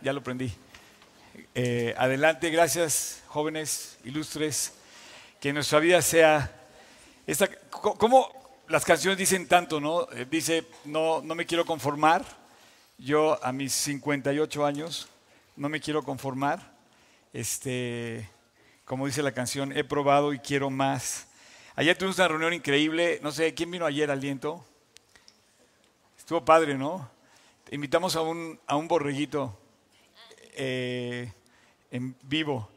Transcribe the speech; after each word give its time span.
Ya 0.00 0.12
lo 0.12 0.22
prendí. 0.22 0.52
Eh, 1.56 1.92
adelante, 1.98 2.50
gracias, 2.50 3.24
jóvenes, 3.26 3.98
ilustres. 4.04 4.74
Que 5.40 5.52
nuestra 5.52 5.80
vida 5.80 6.00
sea. 6.02 6.52
Esta, 7.26 7.48
¿Cómo 7.70 8.30
las 8.68 8.84
canciones 8.84 9.18
dicen 9.18 9.48
tanto, 9.48 9.80
no? 9.80 10.06
Eh, 10.12 10.24
dice, 10.30 10.64
no, 10.84 11.20
no 11.20 11.34
me 11.34 11.46
quiero 11.46 11.64
conformar. 11.64 12.24
Yo 12.96 13.42
a 13.44 13.52
mis 13.52 13.72
58 13.72 14.64
años 14.64 15.08
no 15.56 15.68
me 15.68 15.80
quiero 15.80 16.04
conformar. 16.04 16.72
Este, 17.32 18.28
como 18.84 19.06
dice 19.06 19.22
la 19.22 19.32
canción, 19.32 19.76
he 19.76 19.82
probado 19.82 20.32
y 20.32 20.38
quiero 20.38 20.70
más. 20.70 21.26
Ayer 21.74 21.98
tuvimos 21.98 22.18
una 22.18 22.28
reunión 22.28 22.52
increíble. 22.52 23.18
No 23.20 23.32
sé, 23.32 23.52
¿quién 23.52 23.70
vino 23.70 23.84
ayer, 23.84 24.12
Aliento? 24.12 24.64
Estuvo 26.16 26.44
padre, 26.44 26.74
¿no? 26.74 27.10
Invitamos 27.72 28.14
a 28.14 28.22
un, 28.22 28.60
a 28.66 28.76
un 28.76 28.86
borreguito 28.86 29.58
eh, 30.58 31.32
en 31.90 32.14
vivo 32.22 32.68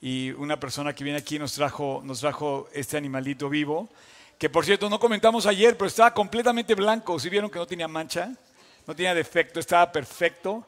y 0.00 0.30
una 0.32 0.60
persona 0.60 0.94
que 0.94 1.04
viene 1.04 1.18
aquí 1.18 1.38
nos 1.38 1.54
trajo, 1.54 2.02
nos 2.04 2.20
trajo 2.20 2.68
este 2.72 2.96
animalito 2.96 3.48
vivo, 3.48 3.88
que 4.38 4.48
por 4.50 4.64
cierto 4.64 4.88
no 4.88 5.00
comentamos 5.00 5.46
ayer, 5.46 5.76
pero 5.76 5.88
estaba 5.88 6.14
completamente 6.14 6.74
blanco. 6.74 7.18
Si 7.18 7.28
vieron 7.28 7.50
que 7.50 7.58
no 7.58 7.66
tenía 7.66 7.88
mancha, 7.88 8.32
no 8.86 8.94
tenía 8.94 9.14
defecto, 9.14 9.58
estaba 9.58 9.90
perfecto. 9.90 10.66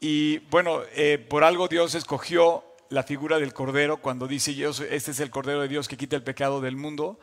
Y 0.00 0.38
bueno, 0.50 0.82
eh, 0.94 1.18
por 1.18 1.44
algo 1.44 1.68
Dios 1.68 1.94
escogió 1.94 2.64
la 2.88 3.02
figura 3.02 3.38
del 3.38 3.52
cordero 3.52 3.98
cuando 3.98 4.26
dice, 4.26 4.52
este 4.90 5.10
es 5.10 5.20
el 5.20 5.30
cordero 5.30 5.60
de 5.60 5.68
Dios 5.68 5.88
que 5.88 5.96
quita 5.96 6.16
el 6.16 6.22
pecado 6.22 6.60
del 6.60 6.76
mundo. 6.76 7.18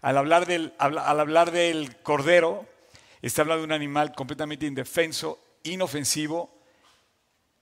Al 0.00 0.18
hablar 0.18 0.46
del, 0.46 0.74
al 0.78 0.98
hablar 0.98 1.50
del 1.50 1.96
cordero, 2.02 2.66
está 3.22 3.42
hablando 3.42 3.62
de 3.62 3.66
un 3.66 3.72
animal 3.72 4.12
completamente 4.14 4.66
indefenso, 4.66 5.40
inofensivo, 5.62 6.54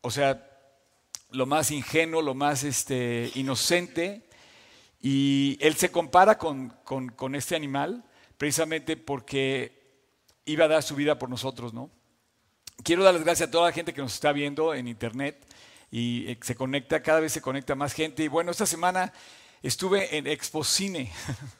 o 0.00 0.10
sea, 0.10 0.51
lo 1.32 1.46
más 1.46 1.70
ingenuo, 1.70 2.22
lo 2.22 2.34
más 2.34 2.64
este, 2.64 3.30
inocente. 3.34 4.22
Y 5.00 5.58
él 5.60 5.74
se 5.74 5.90
compara 5.90 6.38
con, 6.38 6.72
este 7.34 7.56
animal 7.56 8.04
precisamente 8.36 8.96
porque 8.96 9.80
iba 10.44 10.64
a 10.64 10.68
dar 10.68 10.82
su 10.82 10.94
vida 10.94 11.18
por 11.18 11.28
nosotros, 11.28 11.74
¿no? 11.74 11.90
Quiero 12.84 13.04
dar 13.04 13.14
las 13.14 13.24
gracias 13.24 13.48
a 13.48 13.50
toda 13.50 13.68
la 13.68 13.72
gente 13.72 13.92
que 13.92 14.00
nos 14.00 14.14
está 14.14 14.32
viendo 14.32 14.74
en 14.74 14.88
internet 14.88 15.46
y 15.90 16.30
eh, 16.30 16.38
se 16.40 16.54
conecta, 16.54 17.02
cada 17.02 17.20
vez 17.20 17.32
se 17.32 17.40
conecta 17.40 17.74
más 17.74 17.92
gente. 17.92 18.24
Y 18.24 18.28
bueno, 18.28 18.50
esta 18.50 18.66
semana 18.66 19.12
estuve 19.62 20.16
en 20.16 20.26
Exposine. 20.26 21.12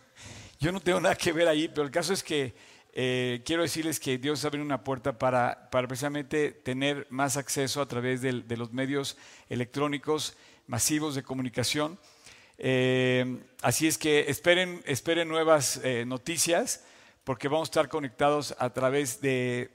Yo 0.60 0.72
no 0.72 0.80
tengo 0.80 1.00
nada 1.00 1.14
que 1.14 1.32
ver 1.32 1.48
ahí, 1.48 1.68
pero 1.68 1.82
el 1.82 1.90
caso 1.90 2.12
es 2.12 2.22
que 2.22 2.54
eh, 2.94 3.40
quiero 3.46 3.62
decirles 3.62 3.98
que 3.98 4.18
Dios 4.18 4.44
abre 4.44 4.60
una 4.60 4.84
puerta 4.84 5.18
para, 5.18 5.70
precisamente 5.70 6.50
tener 6.50 7.06
más 7.08 7.38
acceso 7.38 7.80
a 7.80 7.88
través 7.88 8.20
de, 8.20 8.32
los 8.56 8.72
medios 8.72 9.16
electrónicos 9.48 10.36
masivos 10.66 11.14
de 11.14 11.22
comunicación. 11.22 11.98
Eh, 12.58 13.38
así 13.62 13.86
es 13.86 13.96
que 13.96 14.26
esperen, 14.28 14.82
esperen 14.84 15.28
nuevas 15.28 15.80
eh, 15.82 16.04
noticias 16.06 16.84
porque 17.24 17.48
vamos 17.48 17.68
a 17.68 17.70
estar 17.70 17.88
conectados 17.88 18.54
a 18.58 18.70
través 18.70 19.20
de, 19.22 19.70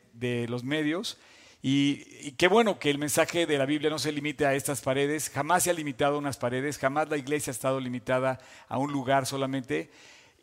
los 0.48 0.64
medios. 0.64 1.18
Y, 1.64 2.04
y, 2.22 2.32
qué 2.34 2.48
bueno 2.48 2.78
que 2.78 2.92
el 2.92 3.00
mensaje 3.00 3.48
de 3.48 3.58
la 3.58 3.66
Biblia 3.66 3.90
no 3.90 3.98
se 3.98 4.12
limite 4.12 4.46
a 4.46 4.54
estas 4.54 4.82
paredes, 4.82 5.32
jamás 5.32 5.64
se 5.64 5.72
ha 5.72 5.74
limitado 5.74 6.16
a 6.16 6.20
unas 6.20 6.38
paredes, 6.38 6.78
jamás 6.78 7.10
la 7.10 7.18
iglesia 7.18 7.50
ha 7.50 7.56
estado 7.56 7.80
limitada 7.80 8.40
a 8.68 8.78
un 8.78 8.92
lugar 8.92 9.26
solamente 9.26 9.90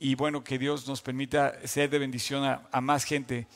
y 0.04 0.16
bueno, 0.16 0.44
que 0.44 0.58
Dios 0.58 0.86
nos 0.86 1.00
permita 1.00 1.66
ser 1.66 1.88
de 1.88 1.98
bendición 1.98 2.44
a, 2.44 2.80
más 2.82 3.04
gente. 3.04 3.46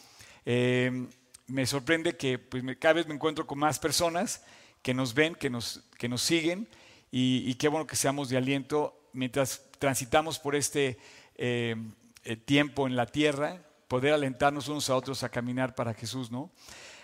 Eh, 0.47 1.07
me 1.47 1.67
sorprende 1.67 2.17
que 2.17 2.39
pues, 2.39 2.65
cada 2.79 2.95
vez 2.95 3.07
me 3.07 3.13
encuentro 3.13 3.47
con 3.47 3.59
más 3.59 3.79
personas 3.79 4.43
que 4.81 4.95
nos 4.95 5.13
ven, 5.13 5.35
que 5.35 5.51
nos, 5.51 5.85
que 5.99 6.09
nos 6.09 6.23
siguen 6.23 6.67
y, 7.11 7.55
qué 7.57 7.69
bueno 7.69 7.87
que 7.87 7.97
seamos 7.97 8.31
de 8.31 8.39
aliento 8.39 8.99
mientras 9.13 9.63
transitamos 9.79 10.39
por 10.39 10.57
este 10.57 10.97
eh, 11.35 11.77
eh, 12.25 12.37
tiempo 12.37 12.87
en 12.87 12.97
la 12.97 13.05
tierra, 13.05 13.63
poder 13.87 14.15
alentarnos 14.15 14.69
unos 14.69 14.89
a 14.89 14.97
otros 14.97 15.23
a 15.25 15.29
caminar 15.29 15.75
para 15.75 15.93
Jesús, 15.93 16.31
¿no? 16.31 16.51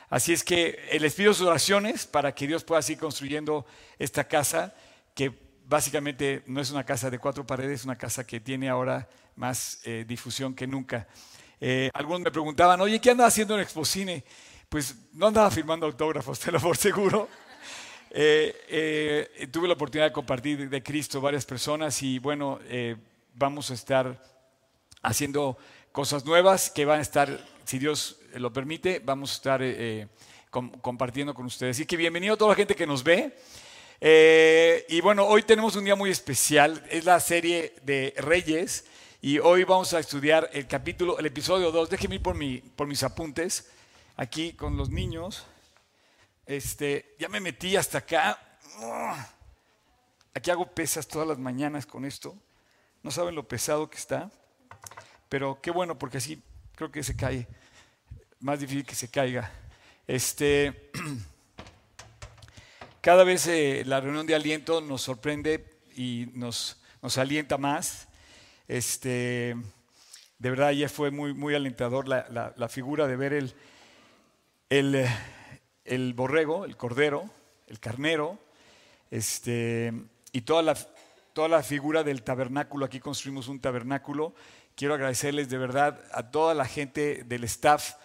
Así 0.09 0.33
es 0.33 0.43
que 0.43 0.79
les 0.99 1.13
pido 1.13 1.35
sus 1.35 1.47
oraciones 1.47 2.07
para 2.07 2.35
que 2.35 2.47
Dios 2.47 2.65
pueda 2.65 2.81
seguir 2.81 3.01
construyendo 3.01 3.67
esta 3.99 4.27
casa 4.27 4.75
que 5.15 5.44
básicamente 5.67 6.43
no 6.47 6.61
es 6.61 6.71
una 6.71 6.85
casa 6.85 7.11
de 7.11 7.19
cuatro 7.19 7.47
paredes, 7.47 7.81
es 7.81 7.85
una 7.85 7.97
casa 7.97 8.27
que 8.27 8.41
tiene 8.41 8.69
ahora 8.69 9.09
más 9.37 9.81
eh, 9.85 10.05
difusión 10.07 10.55
que 10.55 10.67
nunca. 10.67 11.07
Eh, 11.61 11.91
algunos 11.95 12.21
me 12.21 12.31
preguntaban, 12.31 12.81
oye, 12.81 13.01
¿qué 13.01 13.11
andaba 13.11 13.29
haciendo 13.29 13.55
en 13.55 13.61
Expocine? 13.61 14.25
Pues 14.69 14.95
no 15.13 15.29
andaba 15.29 15.51
firmando 15.51 15.87
autógrafos, 15.87 16.39
te 16.41 16.53
lo 16.53 16.61
por 16.61 16.77
seguro. 16.77 17.29
Eh, 18.11 19.49
tuve 19.51 19.67
la 19.67 19.75
oportunidad 19.75 20.07
de 20.07 20.13
compartir 20.13 20.69
de 20.69 20.83
Cristo 20.83 21.21
varias 21.21 21.45
personas 21.45 22.01
y 22.03 22.19
bueno, 22.19 22.61
vamos 23.35 23.71
a 23.71 23.75
estar 23.75 24.23
haciendo 25.03 25.59
cosas 25.91 26.25
nuevas 26.25 26.71
que 26.71 26.85
van 26.85 27.01
a 27.01 27.03
estar, 27.03 27.45
si 27.65 27.79
Dios 27.79 28.21
lo 28.35 28.53
permite, 28.53 29.01
vamos 29.05 29.33
a 29.33 29.35
estar 29.35 30.09
compartiendo 30.81 31.35
con 31.35 31.47
ustedes. 31.47 31.77
Así 31.77 31.87
que 31.87 31.97
bienvenido 31.97 32.35
a 32.35 32.37
toda 32.37 32.51
la 32.51 32.57
gente 32.57 32.77
que 32.77 32.87
nos 32.87 33.03
ve. 33.03 33.37
Y 34.01 35.01
bueno, 35.01 35.27
hoy 35.27 35.43
tenemos 35.43 35.77
un 35.77 35.85
día 35.85 35.95
muy 35.95 36.11
especial, 36.11 36.85
es 36.91 37.05
la 37.05 37.21
serie 37.21 37.75
de 37.83 38.15
Reyes. 38.19 38.85
Y 39.25 39.39
hoy 39.39 39.65
vamos 39.65 39.95
a 39.95 40.01
estudiar 40.01 40.51
el 40.53 40.67
capítulo, 40.67 41.19
el 41.19 41.25
episodio 41.25 41.73
2. 41.73 41.89
Déjenme 41.89 42.17
ir 42.17 42.23
por, 42.23 42.35
mi, 42.35 42.59
por 42.59 42.87
mis 42.87 43.03
apuntes, 43.03 43.71
aquí 44.17 44.53
con 44.53 44.77
los 44.77 44.91
niños. 44.91 45.47
Este, 46.45 47.17
ya 47.19 47.31
me 47.31 47.41
metí 47.41 47.75
hasta 47.75 47.97
acá. 47.99 48.39
Aquí 50.35 50.51
hago 50.51 50.67
pesas 50.67 51.09
todas 51.09 51.27
las 51.27 51.39
mañanas 51.39 51.87
con 51.87 52.05
esto. 52.05 52.37
No 53.03 53.11
saben 53.11 53.35
lo 53.35 53.49
pesado 53.49 53.89
que 53.89 53.97
está. 53.97 54.31
Pero 55.31 55.59
qué 55.63 55.71
bueno, 55.71 55.99
porque 55.99 56.19
así 56.19 56.43
creo 56.75 56.93
que 56.93 57.03
se 57.03 57.17
cae. 57.17 57.49
Más 58.41 58.61
difícil 58.61 58.85
que 58.85 58.95
se 58.95 59.09
caiga. 59.09 59.51
Este, 60.07 60.91
cada 63.05 63.23
vez 63.23 63.47
eh, 63.49 63.83
la 63.85 64.01
reunión 64.01 64.27
de 64.27 64.35
aliento 64.35 64.81
nos 64.81 65.03
sorprende 65.03 65.63
y 65.95 66.31
nos, 66.33 66.81
nos 67.03 67.19
alienta 67.19 67.59
más. 67.59 68.09
Este, 68.67 69.55
de 70.39 70.51
verdad, 70.51 70.71
ya 70.71 70.89
fue 70.89 71.11
muy, 71.11 71.35
muy 71.35 71.55
alentador 71.55 72.09
la, 72.09 72.69
figura 72.71 73.07
de 73.07 73.17
ver 73.17 73.35
el, 73.35 73.53
el, 74.71 75.07
el, 75.85 76.15
borrego, 76.15 76.65
el 76.65 76.79
cordero, 76.79 77.29
el 77.67 77.79
carnero, 77.79 78.39
este, 79.11 79.93
y 80.33 80.41
toda 80.41 80.63
la, 80.63 80.75
toda 81.35 81.49
la 81.49 81.63
figura 81.63 82.05
del 82.05 82.23
tabernáculo. 82.23 82.87
Aquí 82.87 83.01
construimos 83.01 83.49
un 83.49 83.61
tabernáculo. 83.61 84.35
Quiero 84.77 84.95
agradecerles 84.95 85.51
de 85.51 85.59
verdad 85.59 86.01
a 86.11 86.31
toda 86.31 86.55
la 86.55 86.65
gente 86.65 87.23
del 87.25 87.45
staff 87.45 87.97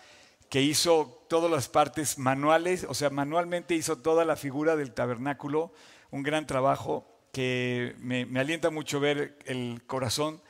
que 0.49 0.61
hizo 0.61 1.25
todas 1.29 1.49
las 1.49 1.69
partes 1.69 2.17
manuales, 2.17 2.85
o 2.89 2.93
sea, 2.93 3.09
manualmente 3.11 3.75
hizo 3.75 3.99
toda 3.99 4.25
la 4.25 4.35
figura 4.35 4.75
del 4.75 4.93
tabernáculo, 4.93 5.71
un 6.09 6.23
gran 6.23 6.47
trabajo 6.47 7.07
que 7.31 7.95
me, 7.99 8.27
alienta 8.39 8.71
mucho 8.71 8.99
ver 8.99 9.37
el 9.45 9.83
corazón 9.85 10.41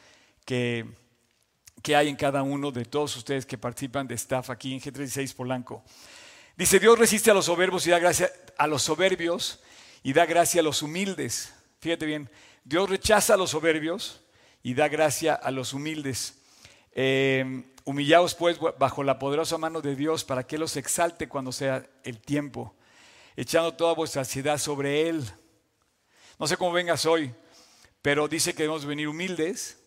que, 0.46 0.86
que 1.84 1.98
hay 1.98 2.08
en 2.08 2.16
cada 2.16 2.44
uno 2.44 2.72
de 2.72 2.86
todos 2.86 3.18
ustedes 3.18 3.46
que 3.46 3.58
participan 3.58 4.08
de 4.08 4.16
staff 4.16 4.50
aquí 4.50 4.74
en 4.74 4.80
G36 4.80 5.36
Polanco. 5.36 5.84
Dice, 6.56 6.80
Dios 6.80 6.98
resiste 6.98 7.30
a 7.31 7.34
los 7.34 7.46
soberbios 7.46 7.86
y 7.86 7.90
da 7.90 8.00
gracia 8.00 8.31
a 8.58 8.68
los 8.68 8.84
soberbios 8.84 9.60
y 10.02 10.14
da 10.14 10.26
gracia 10.26 10.62
a 10.62 10.64
los 10.64 10.81
humildes. 10.81 11.54
Fíjate 11.80 12.06
bien, 12.06 12.30
Dios 12.64 12.90
rechaza 12.90 13.34
a 13.34 13.38
los 13.38 13.52
soberbios 13.52 14.22
y 14.64 14.74
da 14.74 14.88
gracia 14.88 15.34
a 15.34 15.52
los 15.52 15.74
humildes. 15.74 16.38
Eh, 16.94 17.63
humillaos 17.85 18.35
pues 18.35 18.59
bajo 18.77 19.03
la 19.03 19.17
poderosa 19.17 19.57
mano 19.57 19.81
de 19.81 19.95
Dios 19.95 20.23
para 20.23 20.45
que 20.45 20.57
los 20.57 20.77
exalte 20.77 21.27
cuando 21.27 21.51
sea 21.51 21.88
el 22.03 22.19
tiempo, 22.19 22.75
echando 23.35 23.73
toda 23.73 23.94
vuestra 23.94 24.22
ansiedad 24.22 24.57
sobre 24.57 25.09
Él. 25.09 25.24
No 26.38 26.47
sé 26.47 26.56
cómo 26.56 26.71
vengas 26.71 27.06
hoy, 27.06 27.33
pero 28.01 28.27
dice 28.27 28.53
que 28.53 28.63
debemos 28.63 28.86
venir 28.86 29.07
humildes 29.07 29.80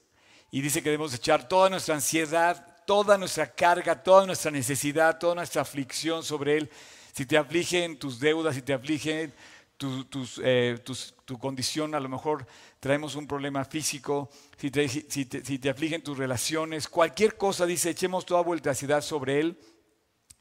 y 0.50 0.60
dice 0.60 0.82
que 0.82 0.90
debemos 0.90 1.14
echar 1.14 1.48
toda 1.48 1.70
nuestra 1.70 1.94
ansiedad, 1.94 2.66
toda 2.86 3.16
nuestra 3.16 3.46
carga, 3.46 4.02
toda 4.02 4.26
nuestra 4.26 4.50
necesidad, 4.50 5.18
toda 5.18 5.36
nuestra 5.36 5.62
aflicción 5.62 6.22
sobre 6.22 6.58
Él. 6.58 6.70
Si 7.12 7.24
te 7.24 7.36
afligen 7.38 7.98
tus 7.98 8.18
deudas, 8.18 8.54
si 8.54 8.62
te 8.62 8.72
afligen 8.72 9.32
eh, 10.42 10.78
tu, 11.24 11.38
condición, 11.38 11.94
a 11.94 12.00
lo 12.00 12.08
mejor 12.08 12.46
traemos 12.80 13.14
un 13.14 13.26
problema 13.26 13.64
físico, 13.64 14.28
si 14.56 14.70
te, 14.70 15.70
afligen 15.70 16.02
tus 16.02 16.18
relaciones, 16.18 16.88
cualquier 16.88 17.36
cosa, 17.36 17.66
dice, 17.66 17.90
echemos 17.90 18.26
toda 18.26 18.42
vuelta 18.42 18.70
ansiedad 18.70 19.00
sobre 19.00 19.40
Él. 19.40 19.58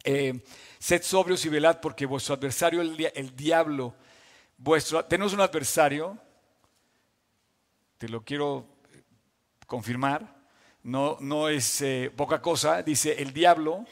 Eh, 0.03 0.43
sed 0.79 1.03
sobrios 1.03 1.45
y 1.45 1.49
velad 1.49 1.79
porque 1.79 2.05
vuestro 2.05 2.33
adversario, 2.35 2.81
el, 2.81 3.11
el 3.13 3.35
diablo, 3.35 3.93
vuestro, 4.57 5.05
tenemos 5.05 5.33
un 5.33 5.41
adversario, 5.41 6.17
te 7.97 8.09
lo 8.09 8.23
quiero 8.23 8.67
confirmar, 9.67 10.41
no, 10.83 11.17
no 11.19 11.49
es 11.49 11.81
eh, 11.81 12.11
poca 12.15 12.41
cosa, 12.41 12.81
dice, 12.81 13.21
el 13.21 13.33
diablo 13.33 13.85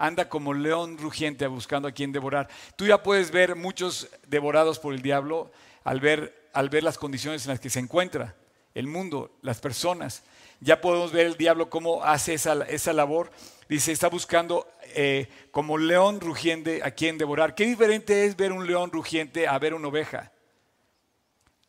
anda 0.00 0.30
como 0.30 0.54
león 0.54 0.96
rugiente 0.96 1.46
buscando 1.46 1.86
a 1.86 1.92
quien 1.92 2.10
devorar. 2.10 2.48
Tú 2.74 2.86
ya 2.86 3.02
puedes 3.02 3.30
ver 3.30 3.54
muchos 3.54 4.08
devorados 4.26 4.78
por 4.78 4.94
el 4.94 5.02
diablo 5.02 5.52
al 5.84 6.00
ver, 6.00 6.48
al 6.54 6.70
ver 6.70 6.82
las 6.82 6.96
condiciones 6.96 7.44
en 7.44 7.50
las 7.50 7.60
que 7.60 7.68
se 7.68 7.80
encuentra 7.80 8.34
el 8.74 8.86
mundo, 8.86 9.30
las 9.42 9.60
personas. 9.60 10.22
Ya 10.60 10.80
podemos 10.80 11.12
ver 11.12 11.26
el 11.26 11.36
diablo 11.36 11.68
cómo 11.68 12.02
hace 12.02 12.32
esa, 12.32 12.54
esa 12.64 12.94
labor. 12.94 13.30
Dice, 13.68 13.92
está 13.92 14.08
buscando 14.08 14.66
eh, 14.94 15.28
como 15.50 15.76
león 15.76 16.18
rugiente 16.20 16.80
a 16.82 16.92
quien 16.92 17.18
devorar. 17.18 17.54
¿Qué 17.54 17.66
diferente 17.66 18.24
es 18.24 18.36
ver 18.36 18.52
un 18.52 18.66
león 18.66 18.90
rugiente 18.90 19.46
a 19.46 19.58
ver 19.58 19.74
una 19.74 19.88
oveja? 19.88 20.32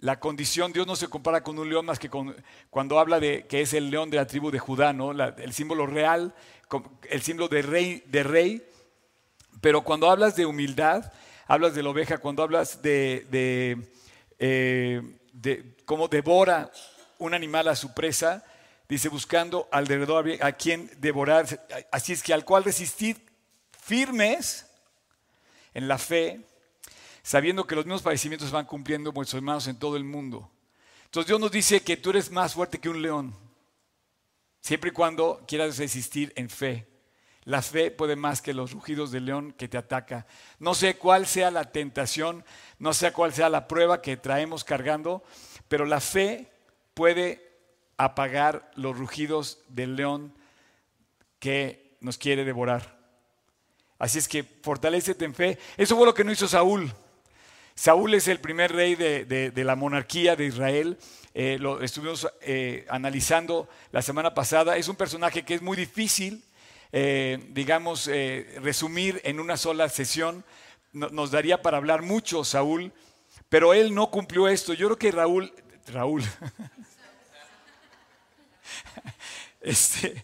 La 0.02 0.20
condición, 0.20 0.74
Dios 0.74 0.88
no 0.88 0.96
se 0.96 1.08
compara 1.08 1.44
con 1.44 1.60
un 1.60 1.70
león 1.70 1.86
más 1.86 2.00
que 2.00 2.10
con, 2.10 2.36
cuando 2.72 3.00
habla 3.00 3.20
de 3.20 3.46
que 3.46 3.62
es 3.62 3.74
el 3.74 3.92
león 3.92 4.10
de 4.10 4.18
la 4.18 4.26
tribu 4.26 4.50
de 4.50 4.58
Judá, 4.58 4.94
¿no? 4.94 5.12
el 5.12 5.54
símbolo 5.54 5.86
real, 5.86 6.34
el 7.08 7.22
símbolo 7.22 7.48
de 7.48 7.62
rey, 7.62 8.04
de 8.08 8.24
rey. 8.24 8.68
Pero 9.62 9.84
cuando 9.84 10.10
hablas 10.10 10.36
de 10.36 10.48
humildad, 10.48 11.14
hablas 11.46 11.76
de 11.76 11.84
la 11.84 11.90
oveja, 11.92 12.18
cuando 12.18 12.42
hablas 12.42 12.82
de, 12.82 13.28
de, 13.30 13.78
eh, 14.40 15.20
de 15.34 15.76
cómo 15.86 16.08
devora 16.08 16.72
un 17.20 17.36
animal 17.36 17.68
a 17.68 17.76
su 17.76 17.94
presa, 17.94 18.44
dice 18.90 19.08
buscando 19.08 19.70
alrededor 19.72 20.28
a 20.42 20.52
quien 20.54 20.90
devorar. 20.98 21.46
Así 21.92 22.14
es 22.14 22.24
que 22.24 22.34
al 22.34 22.44
cual 22.44 22.64
resistir 22.64 23.24
firmes 23.80 24.66
en 25.76 25.88
la 25.88 26.00
fe, 26.00 26.42
sabiendo 27.24 27.66
que 27.66 27.76
los 27.76 27.86
mismos 27.86 28.02
padecimientos 28.02 28.52
van 28.52 28.66
cumpliendo 28.66 29.12
vuestros 29.12 29.40
hermanos 29.40 29.68
en 29.68 29.78
todo 29.78 29.98
el 29.98 30.04
mundo. 30.04 30.50
Entonces 31.06 31.28
Dios 31.28 31.40
nos 31.40 31.52
dice 31.52 31.82
que 31.82 31.98
tú 31.98 32.12
eres 32.12 32.32
más 32.32 32.54
fuerte 32.54 32.80
que 32.80 32.90
un 32.90 33.02
león, 33.02 33.36
siempre 34.62 34.90
y 34.92 34.94
cuando 34.94 35.44
quieras 35.48 35.78
resistir 35.78 36.32
en 36.36 36.50
fe. 36.50 36.88
La 37.44 37.62
fe 37.62 37.90
puede 37.90 38.16
más 38.16 38.42
que 38.42 38.54
los 38.54 38.72
rugidos 38.72 39.12
del 39.12 39.26
león 39.26 39.52
que 39.58 39.68
te 39.68 39.78
ataca. 39.78 40.28
No 40.60 40.76
sé 40.76 40.98
cuál 40.98 41.26
sea 41.26 41.50
la 41.50 41.72
tentación, 41.72 42.46
no 42.78 42.94
sé 42.94 43.12
cuál 43.12 43.34
sea 43.34 43.50
la 43.50 43.68
prueba 43.68 44.02
que 44.02 44.16
traemos 44.16 44.64
cargando, 44.64 45.24
pero 45.68 45.86
la 45.86 46.00
fe 46.00 46.52
puede 46.94 47.52
apagar 47.98 48.72
los 48.76 48.98
rugidos 48.98 49.60
del 49.70 49.96
león 49.96 50.34
que 51.40 51.98
nos 52.00 52.18
quiere 52.18 52.46
devorar. 52.46 53.00
Así 53.98 54.18
es 54.20 54.28
que 54.28 54.44
fortalecete 54.44 55.26
en 55.26 55.36
fe. 55.36 55.60
Eso 55.78 55.96
fue 55.96 56.06
lo 56.06 56.14
que 56.14 56.24
no 56.24 56.32
hizo 56.32 56.48
Saúl. 56.48 56.92
Saúl 57.82 58.14
es 58.14 58.28
el 58.28 58.40
primer 58.40 58.74
rey 58.74 58.94
de, 58.94 59.52
la 59.56 59.76
monarquía 59.76 60.36
de 60.36 60.46
Israel. 60.46 61.00
Eh, 61.34 61.58
lo 61.60 61.82
estuvimos 61.82 62.28
eh, 62.42 62.86
analizando 62.90 63.68
la 63.92 64.04
semana 64.04 64.36
pasada. 64.36 64.78
Es 64.78 64.88
un 64.88 64.96
personaje 64.96 65.42
que 65.42 65.56
es 65.56 65.64
muy 65.64 65.76
difícil, 65.76 66.44
eh, 66.92 67.44
digamos, 67.50 68.08
resumir 68.62 69.20
en 69.24 69.40
una 69.40 69.58
sola 69.58 69.90
sesión. 69.90 70.46
nos 70.92 71.32
daría 71.32 71.64
para 71.64 71.78
hablar 71.78 72.04
mucho 72.04 72.44
Saúl, 72.44 72.92
pero 73.50 73.74
él 73.74 73.96
no 73.96 74.12
cumplió 74.12 74.48
esto. 74.48 74.76
Yo 74.76 74.86
creo 74.90 75.00
que 75.00 75.12
Raúl, 75.12 75.52
Raúl, 75.88 76.22
este, 79.62 80.24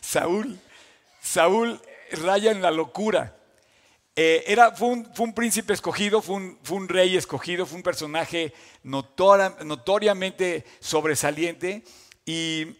Saúl, 0.00 0.60
Saúl 1.20 1.80
raya 2.12 2.52
en 2.52 2.62
la 2.62 2.70
locura. 2.70 3.36
Eh, 4.16 4.44
era, 4.46 4.70
fue 4.72 4.88
un, 4.88 5.34
príncipe 5.34 5.72
escogido, 5.72 6.22
fue 6.22 6.36
un, 6.36 6.88
rey 6.88 7.16
escogido, 7.16 7.66
fue 7.66 7.78
un 7.78 7.82
personaje 7.82 8.54
notoriamente 8.84 10.64
sobresaliente 10.78 11.82
y, 12.24 12.76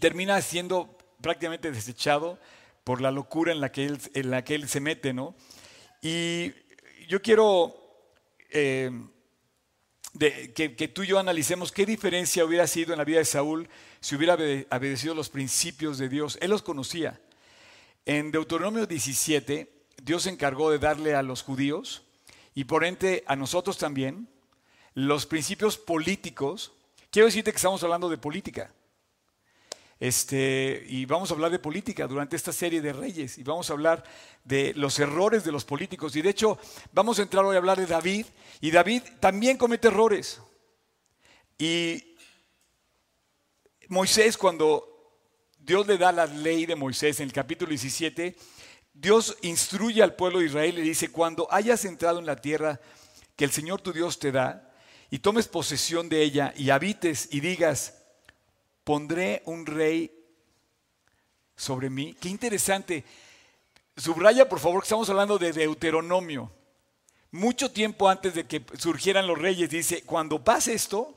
termina 0.00 0.40
siendo 0.40 0.96
prácticamente 1.20 1.70
desechado 1.70 2.38
por 2.82 3.02
la 3.02 3.10
locura 3.10 3.52
en 3.52 3.60
la 3.60 3.70
que 3.70 3.84
él, 3.84 3.98
en 4.14 4.30
la 4.30 4.42
que 4.42 4.54
él 4.54 4.68
se 4.68 4.80
mete, 4.80 5.12
¿no? 5.12 5.34
Y 6.00 6.52
yo 7.08 7.20
quiero 7.20 7.76
eh, 8.50 8.90
que, 10.18 10.90
tú 10.92 11.02
y 11.02 11.08
yo 11.08 11.18
analicemos 11.18 11.72
qué 11.72 11.84
diferencia 11.84 12.44
hubiera 12.44 12.66
sido 12.66 12.92
en 12.92 12.98
la 12.98 13.04
vida 13.04 13.18
de 13.18 13.24
Saúl 13.26 13.68
si 14.00 14.14
hubiera 14.14 14.34
obedecido 14.34 15.14
los 15.14 15.28
principios 15.28 15.98
de 15.98 16.08
Dios. 16.08 16.38
Él 16.40 16.50
los 16.50 16.62
conocía. 16.62 17.20
En 18.04 18.30
Deuteronomio 18.30 18.86
17, 18.86 19.81
Dios 20.02 20.24
se 20.24 20.30
encargó 20.30 20.70
de 20.70 20.78
darle 20.78 21.14
a 21.14 21.22
los 21.22 21.42
judíos 21.42 22.02
y 22.54 22.64
por 22.64 22.84
ende 22.84 23.24
a 23.26 23.36
nosotros 23.36 23.78
también 23.78 24.28
los 24.94 25.26
principios 25.26 25.78
políticos. 25.78 26.72
Quiero 27.10 27.26
decirte 27.26 27.50
que 27.50 27.56
estamos 27.56 27.82
hablando 27.82 28.08
de 28.08 28.18
política. 28.18 28.72
Este, 29.98 30.84
y 30.88 31.06
vamos 31.06 31.30
a 31.30 31.34
hablar 31.34 31.52
de 31.52 31.60
política 31.60 32.08
durante 32.08 32.34
esta 32.34 32.52
serie 32.52 32.80
de 32.80 32.92
reyes 32.92 33.38
y 33.38 33.44
vamos 33.44 33.70
a 33.70 33.72
hablar 33.72 34.02
de 34.42 34.74
los 34.74 34.98
errores 34.98 35.44
de 35.44 35.52
los 35.52 35.64
políticos. 35.64 36.16
Y 36.16 36.22
de 36.22 36.30
hecho, 36.30 36.58
vamos 36.92 37.18
a 37.18 37.22
entrar 37.22 37.44
hoy 37.44 37.54
a 37.54 37.58
hablar 37.58 37.78
de 37.78 37.86
David. 37.86 38.26
Y 38.60 38.72
David 38.72 39.02
también 39.20 39.56
comete 39.56 39.88
errores. 39.88 40.40
Y 41.56 42.16
Moisés, 43.88 44.36
cuando 44.36 44.88
Dios 45.56 45.86
le 45.86 45.96
da 45.96 46.10
la 46.10 46.26
ley 46.26 46.66
de 46.66 46.74
Moisés 46.74 47.20
en 47.20 47.26
el 47.26 47.32
capítulo 47.32 47.68
17, 47.68 48.34
Dios 48.94 49.36
instruye 49.42 50.02
al 50.02 50.14
pueblo 50.14 50.38
de 50.40 50.46
Israel 50.46 50.78
y 50.78 50.82
dice, 50.82 51.10
cuando 51.10 51.48
hayas 51.50 51.84
entrado 51.84 52.18
en 52.18 52.26
la 52.26 52.36
tierra 52.36 52.80
que 53.36 53.44
el 53.44 53.50
Señor 53.50 53.80
tu 53.80 53.92
Dios 53.92 54.18
te 54.18 54.32
da, 54.32 54.72
y 55.12 55.18
tomes 55.18 55.46
posesión 55.46 56.08
de 56.08 56.22
ella 56.22 56.54
y 56.56 56.70
habites 56.70 57.28
y 57.32 57.40
digas, 57.40 57.98
pondré 58.82 59.42
un 59.44 59.66
rey 59.66 60.10
sobre 61.54 61.90
mí. 61.90 62.16
Qué 62.18 62.30
interesante. 62.30 63.04
Subraya, 63.94 64.48
por 64.48 64.58
favor, 64.58 64.80
que 64.80 64.86
estamos 64.86 65.10
hablando 65.10 65.36
de 65.36 65.52
Deuteronomio. 65.52 66.50
Mucho 67.30 67.70
tiempo 67.70 68.08
antes 68.08 68.32
de 68.32 68.46
que 68.46 68.64
surgieran 68.78 69.26
los 69.26 69.38
reyes, 69.38 69.68
dice, 69.68 70.02
cuando 70.02 70.42
pase 70.42 70.72
esto, 70.72 71.14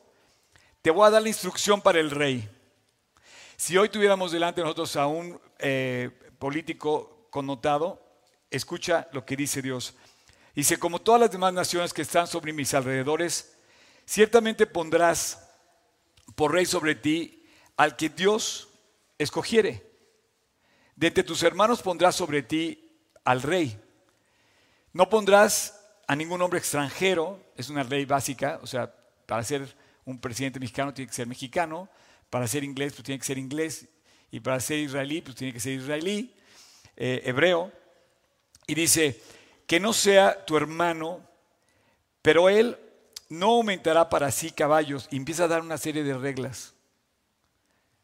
te 0.81 0.91
voy 0.91 1.07
a 1.07 1.11
dar 1.11 1.21
la 1.21 1.29
instrucción 1.29 1.81
para 1.81 2.01
el 2.01 2.11
rey. 2.11 2.49
Si 3.55 3.77
hoy 3.77 3.87
tuviéramos 3.87 4.33
delante 4.33 4.59
de 4.59 4.65
nosotros 4.65 4.93
a 4.97 5.07
un 5.07 5.39
eh, 5.57 6.09
político 6.37 7.14
connotado, 7.35 8.01
escucha 8.49 9.09
lo 9.11 9.25
que 9.25 9.35
dice 9.35 9.61
Dios. 9.61 9.93
Dice, 10.55 10.79
como 10.79 11.01
todas 11.01 11.19
las 11.19 11.31
demás 11.31 11.53
naciones 11.53 11.93
que 11.93 12.01
están 12.01 12.27
sobre 12.27 12.53
mis 12.53 12.73
alrededores, 12.73 13.57
ciertamente 14.05 14.65
pondrás 14.65 15.45
por 16.35 16.53
rey 16.53 16.65
sobre 16.65 16.95
ti 16.95 17.45
al 17.75 17.97
que 17.97 18.07
Dios 18.07 18.69
escogiere. 19.17 19.85
De 20.95 21.07
entre 21.07 21.25
tus 21.25 21.43
hermanos 21.43 21.81
pondrás 21.81 22.15
sobre 22.15 22.41
ti 22.41 22.89
al 23.25 23.41
rey. 23.41 23.77
No 24.93 25.09
pondrás 25.09 25.77
a 26.07 26.15
ningún 26.15 26.41
hombre 26.41 26.59
extranjero, 26.59 27.43
es 27.57 27.67
una 27.67 27.83
ley 27.83 28.05
básica, 28.05 28.61
o 28.63 28.67
sea, 28.67 28.95
para 29.25 29.43
ser 29.43 29.75
un 30.05 30.21
presidente 30.21 30.57
mexicano 30.57 30.93
tiene 30.93 31.09
que 31.09 31.15
ser 31.15 31.27
mexicano, 31.27 31.89
para 32.29 32.47
ser 32.47 32.63
inglés 32.63 32.93
pues 32.93 33.03
tiene 33.03 33.19
que 33.19 33.25
ser 33.25 33.37
inglés, 33.37 33.89
y 34.31 34.39
para 34.39 34.57
ser 34.61 34.79
israelí 34.79 35.19
pues 35.19 35.35
tiene 35.35 35.51
que 35.51 35.59
ser 35.59 35.73
israelí, 35.73 36.33
eh, 36.97 37.21
hebreo. 37.25 37.71
Y 38.67 38.75
dice, 38.75 39.21
que 39.67 39.79
no 39.79 39.93
sea 39.93 40.45
tu 40.45 40.57
hermano, 40.57 41.21
pero 42.21 42.49
él 42.49 42.77
no 43.29 43.51
aumentará 43.51 44.09
para 44.09 44.31
sí 44.31 44.51
caballos, 44.51 45.07
y 45.11 45.17
empieza 45.17 45.45
a 45.45 45.47
dar 45.47 45.61
una 45.61 45.77
serie 45.77 46.03
de 46.03 46.17
reglas 46.17 46.75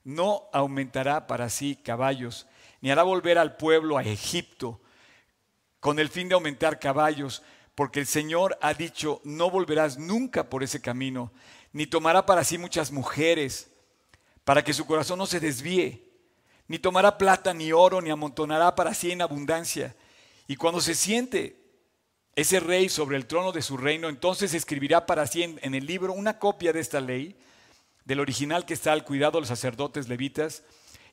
no 0.04 0.50
aumentará 0.52 1.28
para 1.28 1.50
sí 1.50 1.76
caballos, 1.76 2.48
ni 2.82 2.92
hará 2.92 3.04
volver 3.04 3.38
al 3.38 3.58
pueblo 3.58 3.98
a 3.98 4.04
Egipto 4.04 4.80
con 5.80 6.00
el 6.00 6.10
fin 6.10 6.30
de 6.30 6.36
aumentar 6.36 6.80
caballos, 6.80 7.42
porque 7.76 8.00
el 8.00 8.06
Señor 8.06 8.58
ha 8.62 8.74
dicho, 8.74 9.22
no 9.24 9.50
volverás 9.50 9.98
nunca 9.98 10.50
por 10.50 10.64
ese 10.64 10.82
camino, 10.82 11.32
ni 11.74 11.88
tomará 11.88 12.26
para 12.26 12.44
sí 12.44 12.58
muchas 12.58 12.92
mujeres, 12.92 13.72
para 14.44 14.64
que 14.64 14.74
su 14.74 14.86
corazón 14.86 15.18
no 15.20 15.26
se 15.26 15.40
desvíe, 15.40 16.11
ni 16.72 16.80
tomará 16.80 17.18
plata 17.18 17.54
ni 17.54 17.74
oro, 17.74 18.02
ni 18.02 18.12
amontonará 18.12 18.74
para 18.74 18.94
sí 18.94 19.12
en 19.12 19.22
abundancia. 19.22 19.94
Y 20.48 20.56
cuando 20.56 20.80
se 20.80 20.96
siente 20.96 21.62
ese 22.34 22.62
rey 22.62 22.88
sobre 22.88 23.18
el 23.18 23.26
trono 23.26 23.52
de 23.52 23.62
su 23.62 23.76
reino, 23.76 24.08
entonces 24.08 24.54
escribirá 24.54 25.06
para 25.06 25.28
sí 25.28 25.44
en, 25.44 25.76
el 25.76 25.86
libro 25.86 26.14
una 26.14 26.40
copia 26.40 26.72
de 26.72 26.80
esta 26.80 27.02
ley, 27.02 27.36
del 28.06 28.22
original 28.22 28.66
que 28.66 28.74
está 28.74 28.94
al 28.94 29.04
cuidado 29.04 29.34
de 29.34 29.42
los 29.42 29.50
sacerdotes 29.50 30.08
levitas, 30.08 30.64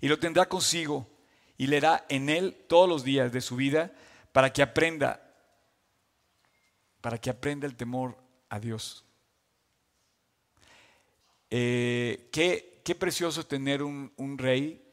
y 0.01 0.07
lo 0.07 0.21
tendrá 0.21 0.49
consigo 0.49 1.09
y 1.57 1.67
leerá 1.67 2.07
en 2.09 2.29
él 2.29 2.57
todos 2.69 2.89
los 2.89 3.03
días 3.03 3.33
de 3.33 3.41
su 3.41 3.57
vida 3.57 3.91
para 4.31 4.53
que 4.53 4.63
aprenda, 4.63 5.35
para 7.01 7.19
que 7.19 7.31
aprenda 7.31 7.67
el 7.67 7.75
temor 7.75 8.17
a 8.49 8.61
Dios. 8.61 9.05
Eh, 11.51 12.29
qué, 12.31 12.81
qué, 12.85 12.95
precioso 12.95 13.45
tener 13.45 13.83
un, 13.83 14.13
un 14.19 14.39
rey 14.39 14.85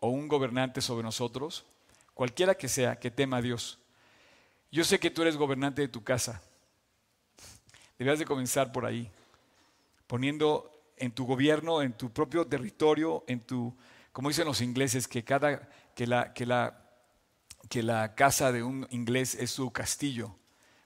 o 0.00 0.08
un 0.08 0.28
gobernante 0.28 0.80
sobre 0.80 1.02
nosotros, 1.02 1.64
cualquiera 2.14 2.54
que 2.54 2.68
sea, 2.68 2.96
que 2.96 3.10
tema 3.10 3.38
a 3.38 3.42
Dios. 3.42 3.78
Yo 4.70 4.84
sé 4.84 4.98
que 4.98 5.10
tú 5.10 5.22
eres 5.22 5.36
gobernante 5.36 5.82
de 5.82 5.88
tu 5.88 6.04
casa. 6.04 6.42
Debías 7.98 8.18
de 8.18 8.24
comenzar 8.24 8.70
por 8.70 8.84
ahí, 8.84 9.10
poniendo 10.06 10.70
en 10.96 11.12
tu 11.12 11.26
gobierno, 11.26 11.82
en 11.82 11.92
tu 11.92 12.10
propio 12.10 12.46
territorio, 12.46 13.24
en 13.26 13.40
tu, 13.40 13.74
como 14.12 14.28
dicen 14.28 14.46
los 14.46 14.60
ingleses, 14.60 15.08
que 15.08 15.24
cada, 15.24 15.68
que 15.94 16.06
la, 16.06 16.32
que 16.32 16.46
la, 16.46 16.84
que 17.68 17.82
la 17.82 18.14
casa 18.14 18.52
de 18.52 18.62
un 18.62 18.86
inglés 18.90 19.34
es 19.34 19.50
su 19.50 19.70
castillo. 19.72 20.34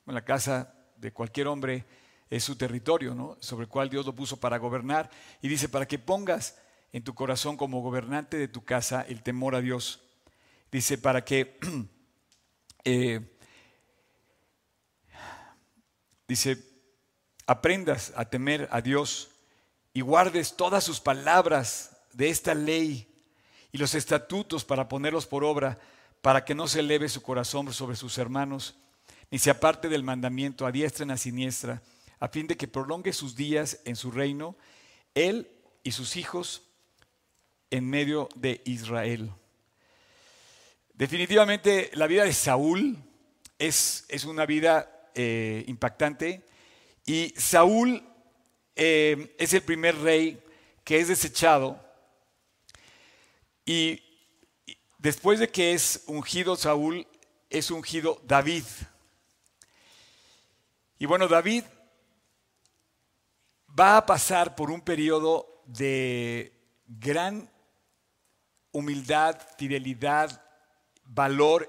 la 0.06 0.24
casa 0.24 0.74
de 0.96 1.12
cualquier 1.12 1.48
hombre 1.48 1.84
es 2.30 2.44
su 2.44 2.56
territorio, 2.56 3.14
¿no? 3.14 3.36
sobre 3.40 3.64
el 3.64 3.68
cual 3.68 3.90
Dios 3.90 4.06
lo 4.06 4.14
puso 4.14 4.38
para 4.38 4.58
gobernar. 4.58 5.10
Y 5.42 5.48
dice, 5.48 5.68
para 5.68 5.86
que 5.86 5.98
pongas 5.98 6.58
en 6.92 7.04
tu 7.04 7.14
corazón 7.14 7.56
como 7.56 7.80
gobernante 7.80 8.36
de 8.36 8.48
tu 8.48 8.64
casa 8.64 9.04
el 9.08 9.22
temor 9.22 9.54
a 9.54 9.60
Dios. 9.60 10.02
Dice, 10.70 10.98
para 10.98 11.24
que, 11.24 11.58
eh, 12.84 13.20
dice, 16.28 16.58
aprendas 17.46 18.12
a 18.16 18.26
temer 18.26 18.68
a 18.70 18.80
Dios 18.80 19.30
y 19.94 20.00
guardes 20.00 20.56
todas 20.56 20.84
sus 20.84 21.00
palabras 21.00 21.96
de 22.12 22.28
esta 22.28 22.54
ley 22.54 23.08
y 23.72 23.78
los 23.78 23.94
estatutos 23.94 24.64
para 24.64 24.88
ponerlos 24.88 25.26
por 25.26 25.44
obra, 25.44 25.78
para 26.20 26.44
que 26.44 26.54
no 26.54 26.68
se 26.68 26.80
eleve 26.80 27.08
su 27.08 27.22
corazón 27.22 27.72
sobre 27.72 27.96
sus 27.96 28.18
hermanos, 28.18 28.76
ni 29.30 29.38
se 29.38 29.50
aparte 29.50 29.88
del 29.88 30.04
mandamiento 30.04 30.66
a 30.66 30.72
diestra 30.72 31.06
ni 31.06 31.12
a 31.14 31.16
siniestra, 31.16 31.82
a 32.20 32.28
fin 32.28 32.46
de 32.46 32.56
que 32.56 32.68
prolongue 32.68 33.12
sus 33.12 33.34
días 33.34 33.80
en 33.84 33.96
su 33.96 34.10
reino, 34.10 34.56
él 35.14 35.50
y 35.82 35.92
sus 35.92 36.16
hijos 36.16 36.62
en 37.72 37.88
medio 37.88 38.28
de 38.36 38.60
Israel. 38.66 39.32
Definitivamente 40.92 41.90
la 41.94 42.06
vida 42.06 42.24
de 42.24 42.34
Saúl 42.34 42.98
es, 43.58 44.04
es 44.08 44.24
una 44.24 44.44
vida 44.44 45.08
eh, 45.14 45.64
impactante 45.66 46.42
y 47.06 47.32
Saúl 47.34 48.06
eh, 48.76 49.34
es 49.38 49.54
el 49.54 49.62
primer 49.62 49.96
rey 49.96 50.38
que 50.84 51.00
es 51.00 51.08
desechado 51.08 51.82
y 53.64 54.02
después 54.98 55.40
de 55.40 55.48
que 55.48 55.72
es 55.72 56.02
ungido 56.06 56.56
Saúl, 56.56 57.06
es 57.48 57.70
ungido 57.70 58.20
David. 58.24 58.64
Y 60.98 61.06
bueno, 61.06 61.26
David 61.26 61.64
va 63.78 63.96
a 63.96 64.04
pasar 64.04 64.54
por 64.54 64.70
un 64.70 64.82
periodo 64.82 65.62
de 65.64 66.52
gran 66.86 67.51
humildad, 68.72 69.40
fidelidad, 69.56 70.44
valor, 71.04 71.68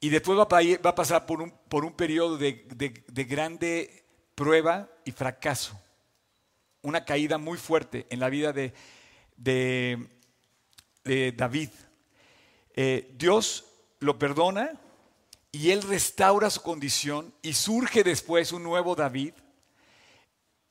y 0.00 0.08
después 0.08 0.38
va 0.38 0.48
a, 0.88 0.94
pasar 0.94 1.26
por 1.26 1.42
un, 1.42 1.50
por 1.68 1.84
un 1.84 1.92
periodo 1.92 2.38
de, 2.38 2.64
grande 3.28 4.04
prueba 4.34 4.88
y 5.04 5.12
fracaso, 5.12 5.78
una 6.80 7.04
caída 7.04 7.36
muy 7.36 7.58
fuerte 7.58 8.06
en 8.08 8.18
la 8.18 8.30
vida 8.30 8.54
de, 8.54 8.72
David. 11.36 11.68
Eh, 12.74 13.14
Dios 13.16 13.66
lo 13.98 14.18
perdona 14.18 14.80
y 15.52 15.70
él 15.70 15.82
restaura 15.82 16.48
su 16.48 16.62
condición 16.62 17.34
y 17.42 17.52
surge 17.52 18.02
después 18.02 18.52
un 18.52 18.62
nuevo 18.62 18.94
David, 18.94 19.34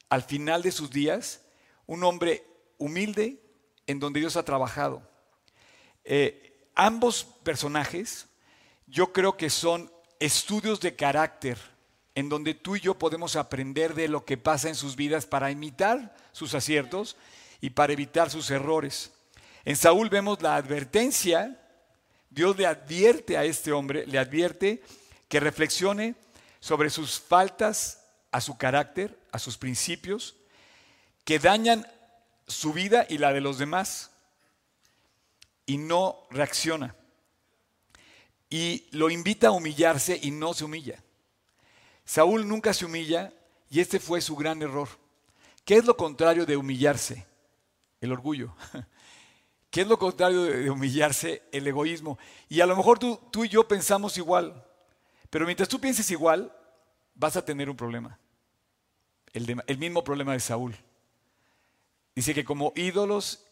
al 0.10 0.24
final 0.24 0.64
de 0.64 0.72
sus 0.72 0.90
días, 0.90 1.46
un 1.86 2.04
hombre 2.04 2.44
humilde, 2.80 3.40
en 3.90 4.00
donde 4.00 4.20
Dios 4.20 4.38
ha 4.38 4.46
trabajado. 4.46 5.02
Eh, 6.04 6.70
ambos 6.76 7.24
personajes 7.24 8.28
yo 8.86 9.12
creo 9.12 9.36
que 9.36 9.50
son 9.50 9.92
estudios 10.20 10.80
de 10.80 10.96
carácter 10.96 11.58
en 12.14 12.30
donde 12.30 12.54
tú 12.54 12.76
y 12.76 12.82
yo 12.82 13.00
podemos 13.00 13.36
aprender 13.36 13.96
de 13.96 14.08
lo 14.08 14.26
que 14.26 14.38
pasa 14.38 14.70
en 14.70 14.76
sus 14.76 14.96
vidas 14.96 15.26
para 15.26 15.50
imitar 15.50 16.16
sus 16.34 16.54
aciertos 16.54 17.18
y 17.62 17.72
para 17.72 17.94
evitar 17.94 18.30
sus 18.30 18.52
errores. 18.52 19.12
En 19.66 19.76
Saúl 19.76 20.10
vemos 20.10 20.40
la 20.44 20.56
advertencia, 20.56 21.60
Dios 22.30 22.58
le 22.58 22.68
advierte 22.68 23.38
a 23.38 23.44
este 23.44 23.72
hombre, 23.72 24.06
le 24.06 24.20
advierte 24.20 24.84
que 25.28 25.40
reflexione 25.40 26.14
sobre 26.60 26.92
sus 26.92 27.20
faltas 27.20 28.06
a 28.32 28.40
su 28.40 28.56
carácter, 28.56 29.18
a 29.32 29.40
sus 29.40 29.58
principios, 29.58 30.36
que 31.26 31.40
dañan 31.40 31.88
su 32.50 32.74
vida 32.74 33.06
y 33.08 33.20
la 33.20 33.32
de 33.32 33.42
los 33.42 33.58
demás 33.58 34.12
y 35.66 35.78
no 35.78 36.28
reacciona. 36.32 36.96
Y 38.50 38.88
lo 38.92 39.10
invita 39.10 39.48
a 39.48 39.52
humillarse 39.52 40.20
y 40.22 40.32
no 40.32 40.54
se 40.54 40.66
humilla. 40.66 41.02
Saúl 42.04 42.48
nunca 42.48 42.74
se 42.74 42.86
humilla 42.86 43.32
y 43.70 43.80
este 43.80 44.00
fue 44.00 44.20
su 44.20 44.36
gran 44.36 44.62
error. 44.62 44.90
¿Qué 45.64 45.76
es 45.76 45.86
lo 45.86 45.96
contrario 45.96 46.46
de 46.48 46.58
humillarse? 46.58 47.28
El 48.02 48.12
orgullo. 48.12 48.56
¿Qué 49.70 49.82
es 49.82 49.88
lo 49.88 50.00
contrario 50.00 50.42
de 50.42 50.72
humillarse? 50.72 51.44
El 51.52 51.68
egoísmo. 51.68 52.18
Y 52.50 52.62
a 52.62 52.66
lo 52.66 52.76
mejor 52.76 52.98
tú, 52.98 53.20
tú 53.32 53.46
y 53.46 53.50
yo 53.50 53.68
pensamos 53.68 54.18
igual, 54.18 54.66
pero 55.30 55.46
mientras 55.46 55.70
tú 55.70 55.80
pienses 55.80 56.10
igual, 56.10 56.52
vas 57.14 57.38
a 57.38 57.46
tener 57.46 57.70
un 57.70 57.78
problema. 57.78 58.18
El, 59.32 59.62
el 59.68 59.78
mismo 59.78 60.04
problema 60.04 60.34
de 60.34 60.40
Saúl. 60.40 60.76
Dice 62.20 62.34
que 62.34 62.44
como 62.44 62.74
ídolos 62.76 63.46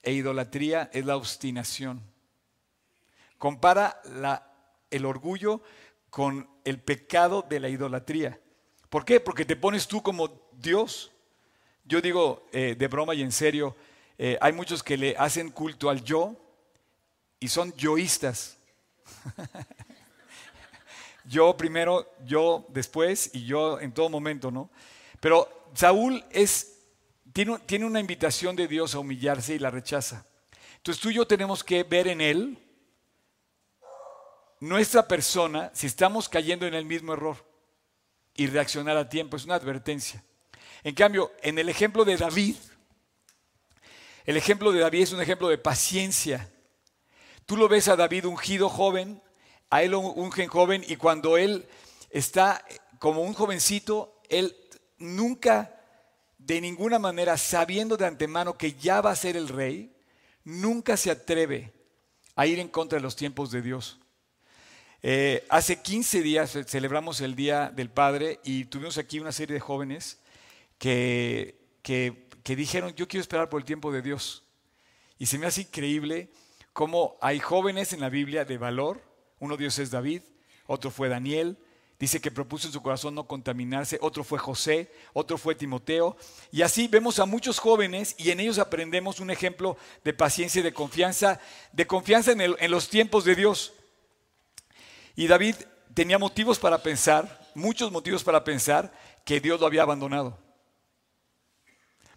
e 0.00 0.12
idolatría 0.12 0.88
es 0.92 1.04
la 1.04 1.16
obstinación. 1.16 2.00
Compara 3.36 4.00
el 4.92 5.04
orgullo 5.06 5.60
con 6.08 6.48
el 6.62 6.78
pecado 6.78 7.42
de 7.42 7.58
la 7.58 7.68
idolatría. 7.68 8.40
¿Por 8.88 9.04
qué? 9.04 9.18
Porque 9.18 9.44
te 9.44 9.56
pones 9.56 9.88
tú 9.88 10.04
como 10.04 10.40
Dios. 10.52 11.10
Yo 11.84 12.00
digo 12.00 12.46
eh, 12.52 12.76
de 12.78 12.86
broma 12.86 13.12
y 13.16 13.22
en 13.22 13.32
serio, 13.32 13.74
eh, 14.16 14.38
hay 14.40 14.52
muchos 14.52 14.84
que 14.84 14.96
le 14.96 15.16
hacen 15.16 15.50
culto 15.50 15.90
al 15.90 16.04
yo 16.04 16.36
y 17.40 17.48
son 17.48 17.74
yoístas. 17.74 18.56
yo 21.24 21.56
primero, 21.56 22.08
yo 22.24 22.66
después 22.68 23.30
y 23.32 23.46
yo 23.46 23.80
en 23.80 23.90
todo 23.90 24.08
momento, 24.08 24.52
¿no? 24.52 24.70
Pero 25.18 25.66
Saúl 25.74 26.24
es 26.30 26.71
tiene, 27.32 27.86
una 27.86 28.00
invitación 28.00 28.56
de 28.56 28.68
Dios 28.68 28.94
a 28.94 28.98
humillarse 28.98 29.54
y 29.54 29.58
la 29.58 29.70
rechaza. 29.70 30.26
Entonces 30.76 31.00
tú 31.00 31.10
y 31.10 31.14
yo 31.14 31.26
tenemos 31.26 31.64
que 31.64 31.82
ver 31.82 32.08
en 32.08 32.20
Él 32.20 32.58
nuestra 34.60 35.08
persona 35.08 35.70
si 35.74 35.86
estamos 35.86 36.28
cayendo 36.28 36.66
en 36.66 36.74
el 36.74 36.84
mismo 36.84 37.14
error 37.14 37.36
y 38.34 38.46
reaccionar 38.46 38.96
a 38.96 39.08
tiempo. 39.08 39.36
Es 39.36 39.44
una 39.44 39.54
advertencia. 39.54 40.22
En 40.82 40.94
cambio, 40.94 41.32
en 41.42 41.58
el 41.58 41.68
ejemplo 41.68 42.04
de 42.04 42.16
David, 42.16 42.56
el 44.24 44.36
ejemplo 44.36 44.72
de 44.72 44.80
David 44.80 45.02
es 45.02 45.12
un 45.12 45.22
ejemplo 45.22 45.48
de 45.48 45.58
paciencia. 45.58 46.52
Tú 47.46 47.56
lo 47.56 47.68
ves 47.68 47.88
a 47.88 47.96
David 47.96 48.26
ungido 48.26 48.68
joven, 48.68 49.22
a 49.70 49.82
él 49.82 49.94
ungen 49.94 50.48
joven 50.48 50.84
y 50.86 50.96
cuando 50.96 51.36
él 51.36 51.66
está 52.10 52.64
como 52.98 53.22
un 53.22 53.32
jovencito, 53.32 54.20
él 54.28 54.56
nunca 54.98 55.81
de 56.46 56.60
ninguna 56.60 56.98
manera, 56.98 57.36
sabiendo 57.36 57.96
de 57.96 58.06
antemano 58.06 58.56
que 58.56 58.74
ya 58.74 59.00
va 59.00 59.10
a 59.10 59.16
ser 59.16 59.36
el 59.36 59.48
rey, 59.48 59.94
nunca 60.44 60.96
se 60.96 61.10
atreve 61.10 61.72
a 62.34 62.46
ir 62.46 62.58
en 62.58 62.68
contra 62.68 62.98
de 62.98 63.02
los 63.02 63.16
tiempos 63.16 63.50
de 63.50 63.62
Dios. 63.62 63.98
Eh, 65.02 65.44
hace 65.48 65.82
15 65.82 66.22
días 66.22 66.58
celebramos 66.66 67.20
el 67.20 67.34
Día 67.34 67.70
del 67.70 67.90
Padre 67.90 68.40
y 68.44 68.64
tuvimos 68.66 68.98
aquí 68.98 69.20
una 69.20 69.32
serie 69.32 69.54
de 69.54 69.60
jóvenes 69.60 70.20
que, 70.78 71.58
que, 71.82 72.28
que 72.42 72.56
dijeron, 72.56 72.94
yo 72.94 73.08
quiero 73.08 73.22
esperar 73.22 73.48
por 73.48 73.60
el 73.60 73.64
tiempo 73.64 73.92
de 73.92 74.02
Dios. 74.02 74.44
Y 75.18 75.26
se 75.26 75.38
me 75.38 75.46
hace 75.46 75.62
increíble 75.62 76.30
cómo 76.72 77.16
hay 77.20 77.38
jóvenes 77.38 77.92
en 77.92 78.00
la 78.00 78.08
Biblia 78.08 78.44
de 78.44 78.58
valor. 78.58 79.02
Uno 79.38 79.56
de 79.56 79.64
ellos 79.64 79.78
es 79.78 79.90
David, 79.90 80.22
otro 80.66 80.90
fue 80.90 81.08
Daniel, 81.08 81.58
Dice 82.02 82.20
que 82.20 82.32
propuso 82.32 82.66
en 82.66 82.72
su 82.72 82.82
corazón 82.82 83.14
no 83.14 83.28
contaminarse. 83.28 83.96
Otro 84.00 84.24
fue 84.24 84.36
José, 84.36 84.92
otro 85.12 85.38
fue 85.38 85.54
Timoteo. 85.54 86.16
Y 86.50 86.62
así 86.62 86.88
vemos 86.88 87.20
a 87.20 87.26
muchos 87.26 87.60
jóvenes 87.60 88.16
y 88.18 88.32
en 88.32 88.40
ellos 88.40 88.58
aprendemos 88.58 89.20
un 89.20 89.30
ejemplo 89.30 89.76
de 90.02 90.12
paciencia 90.12 90.58
y 90.58 90.62
de 90.64 90.72
confianza, 90.72 91.38
de 91.70 91.86
confianza 91.86 92.32
en, 92.32 92.40
en 92.40 92.70
los 92.72 92.88
tiempos 92.88 93.24
de 93.24 93.36
Dios. 93.36 93.72
Y 95.14 95.28
David 95.28 95.54
tenía 95.94 96.18
motivos 96.18 96.58
para 96.58 96.82
pensar, 96.82 97.48
muchos 97.54 97.92
motivos 97.92 98.24
para 98.24 98.42
pensar 98.42 98.92
que 99.24 99.38
Dios 99.38 99.60
lo 99.60 99.66
había 99.66 99.82
abandonado. 99.82 100.36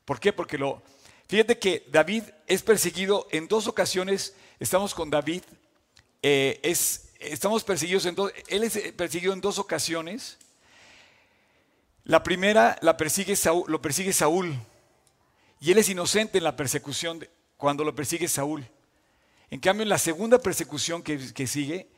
¿Por 0.03 0.19
qué? 0.19 0.33
Porque 0.33 0.57
lo, 0.57 0.81
fíjate 1.27 1.59
que 1.59 1.85
David 1.91 2.23
es 2.47 2.63
perseguido 2.63 3.27
en 3.29 3.47
dos 3.47 3.67
ocasiones. 3.67 4.35
Estamos 4.59 4.95
con 4.95 5.11
David. 5.11 5.43
Eh, 6.23 6.59
es 6.63 7.04
estamos 7.31 7.63
perseguidos 7.63 8.05
en 8.05 8.15
dos, 8.15 8.31
él 8.47 8.63
es 8.63 8.77
perseguido 8.93 9.33
en 9.33 9.41
dos 9.41 9.59
ocasiones. 9.59 10.37
La 12.03 12.23
primera 12.23 12.77
la 12.81 12.97
persigue 12.97 13.35
lo 13.67 13.81
persigue 13.81 14.13
Saúl 14.13 14.55
y 15.59 15.71
él 15.71 15.77
es 15.77 15.89
inocente 15.89 16.37
en 16.37 16.43
la 16.43 16.55
persecución 16.55 17.27
cuando 17.57 17.83
lo 17.83 17.95
persigue 17.95 18.27
Saúl. 18.27 18.67
En 19.49 19.59
cambio, 19.59 19.83
en 19.83 19.89
la 19.89 19.97
segunda 19.97 20.39
persecución 20.39 21.01
que, 21.01 21.33
que 21.33 21.47
sigue, 21.47 21.89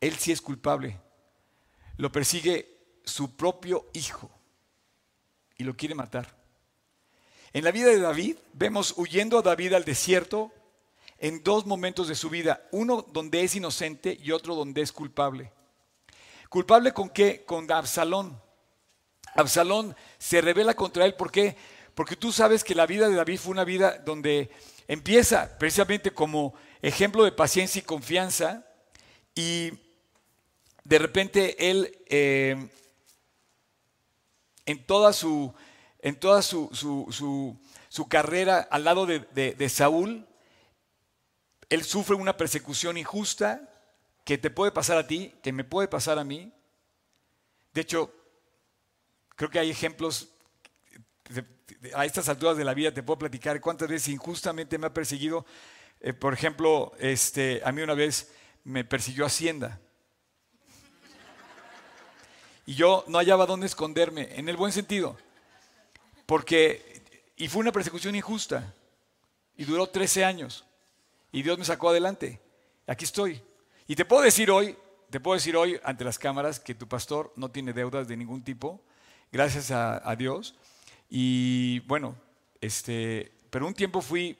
él 0.00 0.16
sí 0.18 0.32
es 0.32 0.40
culpable. 0.40 1.00
Lo 1.96 2.12
persigue 2.12 2.76
su 3.04 3.36
propio 3.36 3.88
hijo 3.92 4.30
y 5.56 5.64
lo 5.64 5.76
quiere 5.76 5.94
matar. 5.94 6.36
En 7.52 7.64
la 7.64 7.70
vida 7.70 7.88
de 7.88 8.00
David 8.00 8.36
vemos 8.52 8.94
huyendo 8.96 9.38
a 9.38 9.42
David 9.42 9.74
al 9.74 9.84
desierto, 9.84 10.52
en 11.22 11.44
dos 11.44 11.66
momentos 11.66 12.08
de 12.08 12.16
su 12.16 12.28
vida, 12.28 12.66
uno 12.72 13.06
donde 13.12 13.44
es 13.44 13.54
inocente 13.54 14.18
y 14.20 14.32
otro 14.32 14.56
donde 14.56 14.82
es 14.82 14.90
culpable. 14.90 15.52
¿Culpable 16.48 16.92
con 16.92 17.08
qué? 17.10 17.44
Con 17.44 17.70
Absalón. 17.70 18.42
Absalón 19.36 19.94
se 20.18 20.40
revela 20.40 20.74
contra 20.74 21.04
él, 21.04 21.14
¿por 21.14 21.30
qué? 21.30 21.56
Porque 21.94 22.16
tú 22.16 22.32
sabes 22.32 22.64
que 22.64 22.74
la 22.74 22.86
vida 22.86 23.08
de 23.08 23.14
David 23.14 23.38
fue 23.38 23.52
una 23.52 23.62
vida 23.62 23.98
donde 23.98 24.50
empieza 24.88 25.56
precisamente 25.58 26.10
como 26.10 26.54
ejemplo 26.82 27.22
de 27.22 27.30
paciencia 27.30 27.78
y 27.78 27.82
confianza 27.82 28.66
y 29.32 29.70
de 30.82 30.98
repente 30.98 31.70
él 31.70 32.02
eh, 32.08 32.68
en 34.66 34.84
toda 34.86 35.12
su, 35.12 35.54
en 36.00 36.16
toda 36.16 36.42
su, 36.42 36.68
su, 36.72 38.08
carrera 38.08 38.58
al 38.58 38.82
lado 38.82 39.06
de, 39.06 39.20
de 39.20 39.68
Saúl, 39.68 40.26
él 41.72 41.84
sufre 41.84 42.14
una 42.14 42.36
persecución 42.36 42.98
injusta 42.98 43.66
que 44.24 44.36
te 44.36 44.50
puede 44.50 44.72
pasar 44.72 44.98
a 44.98 45.06
ti, 45.06 45.32
que 45.42 45.52
me 45.52 45.64
puede 45.64 45.88
pasar 45.88 46.18
a 46.18 46.24
mí. 46.24 46.52
De 47.72 47.80
hecho, 47.80 48.14
creo 49.36 49.48
que 49.48 49.58
hay 49.58 49.70
ejemplos 49.70 50.28
a 51.94 52.04
estas 52.04 52.28
alturas 52.28 52.58
de 52.58 52.64
la 52.64 52.74
vida 52.74 52.92
te 52.92 53.02
puedo 53.02 53.20
platicar 53.20 53.58
cuántas 53.62 53.88
veces 53.88 54.08
injustamente 54.08 54.76
me 54.76 54.88
ha 54.88 54.92
perseguido. 54.92 55.46
Eh, 56.02 56.12
por 56.12 56.34
ejemplo, 56.34 56.92
este, 56.98 57.62
a 57.64 57.72
mí 57.72 57.80
una 57.80 57.94
vez 57.94 58.30
me 58.64 58.84
persiguió 58.84 59.24
Hacienda. 59.24 59.80
Y 62.66 62.74
yo 62.74 63.02
no 63.08 63.16
hallaba 63.16 63.46
dónde 63.46 63.66
esconderme, 63.66 64.28
en 64.38 64.50
el 64.50 64.58
buen 64.58 64.72
sentido. 64.72 65.16
Porque, 66.26 67.02
y 67.36 67.48
fue 67.48 67.60
una 67.60 67.72
persecución 67.72 68.14
injusta. 68.14 68.74
Y 69.56 69.64
duró 69.64 69.88
13 69.88 70.26
años. 70.26 70.66
Y 71.32 71.42
Dios 71.42 71.58
me 71.58 71.64
sacó 71.64 71.88
adelante. 71.88 72.40
Aquí 72.86 73.04
estoy. 73.04 73.42
Y 73.88 73.96
te 73.96 74.04
puedo 74.04 74.22
decir 74.22 74.50
hoy, 74.50 74.76
te 75.10 75.18
puedo 75.18 75.34
decir 75.34 75.56
hoy 75.56 75.80
ante 75.82 76.04
las 76.04 76.18
cámaras 76.18 76.60
que 76.60 76.74
tu 76.74 76.86
pastor 76.86 77.32
no 77.34 77.50
tiene 77.50 77.72
deudas 77.72 78.06
de 78.06 78.16
ningún 78.16 78.44
tipo, 78.44 78.80
gracias 79.32 79.70
a 79.70 80.14
Dios. 80.16 80.54
Y 81.08 81.80
bueno, 81.80 82.14
este, 82.60 83.32
pero 83.50 83.66
un 83.66 83.74
tiempo 83.74 84.00
fui 84.00 84.38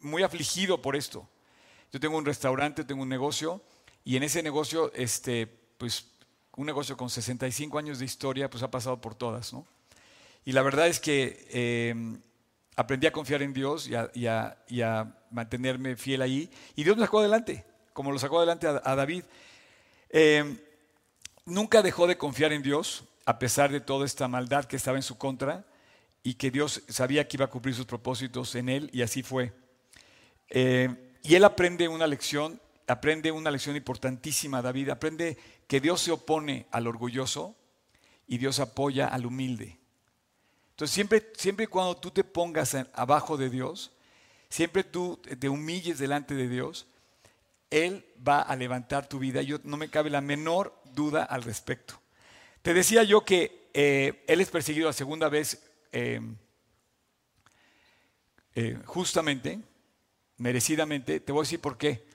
muy 0.00 0.22
afligido 0.22 0.82
por 0.82 0.96
esto. 0.96 1.26
Yo 1.92 2.00
tengo 2.00 2.18
un 2.18 2.26
restaurante, 2.26 2.84
tengo 2.84 3.02
un 3.02 3.08
negocio, 3.08 3.62
y 4.04 4.16
en 4.16 4.22
ese 4.22 4.42
negocio, 4.42 4.92
este, 4.94 5.46
pues 5.46 6.10
un 6.56 6.66
negocio 6.66 6.96
con 6.96 7.08
65 7.08 7.78
años 7.78 7.98
de 7.98 8.04
historia, 8.04 8.50
pues 8.50 8.62
ha 8.62 8.70
pasado 8.70 9.00
por 9.00 9.14
todas, 9.14 9.52
¿no? 9.52 9.66
Y 10.44 10.52
la 10.52 10.62
verdad 10.62 10.86
es 10.88 11.00
que 11.00 11.48
em, 11.50 12.20
aprendí 12.76 13.06
a 13.06 13.12
confiar 13.12 13.42
en 13.42 13.52
Dios 13.52 13.88
y 13.88 14.26
a, 14.26 15.16
mantenerme 15.36 15.96
fiel 15.96 16.22
ahí. 16.22 16.50
Y 16.74 16.82
Dios 16.82 16.96
me 16.96 17.04
sacó 17.04 17.20
adelante, 17.20 17.64
como 17.92 18.10
lo 18.10 18.18
sacó 18.18 18.38
adelante 18.38 18.66
a, 18.66 18.96
David. 18.96 19.22
Em, 20.08 20.58
nunca 21.44 21.82
dejó 21.82 22.06
de 22.06 22.16
confiar 22.16 22.52
en 22.52 22.62
Dios, 22.62 23.04
a 23.26 23.38
pesar 23.38 23.70
de 23.70 23.80
toda 23.80 24.06
esta 24.06 24.26
maldad 24.28 24.64
que 24.64 24.76
estaba 24.76 24.96
en 24.96 25.02
su 25.02 25.18
contra 25.18 25.66
y 26.22 26.34
que 26.34 26.50
Dios 26.50 26.82
sabía 26.88 27.28
que 27.28 27.36
iba 27.36 27.44
a 27.44 27.50
cumplir 27.50 27.74
sus 27.74 27.86
propósitos 27.86 28.54
en 28.54 28.68
él 28.68 28.90
y 28.92 29.02
así 29.02 29.22
fue. 29.22 29.52
Eh, 30.48 30.88
y 31.22 31.34
él 31.34 31.44
aprende 31.44 31.86
una 31.86 32.06
lección, 32.06 32.60
aprende 32.86 33.30
una 33.30 33.50
lección 33.50 33.76
importantísima, 33.76 34.62
David, 34.62 34.88
aprende 34.88 35.36
que 35.68 35.80
Dios 35.80 36.00
se 36.00 36.12
opone 36.12 36.66
al 36.70 36.86
orgulloso 36.86 37.56
y 38.26 38.38
Dios 38.38 38.58
apoya 38.58 39.08
al 39.08 39.26
humilde. 39.26 39.78
Entonces 40.70 40.94
siempre, 40.94 41.30
siempre 41.36 41.66
cuando 41.66 41.96
tú 41.96 42.10
te 42.10 42.24
pongas 42.24 42.76
abajo 42.94 43.36
de 43.36 43.50
Dios, 43.50 43.92
siempre 44.48 44.84
tú 44.84 45.20
te 45.38 45.48
humilles 45.48 45.98
delante 45.98 46.34
de 46.34 46.48
Dios, 46.48 46.86
Él 47.70 48.04
va 48.26 48.40
a 48.40 48.56
levantar 48.56 49.08
tu 49.08 49.18
vida. 49.18 49.42
Yo 49.42 49.58
no 49.64 49.76
me 49.76 49.88
cabe 49.90 50.10
la 50.10 50.20
menor 50.20 50.80
duda 50.92 51.24
al 51.24 51.42
respecto. 51.42 52.00
Te 52.62 52.74
decía 52.74 53.02
yo 53.04 53.24
que 53.24 53.70
eh, 53.74 54.24
Él 54.26 54.40
es 54.40 54.50
perseguido 54.50 54.86
la 54.86 54.92
segunda 54.92 55.28
vez 55.28 55.62
eh, 55.92 56.20
eh, 58.54 58.78
justamente, 58.86 59.60
merecidamente, 60.38 61.20
te 61.20 61.32
voy 61.32 61.40
a 61.40 61.44
decir 61.44 61.60
por 61.60 61.76
qué. 61.76 62.06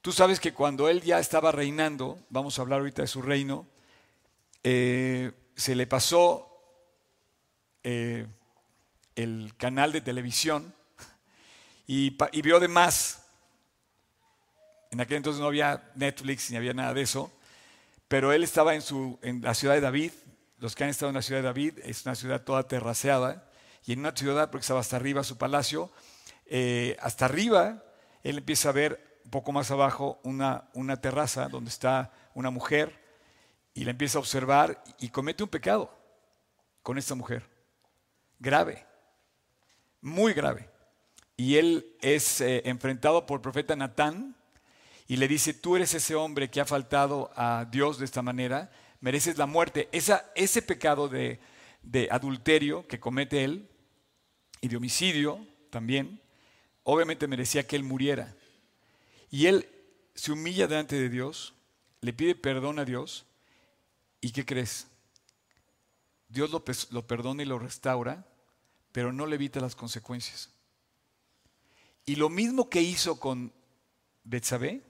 Tú 0.00 0.12
sabes 0.12 0.38
que 0.40 0.52
cuando 0.52 0.88
él 0.88 1.00
ya 1.00 1.18
estaba 1.18 1.50
reinando, 1.50 2.18
vamos 2.28 2.58
a 2.58 2.62
hablar 2.62 2.80
ahorita 2.80 3.02
de 3.02 3.08
su 3.08 3.22
reino, 3.22 3.66
se 4.62 5.74
le 5.74 5.86
pasó 5.86 6.60
el 7.82 9.56
canal 9.56 9.92
de 9.92 10.02
televisión 10.02 10.74
y, 11.86 12.16
vio 12.42 12.60
de 12.60 12.68
más. 12.68 13.22
En 14.90 15.00
aquel 15.00 15.18
entonces 15.18 15.40
no 15.40 15.46
había 15.46 15.90
Netflix 15.94 16.50
ni 16.50 16.56
había 16.56 16.72
nada 16.72 16.94
de 16.94 17.02
eso, 17.02 17.32
pero 18.08 18.32
él 18.32 18.44
estaba 18.44 18.74
en, 18.74 18.82
su, 18.82 19.18
en 19.22 19.42
la 19.42 19.54
ciudad 19.54 19.74
de 19.74 19.80
David 19.80 20.12
los 20.64 20.74
que 20.74 20.84
han 20.84 20.88
estado 20.88 21.10
en 21.10 21.16
la 21.16 21.20
ciudad 21.20 21.40
de 21.40 21.46
David, 21.46 21.78
es 21.82 22.06
una 22.06 22.14
ciudad 22.14 22.42
toda 22.42 22.66
terraceada, 22.66 23.50
y 23.84 23.92
en 23.92 23.98
una 23.98 24.16
ciudad, 24.16 24.50
porque 24.50 24.62
estaba 24.62 24.80
hasta 24.80 24.96
arriba 24.96 25.22
su 25.22 25.36
palacio, 25.36 25.90
eh, 26.46 26.96
hasta 27.00 27.26
arriba 27.26 27.84
él 28.22 28.38
empieza 28.38 28.70
a 28.70 28.72
ver 28.72 29.20
un 29.26 29.30
poco 29.30 29.52
más 29.52 29.70
abajo 29.70 30.20
una, 30.22 30.70
una 30.72 30.98
terraza 31.02 31.48
donde 31.48 31.68
está 31.68 32.12
una 32.32 32.48
mujer, 32.48 32.98
y 33.74 33.84
la 33.84 33.90
empieza 33.90 34.16
a 34.16 34.20
observar 34.20 34.82
y 35.00 35.10
comete 35.10 35.42
un 35.42 35.50
pecado 35.50 35.94
con 36.82 36.96
esta 36.96 37.14
mujer, 37.14 37.46
grave, 38.38 38.86
muy 40.00 40.32
grave. 40.32 40.70
Y 41.36 41.56
él 41.56 41.96
es 42.00 42.40
eh, 42.40 42.62
enfrentado 42.64 43.26
por 43.26 43.38
el 43.38 43.42
profeta 43.42 43.74
Natán 43.74 44.36
y 45.06 45.16
le 45.16 45.28
dice, 45.28 45.52
tú 45.52 45.76
eres 45.76 45.92
ese 45.94 46.14
hombre 46.14 46.50
que 46.50 46.60
ha 46.60 46.64
faltado 46.64 47.30
a 47.36 47.66
Dios 47.70 47.98
de 47.98 48.04
esta 48.04 48.22
manera, 48.22 48.70
mereces 49.00 49.36
la 49.36 49.46
muerte. 49.46 49.88
Esa, 49.92 50.30
ese 50.34 50.62
pecado 50.62 51.08
de, 51.08 51.40
de 51.82 52.08
adulterio 52.10 52.86
que 52.88 53.00
comete 53.00 53.44
él 53.44 53.68
y 54.60 54.68
de 54.68 54.76
homicidio 54.76 55.46
también, 55.70 56.20
obviamente 56.84 57.26
merecía 57.26 57.66
que 57.66 57.76
él 57.76 57.84
muriera. 57.84 58.34
Y 59.30 59.46
él 59.46 59.68
se 60.14 60.32
humilla 60.32 60.66
delante 60.66 60.96
de 60.96 61.08
Dios, 61.08 61.54
le 62.00 62.12
pide 62.12 62.34
perdón 62.34 62.78
a 62.78 62.84
Dios, 62.84 63.26
¿y 64.20 64.30
qué 64.30 64.46
crees? 64.46 64.86
Dios 66.28 66.50
lo, 66.50 66.64
lo 66.90 67.06
perdona 67.06 67.42
y 67.42 67.46
lo 67.46 67.58
restaura, 67.58 68.26
pero 68.92 69.12
no 69.12 69.26
le 69.26 69.34
evita 69.34 69.60
las 69.60 69.74
consecuencias. 69.74 70.53
Y 72.06 72.16
lo 72.16 72.28
mismo 72.28 72.68
que 72.68 72.82
hizo 72.82 73.18
con 73.18 73.52
Betsabé, 74.24 74.82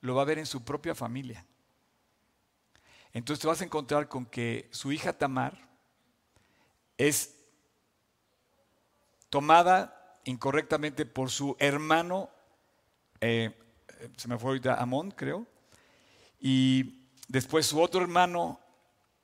lo 0.00 0.14
va 0.14 0.22
a 0.22 0.26
ver 0.26 0.38
en 0.38 0.46
su 0.46 0.64
propia 0.64 0.94
familia. 0.94 1.46
Entonces 3.12 3.40
te 3.40 3.46
vas 3.46 3.60
a 3.60 3.64
encontrar 3.64 4.08
con 4.08 4.26
que 4.26 4.68
su 4.72 4.92
hija 4.92 5.12
Tamar 5.12 5.68
es 6.98 7.36
tomada 9.30 10.20
incorrectamente 10.24 11.06
por 11.06 11.30
su 11.30 11.56
hermano, 11.58 12.30
eh, 13.20 13.56
se 14.16 14.28
me 14.28 14.38
fue 14.38 14.50
ahorita 14.50 14.74
Amón, 14.74 15.10
creo, 15.10 15.46
y 16.40 17.08
después 17.28 17.66
su 17.66 17.80
otro 17.80 18.02
hermano 18.02 18.60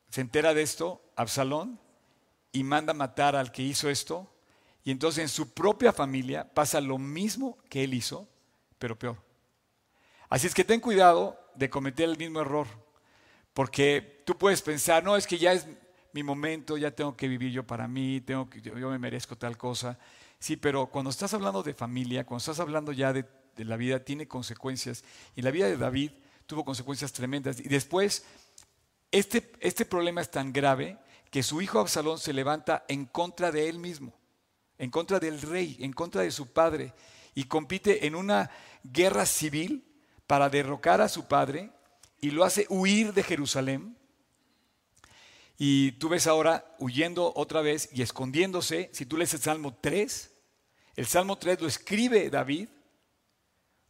se 0.08 0.20
entera 0.20 0.54
de 0.54 0.62
esto, 0.62 1.02
Absalón, 1.16 1.78
y 2.52 2.64
manda 2.64 2.94
matar 2.94 3.36
al 3.36 3.52
que 3.52 3.62
hizo 3.62 3.88
esto, 3.88 4.32
y 4.84 4.90
entonces 4.90 5.22
en 5.22 5.28
su 5.28 5.52
propia 5.52 5.92
familia 5.92 6.48
pasa 6.52 6.80
lo 6.80 6.98
mismo 6.98 7.58
que 7.68 7.84
él 7.84 7.94
hizo, 7.94 8.28
pero 8.78 8.98
peor. 8.98 9.22
Así 10.28 10.46
es 10.46 10.54
que 10.54 10.64
ten 10.64 10.80
cuidado 10.80 11.38
de 11.54 11.68
cometer 11.68 12.08
el 12.08 12.16
mismo 12.16 12.40
error. 12.40 12.66
Porque 13.52 14.22
tú 14.24 14.38
puedes 14.38 14.62
pensar, 14.62 15.02
no, 15.02 15.16
es 15.16 15.26
que 15.26 15.38
ya 15.38 15.52
es 15.52 15.66
mi 16.12 16.22
momento, 16.22 16.76
ya 16.76 16.90
tengo 16.90 17.16
que 17.16 17.28
vivir 17.28 17.52
yo 17.52 17.66
para 17.66 17.86
mí, 17.88 18.20
tengo 18.20 18.48
que, 18.48 18.60
yo, 18.60 18.90
me 18.90 18.98
merezco 18.98 19.36
tal 19.36 19.56
cosa. 19.56 19.98
Sí, 20.38 20.56
pero 20.56 20.86
cuando 20.86 21.10
estás 21.10 21.34
hablando 21.34 21.62
de 21.62 21.74
familia, 21.74 22.24
cuando 22.24 22.38
estás 22.38 22.60
hablando 22.60 22.92
ya 22.92 23.12
de, 23.12 23.26
la 23.56 23.76
vida, 23.76 24.02
tiene 24.02 24.26
consecuencias. 24.26 25.04
Y 25.36 25.42
la 25.42 25.50
vida 25.50 25.66
de 25.66 25.76
David 25.76 26.12
tuvo 26.46 26.64
consecuencias 26.64 27.12
tremendas. 27.12 27.60
Y 27.60 27.68
después, 27.68 28.24
este, 29.10 29.52
este 29.60 29.84
problema 29.84 30.22
es 30.22 30.30
tan 30.30 30.52
grave 30.52 30.96
que 31.30 31.42
su 31.42 31.60
hijo 31.60 31.78
Absalón 31.78 32.18
se 32.18 32.32
levanta 32.32 32.84
en 32.88 33.04
contra 33.04 33.52
de 33.52 33.68
él 33.68 33.78
mismo, 33.78 34.14
en 34.80 34.90
contra 34.90 35.20
del 35.20 35.42
rey, 35.42 35.76
en 35.80 35.92
contra 35.92 36.22
de 36.22 36.30
su 36.30 36.54
padre, 36.54 36.94
y 37.34 37.44
compite 37.44 38.06
en 38.06 38.14
una 38.14 38.50
guerra 38.82 39.26
civil 39.26 39.84
para 40.26 40.48
derrocar 40.48 41.02
a 41.02 41.08
su 41.10 41.28
padre 41.28 41.70
y 42.18 42.30
lo 42.30 42.44
hace 42.44 42.64
huir 42.70 43.12
de 43.12 43.22
Jerusalén. 43.22 43.94
Y 45.58 45.92
tú 45.92 46.08
ves 46.08 46.26
ahora 46.26 46.74
huyendo 46.78 47.30
otra 47.36 47.60
vez 47.60 47.90
y 47.92 48.00
escondiéndose. 48.00 48.88
Si 48.94 49.04
tú 49.04 49.18
lees 49.18 49.34
el 49.34 49.40
Salmo 49.40 49.76
3, 49.78 50.30
el 50.96 51.06
Salmo 51.06 51.36
3 51.36 51.60
lo 51.60 51.68
escribe 51.68 52.30
David 52.30 52.70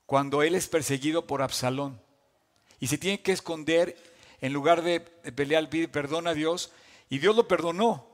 cuando 0.06 0.42
él 0.42 0.56
es 0.56 0.66
perseguido 0.66 1.24
por 1.24 1.40
Absalón. 1.40 2.02
Y 2.80 2.88
se 2.88 2.98
tiene 2.98 3.22
que 3.22 3.30
esconder 3.30 3.96
en 4.40 4.52
lugar 4.52 4.82
de 4.82 4.98
pelear, 4.98 5.70
pide 5.70 5.86
perdón 5.86 6.26
a 6.26 6.34
Dios. 6.34 6.72
Y 7.08 7.18
Dios 7.18 7.36
lo 7.36 7.46
perdonó. 7.46 8.09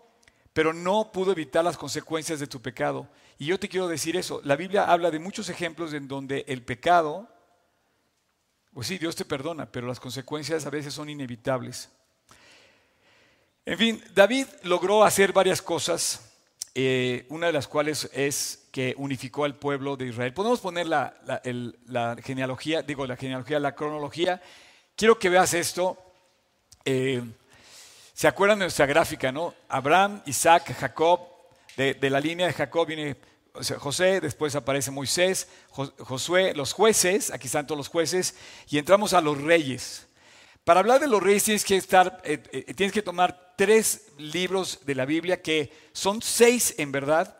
Pero 0.56 0.72
no 0.72 1.12
pudo 1.12 1.32
evitar 1.32 1.62
las 1.62 1.76
consecuencias 1.76 2.40
de 2.40 2.46
tu 2.46 2.62
pecado. 2.62 3.06
Y 3.38 3.44
yo 3.44 3.60
te 3.60 3.68
quiero 3.68 3.88
decir 3.88 4.16
eso, 4.16 4.40
la 4.42 4.56
Biblia 4.56 4.90
habla 4.90 5.10
de 5.10 5.18
muchos 5.18 5.50
ejemplos 5.50 5.92
en 5.92 6.08
donde 6.08 6.46
el 6.48 6.62
pecado, 6.62 7.28
pues 8.72 8.86
sí, 8.86 8.96
Dios 8.96 9.14
te 9.14 9.26
perdona, 9.26 9.70
pero 9.70 9.86
las 9.86 10.00
consecuencias 10.00 10.64
a 10.64 10.70
veces 10.70 10.94
son 10.94 11.10
inevitables. 11.10 11.90
En 13.66 13.76
fin, 13.76 14.02
David 14.14 14.46
logró 14.62 15.04
hacer 15.04 15.34
varias 15.34 15.60
cosas, 15.60 16.32
eh, 16.74 17.26
una 17.28 17.48
de 17.48 17.52
las 17.52 17.68
cuales 17.68 18.08
es 18.14 18.66
que 18.72 18.94
unificó 18.96 19.44
al 19.44 19.56
pueblo 19.56 19.98
de 19.98 20.06
Israel. 20.06 20.32
Podemos 20.32 20.60
poner 20.60 20.86
la, 20.86 22.16
genealogía, 22.24 22.80
digo 22.80 23.06
la 23.06 23.18
genealogía, 23.18 23.60
la 23.60 23.74
cronología. 23.74 24.40
Quiero 24.94 25.18
que 25.18 25.28
veas 25.28 25.52
esto. 25.52 25.98
Eh, 26.82 27.22
¿Se 28.16 28.26
acuerdan 28.26 28.59
de 28.61 28.64
nuestra 28.64 28.87
gráfica, 28.87 29.31
no? 29.31 29.52
Abraham, 29.68 30.22
Isaac, 30.24 30.74
Jacob, 30.81 31.20
de, 31.76 31.98
la 32.09 32.18
línea 32.18 32.46
de 32.46 32.55
Jacob 32.55 32.87
viene 32.87 33.14
José, 33.76 34.22
después 34.22 34.57
aparece 34.57 34.90
Moisés, 34.90 35.48
Josué, 35.68 36.55
los 36.55 36.72
jueces, 36.72 37.31
aquí 37.31 37.44
están 37.44 37.66
todos 37.66 37.76
los 37.76 37.88
jueces, 37.88 38.35
y 38.70 38.79
entramos 38.79 39.12
a 39.12 39.20
los 39.20 39.38
reyes. 39.42 40.07
Para 40.64 40.81
hablar 40.81 40.98
de 40.98 41.09
los 41.09 41.22
reyes 41.22 41.44
tienes 41.44 41.62
que, 41.62 41.76
estar, 41.76 42.22
eh, 42.24 42.42
eh, 42.52 42.72
tienes 42.72 42.94
que 42.94 43.02
tomar 43.02 43.52
tres 43.55 44.07
libros 44.16 44.81
de 44.87 44.94
la 44.94 45.05
Biblia 45.05 45.42
que 45.42 45.70
son 45.92 46.22
seis 46.22 46.74
en 46.79 46.92
verdad, 46.92 47.37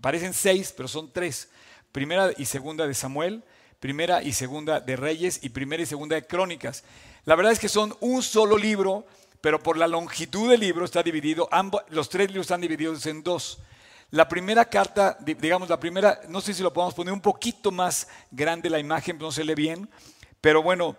parecen 0.00 0.32
seis, 0.32 0.72
pero 0.74 0.88
son 0.88 1.12
tres. 1.12 1.50
Primera 1.92 2.30
y 2.34 2.46
segunda 2.46 2.86
de 2.86 2.94
Samuel, 2.94 3.44
primera 3.78 4.22
y 4.22 4.32
segunda 4.32 4.80
de 4.80 4.96
Reyes 4.96 5.40
y 5.42 5.50
primera 5.50 5.82
y 5.82 5.86
segunda 5.86 6.16
de 6.16 6.26
Crónicas. 6.26 6.82
La 7.26 7.34
verdad 7.34 7.52
es 7.52 7.58
que 7.58 7.68
son 7.68 7.94
un 8.00 8.22
solo 8.22 8.56
libro 8.56 9.06
pero 9.40 9.62
por 9.62 9.76
la 9.76 9.86
longitud 9.86 10.50
del 10.50 10.60
libro 10.60 10.84
está 10.84 11.02
dividido, 11.02 11.48
los 11.88 12.08
tres 12.08 12.28
libros 12.28 12.46
están 12.46 12.60
divididos 12.60 13.06
en 13.06 13.22
dos. 13.22 13.58
La 14.10 14.26
primera 14.26 14.64
carta, 14.64 15.18
digamos, 15.20 15.68
la 15.68 15.78
primera, 15.78 16.20
no 16.28 16.40
sé 16.40 16.54
si 16.54 16.62
lo 16.62 16.72
podemos 16.72 16.94
poner 16.94 17.12
un 17.12 17.20
poquito 17.20 17.70
más 17.70 18.08
grande 18.30 18.70
la 18.70 18.78
imagen, 18.78 19.18
no 19.18 19.30
se 19.30 19.44
lee 19.44 19.54
bien, 19.54 19.88
pero 20.40 20.62
bueno, 20.62 20.96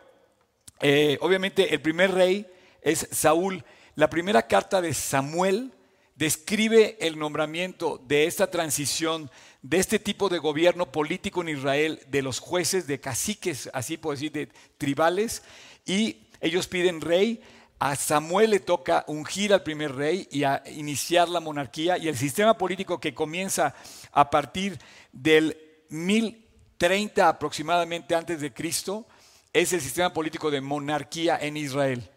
eh, 0.79 1.17
obviamente 1.21 1.73
el 1.73 1.81
primer 1.81 2.11
rey 2.11 2.45
es 2.81 3.07
Saúl. 3.11 3.63
La 3.95 4.09
primera 4.09 4.47
carta 4.47 4.81
de 4.81 4.93
Samuel 4.93 5.73
describe 6.15 6.97
el 6.99 7.17
nombramiento 7.17 7.99
de 8.05 8.25
esta 8.25 8.51
transición, 8.51 9.31
de 9.61 9.77
este 9.77 9.99
tipo 9.99 10.29
de 10.29 10.37
gobierno 10.37 10.91
político 10.91 11.41
en 11.41 11.49
Israel, 11.49 12.01
de 12.07 12.21
los 12.21 12.39
jueces, 12.39 12.87
de 12.87 12.99
caciques, 12.99 13.69
así 13.73 13.97
puedo 13.97 14.15
decir, 14.15 14.31
de 14.31 14.49
tribales, 14.77 15.43
y 15.85 16.27
ellos 16.41 16.67
piden 16.67 17.01
rey 17.01 17.41
a 17.79 17.95
Samuel 17.95 18.51
le 18.51 18.59
toca 18.59 19.05
ungir 19.07 19.53
al 19.53 19.63
primer 19.63 19.95
rey 19.95 20.27
y 20.31 20.43
a 20.43 20.61
iniciar 20.75 21.29
la 21.29 21.39
monarquía 21.39 21.97
y 21.97 22.09
el 22.09 22.17
sistema 22.17 22.57
político 22.57 22.99
que 22.99 23.13
comienza 23.13 23.73
a 24.11 24.29
partir 24.29 24.77
del 25.13 25.57
1030 25.87 27.27
aproximadamente 27.27 28.15
antes 28.15 28.41
de 28.41 28.53
Cristo 28.53 29.07
es 29.53 29.71
el 29.71 29.79
sistema 29.79 30.13
político 30.13 30.51
de 30.51 30.59
monarquía 30.59 31.37
en 31.41 31.55
Israel. 31.55 32.07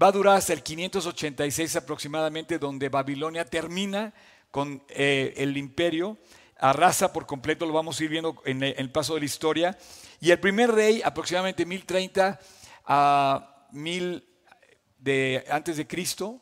Va 0.00 0.06
a 0.06 0.12
durar 0.12 0.38
hasta 0.38 0.54
el 0.54 0.62
586 0.62 1.76
aproximadamente 1.76 2.58
donde 2.58 2.88
Babilonia 2.88 3.44
termina 3.44 4.14
con 4.50 4.82
eh, 4.88 5.34
el 5.36 5.58
imperio, 5.58 6.16
arrasa 6.58 7.12
por 7.12 7.26
completo, 7.26 7.66
lo 7.66 7.74
vamos 7.74 8.00
a 8.00 8.04
ir 8.04 8.10
viendo 8.10 8.40
en 8.46 8.62
el, 8.62 8.90
paso 8.90 9.14
de 9.14 9.20
la 9.20 9.26
historia. 9.26 9.78
Y 10.20 10.30
el 10.30 10.40
primer 10.40 10.70
rey 10.70 11.02
aproximadamente 11.04 11.66
1030 11.66 12.40
a 12.86 13.66
1000 13.72 14.31
de, 15.02 15.44
antes 15.50 15.76
de 15.76 15.86
Cristo, 15.86 16.40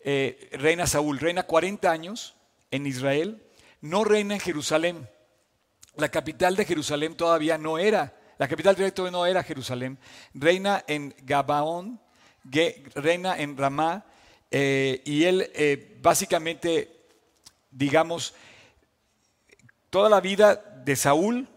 eh, 0.00 0.48
reina 0.52 0.86
Saúl, 0.86 1.20
reina 1.20 1.44
40 1.44 1.90
años 1.90 2.34
en 2.70 2.86
Israel, 2.86 3.42
no 3.80 4.04
reina 4.04 4.34
en 4.34 4.40
Jerusalén. 4.40 5.08
La 5.96 6.08
capital 6.08 6.56
de 6.56 6.64
Jerusalén 6.64 7.14
todavía 7.16 7.58
no 7.58 7.78
era, 7.78 8.16
la 8.38 8.48
capital 8.48 8.74
directa 8.74 9.08
no 9.10 9.26
era 9.26 9.44
Jerusalén. 9.44 9.98
Reina 10.34 10.82
en 10.88 11.14
Gabaón, 11.22 12.00
reina 12.94 13.38
en 13.38 13.56
Ramá, 13.56 14.04
eh, 14.50 15.00
y 15.04 15.24
él 15.24 15.50
eh, 15.54 15.98
básicamente, 16.02 17.04
digamos, 17.70 18.34
toda 19.90 20.10
la 20.10 20.20
vida 20.20 20.56
de 20.56 20.96
Saúl 20.96 21.48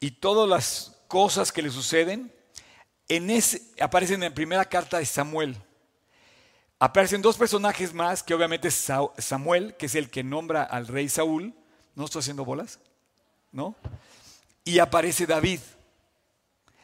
y 0.00 0.12
todas 0.12 0.48
las 0.48 1.02
cosas 1.08 1.52
que 1.52 1.60
le 1.60 1.70
suceden 1.70 2.33
en 3.08 3.30
aparecen 3.80 4.22
en 4.22 4.30
la 4.30 4.34
primera 4.34 4.64
carta 4.64 4.98
de 4.98 5.06
Samuel. 5.06 5.56
Aparecen 6.78 7.22
dos 7.22 7.36
personajes 7.36 7.94
más, 7.94 8.22
que 8.22 8.34
obviamente 8.34 8.68
es 8.68 8.90
Samuel, 9.18 9.74
que 9.76 9.86
es 9.86 9.94
el 9.94 10.10
que 10.10 10.22
nombra 10.22 10.62
al 10.62 10.86
rey 10.86 11.08
Saúl. 11.08 11.54
¿No 11.94 12.04
estoy 12.04 12.20
haciendo 12.20 12.44
bolas? 12.44 12.80
¿No? 13.52 13.76
Y 14.64 14.78
aparece 14.78 15.26
David, 15.26 15.60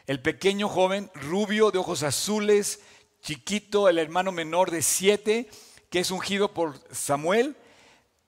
el 0.06 0.20
pequeño 0.20 0.68
joven, 0.68 1.11
rubio, 1.14 1.70
de 1.70 1.78
ojos 1.78 2.02
azules, 2.02 2.80
chiquito, 3.22 3.88
el 3.88 3.98
hermano 3.98 4.33
menor 4.33 4.70
de 4.70 4.83
siete, 4.83 5.48
que 5.88 6.00
es 6.00 6.11
ungido 6.11 6.54
por 6.54 6.80
Samuel 6.94 7.56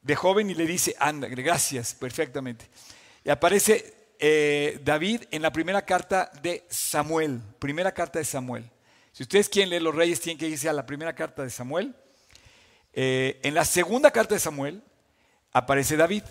de 0.02 0.16
joven 0.16 0.50
y 0.50 0.54
le 0.54 0.66
dice, 0.66 0.96
anda, 0.98 1.28
gracias, 1.28 1.94
perfectamente. 1.94 2.68
Y 3.24 3.30
aparece 3.30 4.01
eh, 4.24 4.78
David 4.84 5.24
en 5.32 5.42
la 5.42 5.52
primera 5.52 5.82
carta 5.82 6.30
de 6.42 6.64
Samuel. 6.70 7.40
Primera 7.58 7.90
carta 7.92 8.20
de 8.20 8.24
Samuel. 8.24 8.70
Si 9.10 9.24
ustedes 9.24 9.48
quieren 9.48 9.70
leer 9.70 9.82
los 9.82 9.96
reyes, 9.96 10.20
tienen 10.20 10.38
que 10.38 10.46
irse 10.46 10.68
a 10.68 10.72
la 10.72 10.86
primera 10.86 11.12
carta 11.12 11.42
de 11.42 11.50
Samuel. 11.50 11.92
Eh, 12.92 13.40
en 13.42 13.52
la 13.52 13.64
segunda 13.64 14.12
carta 14.12 14.34
de 14.34 14.40
Samuel 14.40 14.80
aparece 15.52 15.96
David. 15.96 16.22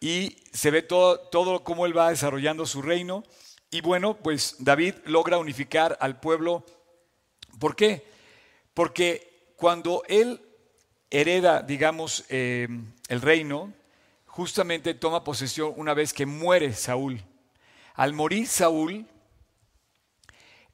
Y 0.00 0.38
se 0.54 0.70
ve 0.70 0.80
todo, 0.80 1.20
todo 1.20 1.64
cómo 1.64 1.84
él 1.84 1.96
va 1.96 2.08
desarrollando 2.08 2.64
su 2.64 2.80
reino. 2.80 3.24
Y 3.70 3.82
bueno, 3.82 4.16
pues 4.16 4.56
David 4.58 4.94
logra 5.04 5.36
unificar 5.36 5.98
al 6.00 6.18
pueblo. 6.18 6.64
¿Por 7.58 7.76
qué? 7.76 8.06
Porque 8.72 9.52
cuando 9.56 10.02
él 10.08 10.40
hereda, 11.10 11.60
digamos, 11.60 12.24
eh, 12.30 12.68
el 13.08 13.20
reino, 13.20 13.74
justamente 14.32 14.94
toma 14.94 15.24
posesión 15.24 15.74
una 15.76 15.92
vez 15.92 16.14
que 16.14 16.24
muere 16.24 16.72
Saúl. 16.72 17.22
Al 17.94 18.14
morir 18.14 18.48
Saúl, 18.48 19.06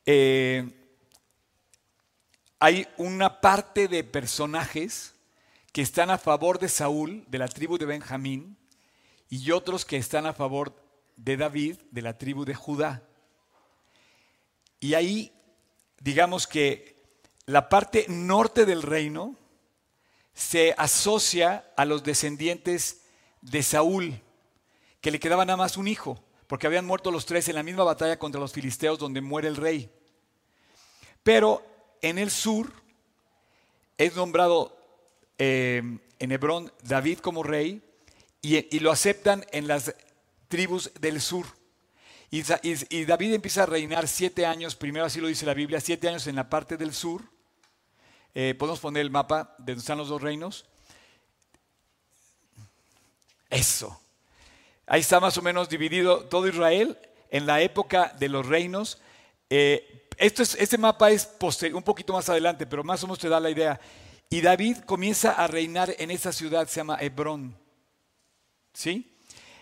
eh, 0.06 0.70
hay 2.60 2.86
una 2.98 3.40
parte 3.40 3.88
de 3.88 4.04
personajes 4.04 5.12
que 5.72 5.82
están 5.82 6.08
a 6.10 6.18
favor 6.18 6.60
de 6.60 6.68
Saúl, 6.68 7.24
de 7.26 7.38
la 7.38 7.48
tribu 7.48 7.78
de 7.78 7.86
Benjamín, 7.86 8.56
y 9.28 9.50
otros 9.50 9.84
que 9.84 9.96
están 9.96 10.26
a 10.26 10.34
favor 10.34 10.80
de 11.16 11.36
David, 11.36 11.78
de 11.90 12.02
la 12.02 12.16
tribu 12.16 12.44
de 12.44 12.54
Judá. 12.54 13.02
Y 14.78 14.94
ahí, 14.94 15.32
digamos 15.98 16.46
que 16.46 17.02
la 17.44 17.68
parte 17.68 18.06
norte 18.08 18.66
del 18.66 18.82
reino 18.82 19.36
se 20.32 20.76
asocia 20.78 21.72
a 21.76 21.84
los 21.84 22.04
descendientes 22.04 23.07
de 23.50 23.62
Saúl, 23.62 24.20
que 25.00 25.10
le 25.10 25.20
quedaba 25.20 25.44
nada 25.44 25.56
más 25.56 25.76
un 25.76 25.88
hijo, 25.88 26.22
porque 26.46 26.66
habían 26.66 26.86
muerto 26.86 27.10
los 27.10 27.26
tres 27.26 27.48
en 27.48 27.54
la 27.54 27.62
misma 27.62 27.84
batalla 27.84 28.18
contra 28.18 28.40
los 28.40 28.52
filisteos 28.52 28.98
donde 28.98 29.20
muere 29.20 29.48
el 29.48 29.56
rey. 29.56 29.90
Pero 31.22 31.62
en 32.00 32.18
el 32.18 32.30
sur 32.30 32.72
es 33.96 34.14
nombrado 34.16 34.76
eh, 35.38 35.82
en 36.18 36.32
Hebrón 36.32 36.72
David 36.82 37.18
como 37.18 37.42
rey 37.42 37.82
y, 38.40 38.78
lo 38.78 38.90
aceptan 38.90 39.44
en 39.52 39.66
las 39.66 39.94
tribus 40.48 40.90
del 41.00 41.20
sur. 41.20 41.46
Y, 42.30 42.42
David 43.04 43.34
empieza 43.34 43.64
a 43.64 43.66
reinar 43.66 44.06
siete 44.06 44.46
años, 44.46 44.76
primero 44.76 45.06
así 45.06 45.20
lo 45.20 45.28
dice 45.28 45.46
la 45.46 45.54
Biblia, 45.54 45.80
siete 45.80 46.08
años 46.08 46.26
en 46.26 46.36
la 46.36 46.48
parte 46.48 46.76
del 46.76 46.94
sur. 46.94 47.22
Eh, 48.34 48.54
podemos 48.58 48.80
poner 48.80 49.02
el 49.02 49.10
mapa 49.10 49.54
de 49.58 49.72
donde 49.72 49.80
están 49.80 49.98
los 49.98 50.08
dos 50.08 50.22
reinos. 50.22 50.66
Eso. 53.50 54.00
Ahí 54.86 55.00
está 55.00 55.20
más 55.20 55.36
o 55.36 55.42
menos 55.42 55.68
dividido 55.68 56.24
todo 56.24 56.48
Israel 56.48 56.98
en 57.30 57.46
la 57.46 57.60
época 57.60 58.14
de 58.18 58.28
los 58.28 58.46
reinos. 58.46 59.00
Eh, 59.50 60.06
este 60.18 60.78
mapa 60.78 61.10
es 61.10 61.28
un 61.72 61.82
poquito 61.82 62.12
más 62.12 62.28
adelante, 62.28 62.66
pero 62.66 62.82
más 62.82 63.02
o 63.02 63.06
menos 63.06 63.18
te 63.18 63.28
da 63.28 63.38
la 63.38 63.50
idea. 63.50 63.80
Y 64.30 64.40
David 64.40 64.78
comienza 64.78 65.32
a 65.32 65.46
reinar 65.46 65.94
en 65.98 66.10
esa 66.10 66.32
ciudad, 66.32 66.66
se 66.68 66.76
llama 66.76 66.98
Hebrón. 67.00 67.56
¿Sí? 68.72 69.14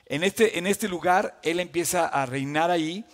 En 0.07 0.25
este, 0.25 0.59
en 0.59 0.67
este 0.67 0.89
lugar 0.89 1.39
él 1.43 1.61
empieza 1.61 2.07
a 2.07 2.27
reinar 2.27 2.71
ahí 2.71 3.05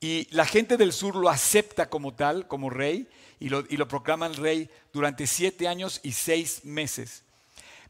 y 0.00 0.26
la 0.34 0.46
gente 0.46 0.76
del 0.76 0.92
sur 0.92 1.14
lo 1.14 1.28
acepta 1.28 1.88
como 1.88 2.14
tal, 2.14 2.48
como 2.48 2.70
rey, 2.70 3.08
y 3.38 3.48
lo, 3.48 3.64
y 3.68 3.76
lo 3.76 3.86
proclaman 3.86 4.34
rey 4.34 4.70
durante 4.92 5.26
siete 5.26 5.68
años 5.68 6.00
y 6.02 6.12
seis 6.12 6.64
meses. 6.64 7.22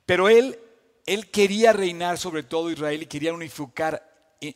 Pero 0.07 0.29
él 0.29 0.59
él 1.07 1.31
quería 1.31 1.73
reinar 1.73 2.19
sobre 2.19 2.43
todo 2.43 2.71
Israel 2.71 3.03
y 3.03 3.07
quería 3.07 3.33
unificar, 3.33 4.09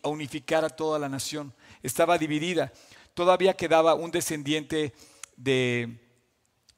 unificar 0.02 0.64
a 0.64 0.70
toda 0.70 0.98
la 0.98 1.08
nación. 1.08 1.52
Estaba 1.82 2.18
dividida. 2.18 2.72
Todavía 3.14 3.54
quedaba 3.54 3.94
un 3.94 4.10
descendiente 4.10 4.92
de, 5.36 5.98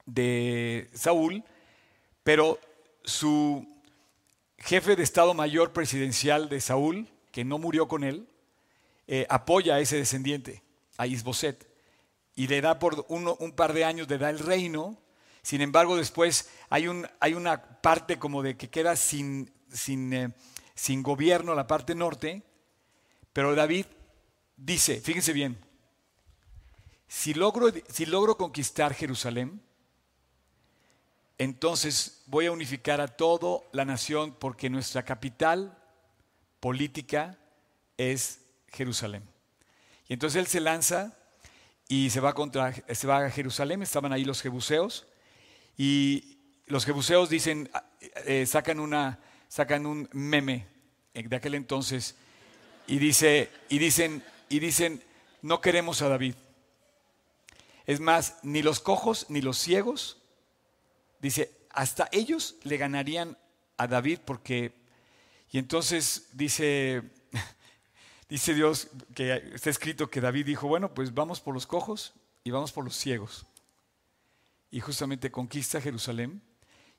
de 0.05 0.89
Saúl, 0.93 1.43
pero 2.23 2.59
su 3.03 3.67
jefe 4.57 4.95
de 4.95 5.03
Estado 5.03 5.33
Mayor 5.33 5.73
presidencial 5.73 6.49
de 6.49 6.61
Saúl, 6.61 7.07
que 7.31 7.45
no 7.45 7.57
murió 7.57 7.87
con 7.87 8.03
él, 8.03 8.27
eh, 9.07 9.25
apoya 9.29 9.75
a 9.75 9.79
ese 9.79 9.97
descendiente, 9.97 10.63
a 10.97 11.07
Isboset, 11.07 11.67
y 12.35 12.47
le 12.47 12.61
da 12.61 12.77
por 12.77 13.05
un 13.09 13.51
par 13.53 13.73
de 13.73 13.85
años, 13.85 14.09
le 14.09 14.17
da 14.17 14.29
el 14.29 14.39
reino. 14.39 14.97
Sin 15.41 15.61
embargo, 15.61 15.95
después 15.95 16.49
hay, 16.69 16.87
un, 16.87 17.07
hay 17.19 17.33
una 17.33 17.81
parte 17.81 18.19
como 18.19 18.43
de 18.43 18.57
que 18.57 18.69
queda 18.69 18.95
sin, 18.95 19.51
sin, 19.77 20.13
eh, 20.13 20.33
sin 20.75 21.03
gobierno, 21.03 21.55
la 21.55 21.67
parte 21.67 21.95
norte, 21.95 22.43
pero 23.33 23.55
David 23.55 23.85
dice, 24.57 24.99
fíjense 24.99 25.33
bien, 25.33 25.57
si 27.07 27.33
logro, 27.33 27.71
si 27.89 28.05
logro 28.05 28.35
conquistar 28.37 28.93
Jerusalén, 28.93 29.61
entonces 31.37 32.23
voy 32.25 32.47
a 32.47 32.51
unificar 32.51 32.99
a 32.99 33.07
toda 33.07 33.61
la 33.71 33.85
nación 33.85 34.35
porque 34.37 34.69
nuestra 34.69 35.03
capital 35.03 35.77
política 36.59 37.37
es 37.95 38.41
Jerusalén. 38.69 39.23
Y 40.07 40.13
entonces 40.13 40.39
él 40.39 40.47
se 40.47 40.59
lanza 40.59 41.15
y 41.87 42.09
se 42.09 42.19
va, 42.19 42.33
contra, 42.33 42.73
se 42.73 43.07
va 43.07 43.25
a 43.25 43.29
Jerusalén, 43.29 43.81
estaban 43.81 44.11
ahí 44.11 44.25
los 44.25 44.41
jebuseos, 44.41 45.07
y 45.77 46.39
los 46.65 46.85
jebuseos 46.85 47.29
dicen, 47.29 47.69
eh, 48.25 48.45
sacan, 48.45 48.79
una, 48.79 49.19
sacan 49.47 49.85
un 49.85 50.09
meme 50.11 50.67
de 51.13 51.35
aquel 51.35 51.55
entonces 51.55 52.15
y, 52.87 52.99
dice, 52.99 53.49
y, 53.69 53.79
dicen, 53.79 54.23
y 54.49 54.59
dicen, 54.59 55.03
no 55.41 55.61
queremos 55.61 56.01
a 56.01 56.09
David. 56.09 56.35
Es 57.85 57.99
más, 57.99 58.37
ni 58.43 58.61
los 58.61 58.79
cojos 58.79 59.25
ni 59.29 59.41
los 59.41 59.57
ciegos, 59.57 60.21
dice, 61.19 61.51
hasta 61.69 62.07
ellos 62.11 62.55
le 62.63 62.77
ganarían 62.77 63.37
a 63.77 63.87
David 63.87 64.19
porque, 64.25 64.73
y 65.51 65.57
entonces 65.57 66.29
dice, 66.33 67.03
dice 68.29 68.53
Dios 68.53 68.87
que 69.15 69.51
está 69.53 69.69
escrito 69.69 70.09
que 70.09 70.21
David 70.21 70.45
dijo, 70.45 70.67
bueno, 70.67 70.93
pues 70.93 71.13
vamos 71.13 71.39
por 71.39 71.53
los 71.53 71.67
cojos 71.67 72.13
y 72.43 72.51
vamos 72.51 72.71
por 72.71 72.83
los 72.83 72.95
ciegos. 72.95 73.45
Y 74.69 74.79
justamente 74.79 75.31
conquista 75.31 75.81
Jerusalén. 75.81 76.41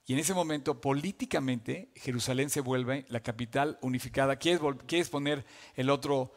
Y 0.08 0.14
en 0.14 0.20
ese 0.20 0.32
momento, 0.32 0.80
políticamente, 0.80 1.90
Jerusalén 1.94 2.48
se 2.48 2.62
vuelve 2.62 3.04
la 3.10 3.20
capital 3.20 3.76
unificada. 3.82 4.36
¿Quieres, 4.36 5.10
poner 5.10 5.44
eh, 5.76 5.76
el 5.76 5.90
otro 5.90 6.32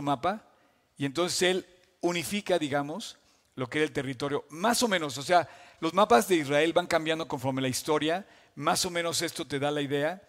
mapa? 0.00 0.48
Y 0.96 1.04
entonces 1.04 1.42
él 1.42 1.66
unifica, 2.00 2.58
digamos, 2.58 3.18
lo 3.56 3.68
que 3.68 3.76
era 3.78 3.86
el 3.86 3.92
territorio, 3.92 4.46
más 4.48 4.82
o 4.82 4.88
menos, 4.88 5.18
o 5.18 5.22
sea, 5.22 5.50
los 5.80 5.92
mapas 5.92 6.26
de 6.28 6.36
Israel 6.36 6.72
van 6.72 6.86
cambiando 6.86 7.28
conforme 7.28 7.60
la 7.60 7.68
historia, 7.68 8.26
más 8.54 8.86
o 8.86 8.90
menos 8.90 9.20
esto 9.20 9.46
te 9.46 9.58
da 9.58 9.70
la 9.70 9.82
idea. 9.82 10.26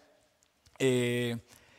Eh, 0.78 1.34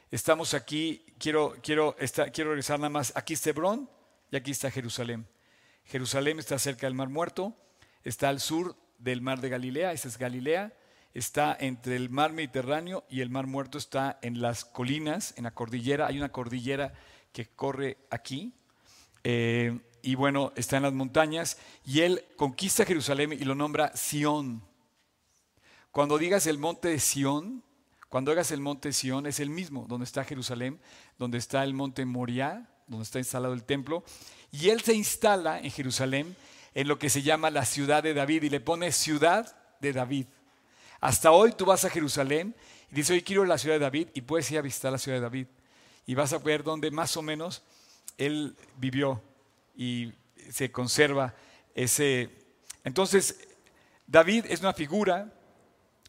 estamos 0.10 0.56
aquí, 0.56 1.06
quiero, 1.20 1.56
quiero, 1.62 1.96
quiero 2.34 2.50
regresar 2.50 2.80
nada 2.80 2.90
más, 2.90 3.14
aquí 3.16 3.36
está 3.36 3.52
Hebrón 3.52 3.88
y 4.32 4.36
aquí 4.36 4.50
está 4.50 4.72
Jerusalén. 4.72 5.28
Jerusalén 5.86 6.40
está 6.40 6.58
cerca 6.58 6.88
del 6.88 6.96
Mar 6.96 7.10
Muerto, 7.10 7.56
está 8.04 8.30
al 8.30 8.40
sur 8.40 8.76
del 9.00 9.22
Mar 9.22 9.42
de 9.42 9.50
Galilea, 9.50 9.94
esa 9.94 10.08
es 10.08 10.18
Galilea, 10.18 10.74
está 11.14 11.58
entre 11.60 11.96
el 11.96 12.10
Mar 12.10 12.34
Mediterráneo 12.34 13.06
y 13.10 13.22
el 13.22 13.30
Mar 13.30 13.48
Muerto 13.48 13.78
está 13.78 14.20
en 14.22 14.42
las 14.42 14.66
colinas, 14.66 15.34
en 15.38 15.46
la 15.46 15.52
cordillera, 15.52 16.08
hay 16.08 16.18
una 16.18 16.32
cordillera 16.32 16.94
que 17.32 17.48
corre 17.48 17.98
aquí, 18.10 18.54
eh, 19.24 19.80
y 20.02 20.16
bueno, 20.16 20.54
está 20.56 20.78
en 20.78 20.84
las 20.84 20.94
montañas, 20.94 21.58
y 21.86 22.02
él 22.02 22.26
conquista 22.36 22.86
Jerusalén 22.86 23.34
y 23.34 23.44
lo 23.44 23.56
nombra 23.56 23.96
Sión. 23.96 24.64
Cuando 25.92 26.18
digas 26.18 26.48
el 26.48 26.58
monte 26.58 26.90
de 26.90 27.00
Sión, 27.00 27.64
cuando 28.08 28.32
hagas 28.32 28.52
el 28.52 28.62
monte 28.62 28.94
Sión, 28.94 29.26
es 29.28 29.40
el 29.40 29.50
mismo, 29.50 29.86
donde 29.88 30.06
está 30.06 30.24
Jerusalén, 30.24 30.80
donde 31.18 31.38
está 31.38 31.64
el 31.64 31.74
monte 31.74 32.06
Moriah, 32.06 32.70
donde 32.88 33.04
está 33.04 33.20
instalado 33.20 33.54
el 33.54 33.64
templo, 33.64 34.04
y 34.52 34.70
él 34.70 34.82
se 34.82 34.94
instala 34.94 35.60
en 35.60 35.70
Jerusalén 35.70 36.36
en 36.80 36.88
lo 36.88 36.98
que 36.98 37.10
se 37.10 37.22
llama 37.22 37.50
la 37.50 37.66
ciudad 37.66 38.04
de 38.04 38.14
David, 38.14 38.44
y 38.44 38.50
le 38.50 38.62
pone 38.62 38.94
ciudad 38.94 39.54
de 39.82 39.92
David. 39.92 40.28
Hasta 41.02 41.32
hoy 41.32 41.52
tú 41.52 41.66
vas 41.66 41.84
a 41.84 41.90
Jerusalén 41.90 42.56
y 42.90 42.96
dices, 42.96 43.12
hoy 43.12 43.22
quiero 43.22 43.44
a 43.44 43.48
la 43.48 43.58
ciudad 43.58 43.76
de 43.76 43.82
David, 43.82 44.08
y 44.14 44.22
puedes 44.22 44.50
ir 44.50 44.60
a 44.60 44.62
visitar 44.62 44.90
la 44.90 44.98
ciudad 44.98 45.18
de 45.18 45.24
David, 45.24 45.48
y 46.06 46.16
vas 46.16 46.32
a 46.32 46.38
ver 46.38 46.64
dónde 46.64 46.90
más 46.90 47.18
o 47.18 47.22
menos 47.22 47.64
él 48.18 48.56
vivió 48.78 49.22
y 49.76 50.14
se 50.50 50.72
conserva 50.72 51.36
ese... 51.76 52.30
Entonces, 52.86 53.46
David 54.08 54.46
es 54.48 54.62
una 54.62 54.72
figura 54.72 55.34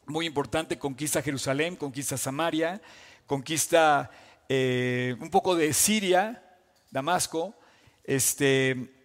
muy 0.06 0.24
importante, 0.24 0.78
conquista 0.78 1.20
Jerusalén, 1.20 1.74
conquista 1.74 2.16
Samaria, 2.16 2.80
conquista 3.26 4.09
eh, 4.48 5.16
un 5.18 5.30
poco 5.30 5.56
de 5.56 5.72
Siria, 5.72 6.44
Damasco. 6.92 7.56
Este, 8.04 8.99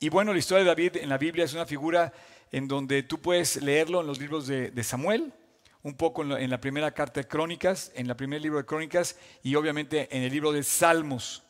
y 0.00 0.08
bueno, 0.08 0.32
la 0.32 0.38
historia 0.38 0.64
de 0.64 0.68
David 0.68 0.96
en 0.96 1.08
la 1.08 1.18
Biblia 1.18 1.44
es 1.44 1.54
una 1.54 1.66
figura 1.66 2.12
en 2.50 2.68
donde 2.68 3.02
tú 3.02 3.20
puedes 3.20 3.62
leerlo 3.62 4.00
en 4.00 4.06
los 4.06 4.18
libros 4.18 4.46
de, 4.46 4.84
Samuel, 4.84 5.32
un 5.82 5.94
poco 5.94 6.22
en 6.22 6.28
la, 6.30 6.40
en 6.40 6.50
la, 6.50 6.60
primera 6.60 6.92
carta 6.92 7.20
de 7.20 7.26
Crónicas, 7.26 7.90
en 7.94 8.08
el 8.08 8.16
primer 8.16 8.40
libro 8.40 8.58
de 8.58 8.64
Crónicas 8.64 9.16
y 9.42 9.54
obviamente 9.54 10.14
en 10.16 10.22
el 10.22 10.32
libro 10.32 10.52
de 10.52 10.62
Salmos. 10.62 11.42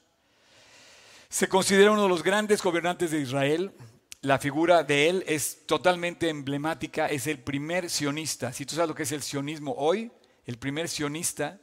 Se 1.29 1.49
considera 1.49 1.91
uno 1.91 2.05
de 2.05 2.09
los 2.09 2.23
grandes 2.23 2.63
gobernantes 2.63 3.11
de 3.11 3.21
Israel. 3.21 3.73
La 4.21 4.39
figura 4.39 4.85
de 4.85 5.09
él 5.09 5.25
es 5.27 5.67
totalmente 5.67 6.29
emblemática, 6.29 7.07
es 7.07 7.27
el 7.27 7.41
primer 7.41 7.91
sionista. 7.91 8.53
Si 8.53 8.65
tú 8.65 8.77
sabes 8.77 8.89
lo 8.89 8.95
que 8.95 9.03
es 9.03 9.13
el 9.13 9.23
sionismo 9.23 9.75
hoy, 9.77 10.13
el 10.47 10.59
primer 10.59 10.89
sionista 10.89 11.61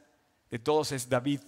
de 0.50 0.58
todos 0.58 0.92
es 0.92 1.08
David. 1.08 1.40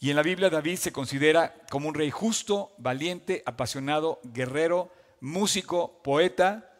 Y 0.00 0.10
en 0.10 0.16
la 0.16 0.22
Biblia 0.22 0.48
David 0.48 0.76
se 0.76 0.92
considera 0.92 1.54
como 1.70 1.88
un 1.88 1.94
rey 1.94 2.10
justo, 2.10 2.72
valiente, 2.78 3.42
apasionado, 3.44 4.20
guerrero, 4.22 4.92
músico, 5.20 6.00
poeta, 6.02 6.72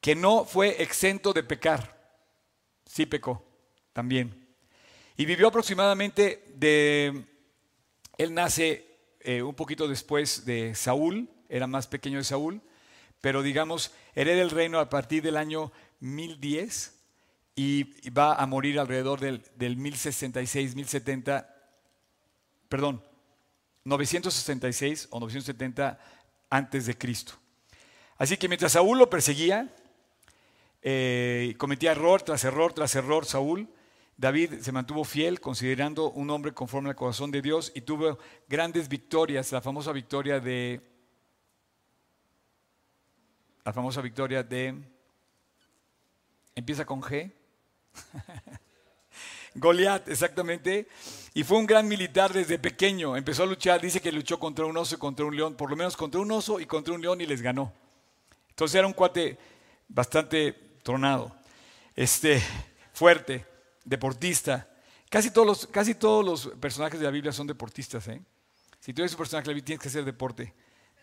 que 0.00 0.14
no 0.14 0.44
fue 0.44 0.82
exento 0.82 1.32
de 1.32 1.42
pecar. 1.42 1.98
Sí 2.86 3.04
pecó 3.04 3.44
también. 3.92 4.48
Y 5.16 5.26
vivió 5.26 5.48
aproximadamente 5.48 6.44
de... 6.54 7.26
Él 8.16 8.32
nace 8.34 8.98
eh, 9.20 9.42
un 9.42 9.54
poquito 9.54 9.86
después 9.86 10.44
de 10.46 10.74
Saúl, 10.74 11.28
era 11.48 11.66
más 11.66 11.86
pequeño 11.86 12.18
de 12.18 12.24
Saúl, 12.24 12.62
pero 13.20 13.42
digamos, 13.42 13.92
hereda 14.14 14.42
el 14.42 14.50
reino 14.50 14.78
a 14.78 14.88
partir 14.88 15.22
del 15.22 15.36
año 15.36 15.70
1010 16.00 16.94
y 17.56 18.10
va 18.10 18.34
a 18.34 18.46
morir 18.46 18.78
alrededor 18.78 19.20
del, 19.20 19.44
del 19.56 19.76
1066, 19.76 20.74
1070, 20.76 21.57
perdón, 22.68 23.02
966 23.84 25.08
o 25.10 25.20
970 25.20 25.98
antes 26.50 26.86
de 26.86 26.96
Cristo. 26.96 27.34
Así 28.16 28.36
que 28.36 28.48
mientras 28.48 28.72
Saúl 28.72 28.98
lo 28.98 29.08
perseguía, 29.08 29.72
eh, 30.82 31.54
cometía 31.58 31.92
error 31.92 32.22
tras 32.22 32.44
error 32.44 32.72
tras 32.72 32.94
error 32.94 33.24
Saúl, 33.24 33.68
David 34.16 34.60
se 34.60 34.72
mantuvo 34.72 35.04
fiel, 35.04 35.40
considerando 35.40 36.10
un 36.10 36.28
hombre 36.30 36.52
conforme 36.52 36.90
al 36.90 36.96
corazón 36.96 37.30
de 37.30 37.40
Dios 37.40 37.70
y 37.74 37.82
tuvo 37.82 38.18
grandes 38.48 38.88
victorias, 38.88 39.52
la 39.52 39.60
famosa 39.60 39.92
victoria 39.92 40.40
de 40.40 40.80
la 43.64 43.72
famosa 43.72 44.00
victoria 44.00 44.42
de 44.42 44.74
empieza 46.54 46.84
con 46.84 47.00
G. 47.00 47.32
Goliat, 49.54 50.08
exactamente. 50.08 50.88
Y 51.34 51.44
fue 51.44 51.58
un 51.58 51.66
gran 51.66 51.86
militar 51.86 52.32
desde 52.32 52.58
pequeño. 52.58 53.16
Empezó 53.16 53.42
a 53.42 53.46
luchar, 53.46 53.80
dice 53.80 54.00
que 54.00 54.12
luchó 54.12 54.38
contra 54.38 54.64
un 54.64 54.76
oso 54.76 54.94
y 54.94 54.98
contra 54.98 55.24
un 55.24 55.36
león, 55.36 55.54
por 55.54 55.70
lo 55.70 55.76
menos 55.76 55.96
contra 55.96 56.20
un 56.20 56.30
oso 56.30 56.60
y 56.60 56.66
contra 56.66 56.94
un 56.94 57.00
león 57.00 57.20
y 57.20 57.26
les 57.26 57.42
ganó. 57.42 57.72
Entonces 58.50 58.74
era 58.74 58.86
un 58.86 58.92
cuate 58.92 59.38
bastante 59.88 60.52
tronado, 60.82 61.34
este, 61.94 62.42
fuerte 62.92 63.46
deportista. 63.84 64.68
Casi 65.08 65.30
todos, 65.30 65.46
los, 65.46 65.66
casi 65.66 65.94
todos 65.94 66.24
los 66.24 66.56
personajes 66.60 66.98
de 66.98 67.06
la 67.06 67.10
Biblia 67.10 67.32
son 67.32 67.46
deportistas. 67.46 68.08
¿eh? 68.08 68.20
Si 68.80 68.92
tú 68.92 69.02
eres 69.02 69.12
un 69.12 69.18
personaje 69.18 69.44
de 69.44 69.52
la 69.52 69.54
Biblia, 69.54 69.66
tienes 69.66 69.82
que 69.82 69.88
hacer 69.88 70.04
deporte 70.04 70.52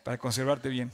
para 0.04 0.18
conservarte 0.18 0.70
bien. 0.70 0.92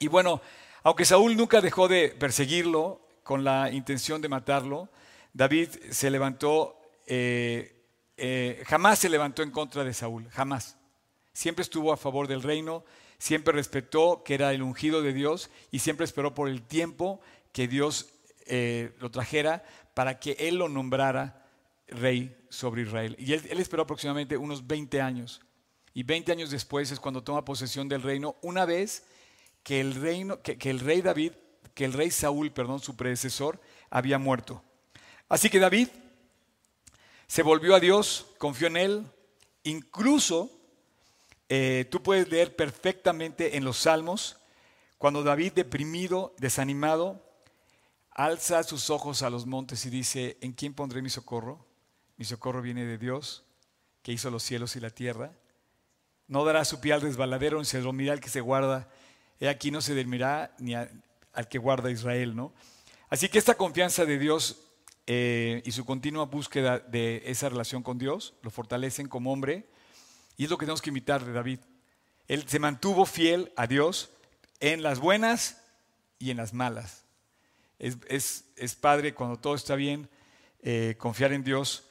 Y 0.00 0.08
bueno, 0.08 0.40
aunque 0.82 1.04
Saúl 1.04 1.36
nunca 1.36 1.60
dejó 1.60 1.86
de 1.86 2.08
perseguirlo 2.08 3.00
con 3.22 3.44
la 3.44 3.70
intención 3.70 4.22
de 4.22 4.28
matarlo, 4.28 4.88
David 5.32 5.68
se 5.90 6.10
levantó, 6.10 6.80
eh, 7.06 7.84
eh, 8.16 8.62
jamás 8.66 8.98
se 8.98 9.08
levantó 9.08 9.42
en 9.42 9.50
contra 9.50 9.84
de 9.84 9.94
Saúl, 9.94 10.28
jamás. 10.30 10.76
Siempre 11.32 11.62
estuvo 11.62 11.92
a 11.92 11.96
favor 11.96 12.26
del 12.26 12.42
reino, 12.42 12.84
siempre 13.18 13.52
respetó 13.52 14.22
que 14.24 14.34
era 14.34 14.52
el 14.52 14.62
ungido 14.62 15.02
de 15.02 15.12
Dios 15.12 15.50
y 15.70 15.80
siempre 15.80 16.04
esperó 16.04 16.34
por 16.34 16.48
el 16.48 16.62
tiempo 16.62 17.20
que 17.52 17.68
Dios 17.68 18.14
lo 18.98 19.10
trajera 19.10 19.62
para 19.92 20.18
que 20.18 20.34
él 20.38 20.56
lo 20.56 20.70
nombrara 20.70 21.38
rey 21.88 22.36
sobre 22.50 22.82
Israel. 22.82 23.16
Y 23.18 23.32
él, 23.32 23.60
esperó 23.60 23.82
aproximadamente 23.82 24.36
unos 24.36 24.66
20 24.66 25.00
años. 25.00 25.40
Y 25.94 26.02
20 26.02 26.32
años 26.32 26.50
después 26.50 26.90
es 26.90 27.00
cuando 27.00 27.22
toma 27.22 27.44
posesión 27.44 27.88
del 27.88 28.02
reino, 28.02 28.36
una 28.42 28.64
vez 28.64 29.04
que 29.62 29.80
el, 29.80 29.94
reino, 29.94 30.40
que, 30.42 30.56
el 30.70 30.80
rey 30.80 31.02
David, 31.02 31.32
que 31.74 31.84
el 31.84 31.92
rey 31.92 32.10
Saúl, 32.10 32.52
perdón, 32.52 32.80
su 32.80 32.96
predecesor, 32.96 33.60
había 33.90 34.18
muerto. 34.18 34.62
Así 35.28 35.50
que 35.50 35.58
David 35.58 35.88
se 37.26 37.42
volvió 37.42 37.74
a 37.74 37.80
Dios, 37.80 38.26
confió 38.38 38.68
en 38.68 38.76
Él, 38.78 39.06
incluso 39.62 40.50
eh, 41.50 41.86
tú 41.90 42.02
puedes 42.02 42.30
leer 42.30 42.56
perfectamente 42.56 43.56
en 43.56 43.64
los 43.64 43.78
salmos, 43.78 44.36
cuando 44.96 45.22
David 45.22 45.52
deprimido, 45.52 46.34
desanimado, 46.38 47.22
alza 48.10 48.62
sus 48.62 48.90
ojos 48.90 49.22
a 49.22 49.30
los 49.30 49.46
montes 49.46 49.84
y 49.84 49.90
dice, 49.90 50.38
¿en 50.40 50.52
quién 50.52 50.74
pondré 50.74 51.02
mi 51.02 51.10
socorro? 51.10 51.66
Mi 52.16 52.24
socorro 52.24 52.62
viene 52.62 52.84
de 52.84 52.98
Dios, 52.98 53.44
que 54.02 54.12
hizo 54.12 54.30
los 54.30 54.42
cielos 54.42 54.76
y 54.76 54.80
la 54.80 54.90
tierra. 54.90 55.32
No 56.26 56.44
dará 56.44 56.64
su 56.64 56.80
pie 56.80 56.94
al 56.94 57.02
resbaladero, 57.02 57.58
ni 57.58 57.64
se 57.66 57.80
dormirá 57.80 58.14
el 58.14 58.20
que 58.20 58.28
se 58.30 58.40
guarda. 58.40 58.88
He 59.40 59.48
aquí 59.48 59.70
no 59.70 59.82
se 59.82 59.94
dormirá 59.94 60.54
ni 60.58 60.74
al 60.74 61.48
que 61.48 61.58
guarda 61.58 61.90
Israel, 61.90 62.34
¿no? 62.34 62.52
Así 63.08 63.28
que 63.28 63.38
esta 63.38 63.54
confianza 63.54 64.04
de 64.04 64.18
Dios 64.18 64.67
eh, 65.10 65.62
y 65.64 65.72
su 65.72 65.86
continua 65.86 66.26
búsqueda 66.26 66.80
de 66.80 67.22
esa 67.24 67.48
relación 67.48 67.82
con 67.82 67.96
Dios 67.96 68.34
lo 68.42 68.50
fortalecen 68.50 69.08
como 69.08 69.32
hombre 69.32 69.66
y 70.36 70.44
es 70.44 70.50
lo 70.50 70.58
que 70.58 70.66
tenemos 70.66 70.82
que 70.82 70.90
imitar 70.90 71.24
de 71.24 71.32
David. 71.32 71.60
Él 72.26 72.46
se 72.46 72.58
mantuvo 72.58 73.06
fiel 73.06 73.50
a 73.56 73.66
Dios 73.66 74.10
en 74.60 74.82
las 74.82 74.98
buenas 74.98 75.64
y 76.18 76.30
en 76.30 76.36
las 76.36 76.52
malas. 76.52 77.06
Es, 77.78 78.44
padre 78.82 79.14
cuando 79.14 79.38
todo 79.38 79.54
está 79.54 79.76
bien 79.76 80.10
eh, 80.60 80.94
confiar 80.98 81.32
en 81.32 81.42
Dios, 81.42 81.84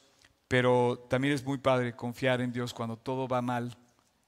pero 0.47 1.07
también 1.09 1.33
es 1.33 1.43
muy 1.43 1.57
padre 1.57 1.95
confiar 1.95 2.39
en 2.39 2.53
Dios 2.53 2.71
cuando 2.71 2.97
todo 2.97 3.27
va 3.27 3.41
mal, 3.41 3.75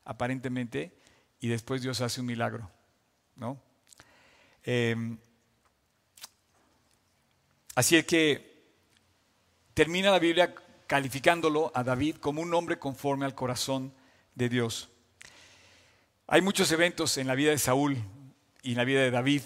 aparentemente, 0.03 0.97
y 1.39 1.47
después 1.47 1.83
Dios 1.83 2.01
hace 2.01 2.21
un 2.21 2.25
milagro. 2.25 2.71
¿no? 3.35 3.61
Em, 4.63 5.15
así 7.75 7.95
es 7.95 8.05
que 8.05 8.48
termina 9.79 10.11
la 10.11 10.19
Biblia 10.19 10.53
calificándolo 10.87 11.71
a 11.73 11.85
David 11.85 12.17
como 12.17 12.41
un 12.41 12.53
hombre 12.53 12.77
conforme 12.77 13.23
al 13.23 13.33
corazón 13.33 13.93
de 14.35 14.49
Dios. 14.49 14.89
Hay 16.27 16.41
muchos 16.41 16.69
eventos 16.73 17.17
en 17.17 17.27
la 17.27 17.35
vida 17.35 17.51
de 17.51 17.57
Saúl 17.57 17.97
y 18.61 18.71
en 18.71 18.77
la 18.77 18.83
vida 18.83 18.99
de 18.99 19.09
David. 19.09 19.41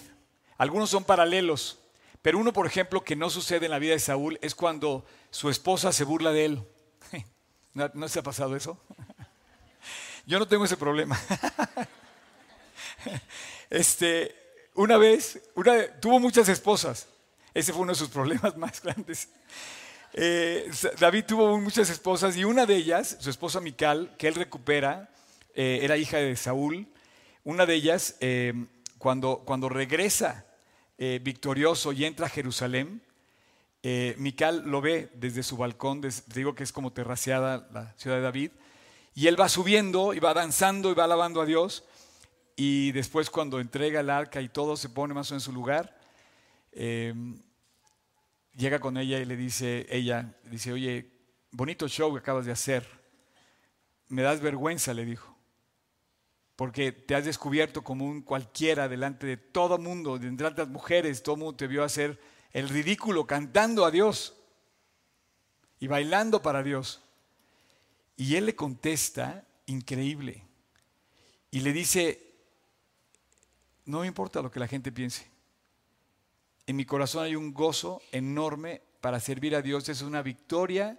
Algunos 0.58 0.90
son 0.90 1.04
paralelos, 1.04 1.78
pero 2.20 2.40
uno, 2.40 2.52
por 2.52 2.66
ejemplo, 2.66 3.04
que 3.04 3.14
no 3.14 3.30
sucede 3.30 3.66
en 3.66 3.70
la 3.70 3.78
vida 3.78 3.92
de 3.92 4.00
Saúl 4.00 4.36
es 4.42 4.56
cuando 4.56 5.06
su 5.30 5.50
esposa 5.50 5.92
se 5.92 6.02
burla 6.02 6.32
de 6.32 6.46
él. 6.46 6.62
¿No, 7.72 8.08
se 8.08 8.18
ha 8.18 8.24
pasado 8.24 8.56
eso? 8.56 8.76
Yo 10.26 10.40
no 10.40 10.48
tengo 10.48 10.64
ese 10.64 10.76
problema. 10.76 11.16
Este, 13.70 14.34
una 14.74 14.96
vez, 14.96 15.40
tuvo 16.00 16.18
muchas 16.18 16.48
esposas. 16.48 17.06
Ese 17.52 17.72
fue 17.72 17.82
uno 17.82 17.92
de 17.92 17.98
sus 17.98 18.08
problemas 18.08 18.56
más 18.56 18.82
grandes. 18.82 19.28
Eh, 20.16 20.70
David 21.00 21.24
tuvo 21.24 21.58
muchas 21.58 21.90
esposas 21.90 22.36
y 22.36 22.44
una 22.44 22.66
de 22.66 22.76
ellas, 22.76 23.16
su 23.18 23.30
esposa 23.30 23.60
Mical, 23.60 24.14
que 24.16 24.28
él 24.28 24.36
recupera, 24.36 25.10
eh, 25.56 25.80
era 25.82 25.96
hija 25.96 26.18
de 26.18 26.36
Saúl. 26.36 26.86
Una 27.42 27.66
de 27.66 27.74
ellas, 27.74 28.16
eh, 28.20 28.54
cuando, 28.98 29.42
cuando 29.44 29.68
regresa 29.68 30.46
victorioso 30.96 31.92
y 31.92 32.04
entra 32.04 32.26
a 32.26 32.30
Jerusalén, 32.30 33.02
Mical 34.16 34.62
lo 34.64 34.80
ve 34.80 35.10
desde 35.14 35.42
su 35.42 35.56
balcón, 35.56 36.00
digo 36.28 36.54
que 36.54 36.62
es 36.62 36.72
como 36.72 36.92
terraceada 36.92 37.68
la 37.72 37.92
ciudad 37.98 38.16
de 38.16 38.22
David, 38.22 38.52
y 39.14 39.26
él 39.26 39.38
va 39.38 39.48
subiendo 39.48 40.14
y 40.14 40.20
va 40.20 40.32
danzando 40.32 40.90
y 40.90 40.94
va 40.94 41.04
alabando 41.04 41.42
a 41.42 41.46
Dios. 41.46 41.84
Y 42.56 42.92
después 42.92 43.28
cuando 43.28 43.58
entrega 43.58 44.00
el 44.00 44.08
arca 44.08 44.40
y 44.40 44.48
todo 44.48 44.76
se 44.76 44.88
pone 44.88 45.12
más 45.12 45.32
en 45.32 45.40
su 45.40 45.52
lugar, 45.52 45.94
llega 48.56 48.78
con 48.78 48.96
ella 48.96 49.18
y 49.18 49.24
le 49.24 49.36
dice, 49.36 49.86
ella, 49.90 50.34
dice, 50.44 50.72
oye, 50.72 51.10
bonito 51.50 51.88
show 51.88 52.12
que 52.12 52.20
acabas 52.20 52.46
de 52.46 52.52
hacer. 52.52 52.86
Me 54.08 54.22
das 54.22 54.40
vergüenza, 54.40 54.94
le 54.94 55.04
dijo, 55.04 55.36
porque 56.56 56.92
te 56.92 57.14
has 57.14 57.24
descubierto 57.24 57.82
como 57.82 58.04
un 58.04 58.22
cualquiera 58.22 58.88
delante 58.88 59.26
de 59.26 59.36
todo 59.36 59.78
mundo, 59.78 60.18
de 60.18 60.30
las 60.30 60.68
mujeres, 60.68 61.22
todo 61.22 61.36
mundo 61.36 61.56
te 61.56 61.66
vio 61.66 61.82
hacer 61.82 62.20
el 62.52 62.68
ridículo 62.68 63.26
cantando 63.26 63.84
a 63.84 63.90
Dios 63.90 64.36
y 65.80 65.86
bailando 65.86 66.42
para 66.42 66.62
Dios. 66.62 67.02
Y 68.16 68.36
él 68.36 68.46
le 68.46 68.54
contesta, 68.54 69.44
increíble, 69.66 70.46
y 71.50 71.60
le 71.60 71.72
dice, 71.72 72.34
no 73.84 74.00
me 74.00 74.06
importa 74.06 74.40
lo 74.40 74.50
que 74.50 74.60
la 74.60 74.68
gente 74.68 74.92
piense. 74.92 75.33
En 76.66 76.76
mi 76.76 76.84
corazón 76.86 77.24
hay 77.24 77.36
un 77.36 77.52
gozo 77.52 78.00
enorme 78.10 78.80
para 79.00 79.20
servir 79.20 79.54
a 79.54 79.62
Dios. 79.62 79.88
Es 79.88 80.00
una 80.00 80.22
victoria. 80.22 80.98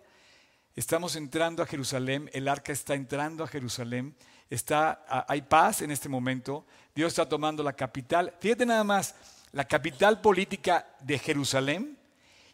Estamos 0.76 1.16
entrando 1.16 1.64
a 1.64 1.66
Jerusalén, 1.66 2.30
el 2.34 2.48
arca 2.48 2.74
está 2.74 2.96
entrando 2.96 3.46
a 3.46 3.48
Jerusalén, 3.48 4.14
está, 4.50 5.06
hay 5.26 5.42
paz 5.44 5.82
en 5.82 5.90
este 5.90 6.10
momento, 6.10 6.66
Dios 6.94 7.14
está 7.14 7.30
tomando 7.30 7.64
la 7.64 7.72
capital. 7.72 8.34
Fíjate 8.42 8.66
nada 8.66 8.84
más, 8.84 9.16
la 9.54 9.66
capital 9.66 10.20
política 10.20 10.86
de 11.00 11.18
Jerusalén 11.18 11.98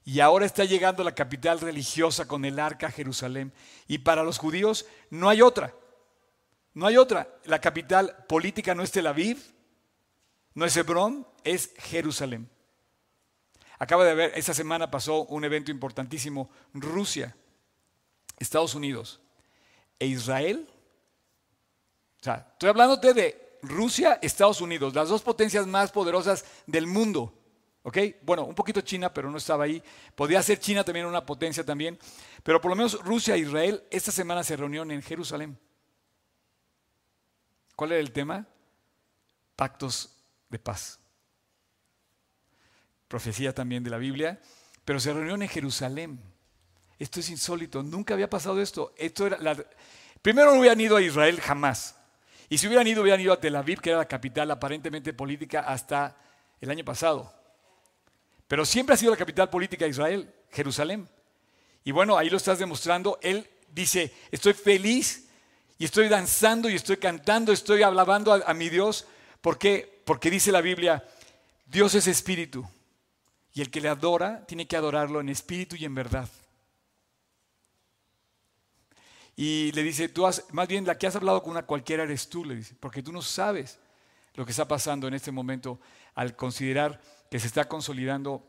y 0.06 0.20
ahora 0.20 0.46
está 0.46 0.66
llegando 0.66 1.04
la 1.04 1.16
capital 1.16 1.60
religiosa 1.60 2.28
con 2.28 2.46
el 2.46 2.60
arca 2.60 2.92
Jerusalén. 2.92 3.52
Y 3.88 3.98
para 3.98 4.24
los 4.24 4.38
judíos 4.38 4.86
no 5.10 5.28
hay 5.28 5.42
otra, 5.42 5.74
no 6.76 6.86
hay 6.86 6.98
otra. 6.98 7.28
La 7.46 7.60
capital 7.60 8.24
política 8.30 8.76
no 8.76 8.84
es 8.84 8.92
Tel 8.92 9.08
Aviv, 9.08 9.40
no 10.54 10.64
es 10.64 10.78
Hebrón, 10.78 11.26
es 11.44 11.74
Jerusalén. 11.80 12.51
Acaba 13.82 14.06
de 14.06 14.12
haber, 14.12 14.38
esta 14.38 14.54
semana 14.54 14.92
pasó 14.92 15.24
un 15.24 15.44
evento 15.44 15.72
importantísimo, 15.72 16.52
Rusia, 16.72 17.36
Estados 18.38 18.76
Unidos 18.76 19.20
e 19.98 20.06
Israel. 20.06 20.70
O 22.20 22.24
sea, 22.24 22.48
estoy 22.52 22.70
hablándote 22.70 23.16
de 23.16 23.58
Rusia, 23.64 24.20
Estados 24.22 24.62
Unidos, 24.62 24.94
las 24.94 25.10
dos 25.10 25.24
potencias 25.24 25.66
más 25.66 25.92
poderosas 25.92 26.46
del 26.68 26.86
mundo. 26.86 27.34
¿Ok? 27.82 27.98
Bueno, 28.22 28.44
un 28.44 28.54
poquito 28.54 28.82
China, 28.82 29.12
pero 29.12 29.32
no 29.32 29.40
estaba 29.40 29.64
ahí. 29.64 29.82
Podría 30.14 30.44
ser 30.44 30.60
China 30.60 30.84
también 30.84 31.08
una 31.08 31.26
potencia 31.26 31.66
también. 31.66 31.98
Pero 32.44 32.62
por 32.62 32.70
lo 32.70 32.76
menos 32.76 33.04
Rusia 33.04 33.34
e 33.34 33.40
Israel 33.40 33.84
esta 33.90 34.12
semana 34.12 34.44
se 34.44 34.56
reunieron 34.56 34.92
en 34.92 35.02
Jerusalén. 35.02 35.58
¿Cuál 37.76 37.94
era 37.94 38.02
el 38.02 38.12
tema? 38.12 38.46
Pactos 39.56 40.16
de 40.50 40.60
paz 40.60 41.01
profecía 43.12 43.54
también 43.54 43.84
de 43.84 43.90
la 43.90 43.98
Biblia, 43.98 44.40
pero 44.86 44.98
se 44.98 45.12
reunió 45.12 45.36
en 45.36 45.50
Jerusalén. 45.50 46.18
Esto 46.98 47.20
es 47.20 47.30
insólito, 47.30 47.84
nunca 47.84 48.14
había 48.14 48.30
pasado 48.30 48.62
esto. 48.62 48.94
esto 48.98 49.28
era 49.28 49.38
Primero 50.22 50.54
no 50.54 50.62
hubieran 50.62 50.80
ido 50.80 50.96
a 50.96 51.02
Israel 51.02 51.42
jamás. 51.42 51.98
Y 52.48 52.58
si 52.58 52.68
hubieran 52.68 52.88
ido, 52.88 53.02
hubieran 53.02 53.20
ido 53.20 53.34
a 53.34 53.40
Tel 53.42 53.58
Aviv, 53.58 53.82
que 53.82 53.90
era 53.90 54.00
la 54.00 54.08
capital 54.08 54.50
aparentemente 54.50 55.12
política 55.14 55.60
hasta 55.60 56.16
el 56.62 56.70
año 56.70 56.86
pasado. 56.86 57.34
Pero 58.48 58.66
siempre 58.66 58.94
ha 58.94 58.98
sido 58.98 59.12
la 59.12 59.18
capital 59.18 59.50
política 59.50 59.84
de 59.84 59.92
Israel, 59.92 60.34
Jerusalén. 60.50 61.10
Y 61.84 61.92
bueno, 61.92 62.18
ahí 62.18 62.30
lo 62.30 62.38
estás 62.38 62.60
demostrando. 62.60 63.20
Él 63.22 63.50
dice, 63.74 64.14
estoy 64.32 64.54
feliz 64.54 65.28
y 65.78 65.84
estoy 65.84 66.08
danzando 66.08 66.70
y 66.70 66.76
estoy 66.76 66.96
cantando, 66.96 67.52
estoy 67.52 67.84
alabando 67.84 68.32
a, 68.32 68.38
a 68.46 68.54
mi 68.54 68.70
Dios. 68.70 69.06
¿Por 69.42 69.58
qué? 69.58 70.02
Porque 70.06 70.30
dice 70.30 70.52
la 70.54 70.62
Biblia, 70.62 71.04
Dios 71.66 71.94
es 71.96 72.08
espíritu. 72.08 72.66
Y 73.54 73.62
el 73.62 73.70
que 73.70 73.82
le 73.82 73.90
adora 73.90 74.46
tiene 74.46 74.68
que 74.68 74.78
adorarlo 74.78 75.20
en 75.20 75.30
espíritu 75.30 75.76
y 75.76 75.86
en 75.86 75.96
verdad. 75.96 76.30
Y 79.36 79.72
le 79.72 79.84
dice, 79.84 80.10
tú 80.10 80.26
has, 80.26 80.46
más 80.52 80.68
bien 80.68 80.86
la 80.86 80.98
que 80.98 81.08
has 81.08 81.16
hablado 81.16 81.42
con 81.42 81.52
una 81.52 81.66
cualquiera 81.66 82.04
eres 82.04 82.30
tú, 82.30 82.46
le 82.46 82.56
dice, 82.56 82.76
porque 82.80 83.02
tú 83.02 83.12
no 83.12 83.22
sabes 83.22 83.80
lo 84.36 84.46
que 84.46 84.52
está 84.52 84.68
pasando 84.68 85.08
en 85.08 85.14
este 85.14 85.32
momento 85.32 85.80
al 86.16 86.36
considerar 86.36 87.02
que 87.30 87.40
se 87.40 87.48
está 87.48 87.68
consolidando 87.68 88.48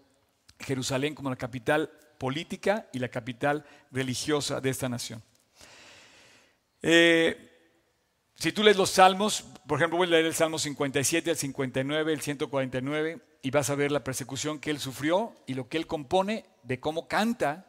Jerusalén 0.58 1.14
como 1.14 1.30
la 1.30 1.36
capital 1.36 1.90
política 2.18 2.88
y 2.92 2.98
la 2.98 3.08
capital 3.08 3.64
religiosa 3.90 4.60
de 4.60 4.70
esta 4.70 4.88
nación. 4.88 5.22
Eh, 6.82 7.48
si 8.34 8.52
tú 8.52 8.62
lees 8.62 8.76
los 8.76 8.90
salmos, 8.90 9.44
por 9.66 9.78
ejemplo, 9.78 9.96
voy 9.98 10.08
a 10.08 10.10
leer 10.10 10.26
el 10.26 10.34
Salmo 10.34 10.58
57, 10.58 11.30
el 11.30 11.36
59, 11.36 12.12
el 12.12 12.20
149, 12.20 13.20
y 13.42 13.50
vas 13.50 13.70
a 13.70 13.74
ver 13.74 13.90
la 13.90 14.04
persecución 14.04 14.60
que 14.60 14.70
él 14.70 14.78
sufrió 14.78 15.36
y 15.46 15.54
lo 15.54 15.68
que 15.68 15.76
él 15.76 15.88
compone 15.88 16.46
de 16.62 16.78
cómo 16.78 17.08
canta 17.08 17.66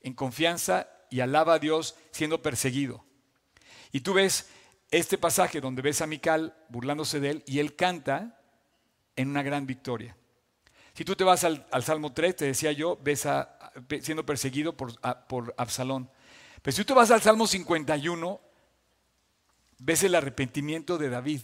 en 0.00 0.14
confianza 0.14 0.88
y 1.10 1.20
alaba 1.20 1.54
a 1.54 1.58
Dios 1.58 1.96
siendo 2.12 2.40
perseguido. 2.40 3.04
Y 3.90 4.00
tú 4.00 4.14
ves 4.14 4.48
este 4.92 5.18
pasaje 5.18 5.60
donde 5.60 5.82
ves 5.82 6.00
a 6.00 6.06
Mical 6.06 6.56
burlándose 6.68 7.18
de 7.18 7.30
él 7.30 7.42
y 7.46 7.58
él 7.58 7.74
canta 7.74 8.40
en 9.16 9.28
una 9.28 9.42
gran 9.42 9.66
victoria. 9.66 10.16
Si 10.94 11.04
tú 11.04 11.16
te 11.16 11.24
vas 11.24 11.44
al, 11.44 11.66
Salmo 11.82 12.12
3, 12.12 12.36
te 12.36 12.44
decía 12.46 12.72
yo, 12.72 12.98
ves 13.02 13.26
a, 13.26 13.72
siendo 14.00 14.24
perseguido 14.24 14.76
por, 14.76 14.98
por 15.26 15.54
Absalón. 15.58 16.08
Pero 16.62 16.74
si 16.74 16.82
tú 16.82 16.86
te 16.86 16.94
vas 16.94 17.10
al 17.10 17.20
Salmo 17.20 17.46
51, 17.46 18.40
ves 19.78 20.02
el 20.04 20.14
arrepentimiento 20.14 20.96
de 20.96 21.10
David 21.10 21.40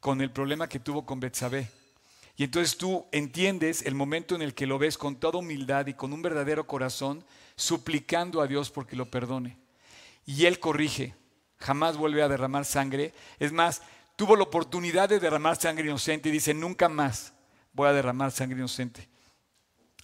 con 0.00 0.20
el 0.20 0.30
problema 0.30 0.68
que 0.68 0.80
tuvo 0.80 1.04
con 1.04 1.20
Betsabé. 1.20 1.68
Y 2.36 2.44
entonces 2.44 2.76
tú 2.76 3.06
entiendes 3.12 3.82
el 3.82 3.94
momento 3.94 4.34
en 4.34 4.42
el 4.42 4.54
que 4.54 4.66
lo 4.66 4.78
ves 4.78 4.98
con 4.98 5.16
toda 5.16 5.38
humildad 5.38 5.86
y 5.86 5.94
con 5.94 6.12
un 6.12 6.20
verdadero 6.20 6.66
corazón, 6.66 7.24
suplicando 7.56 8.42
a 8.42 8.46
Dios 8.46 8.70
porque 8.70 8.96
lo 8.96 9.10
perdone. 9.10 9.56
Y 10.26 10.44
Él 10.44 10.60
corrige, 10.60 11.14
jamás 11.58 11.96
vuelve 11.96 12.22
a 12.22 12.28
derramar 12.28 12.66
sangre. 12.66 13.14
Es 13.38 13.52
más, 13.52 13.80
tuvo 14.16 14.36
la 14.36 14.42
oportunidad 14.42 15.08
de 15.08 15.18
derramar 15.18 15.56
sangre 15.56 15.86
inocente 15.86 16.28
y 16.28 16.32
dice, 16.32 16.52
nunca 16.52 16.88
más 16.90 17.32
voy 17.72 17.88
a 17.88 17.92
derramar 17.92 18.30
sangre 18.32 18.58
inocente. 18.58 19.08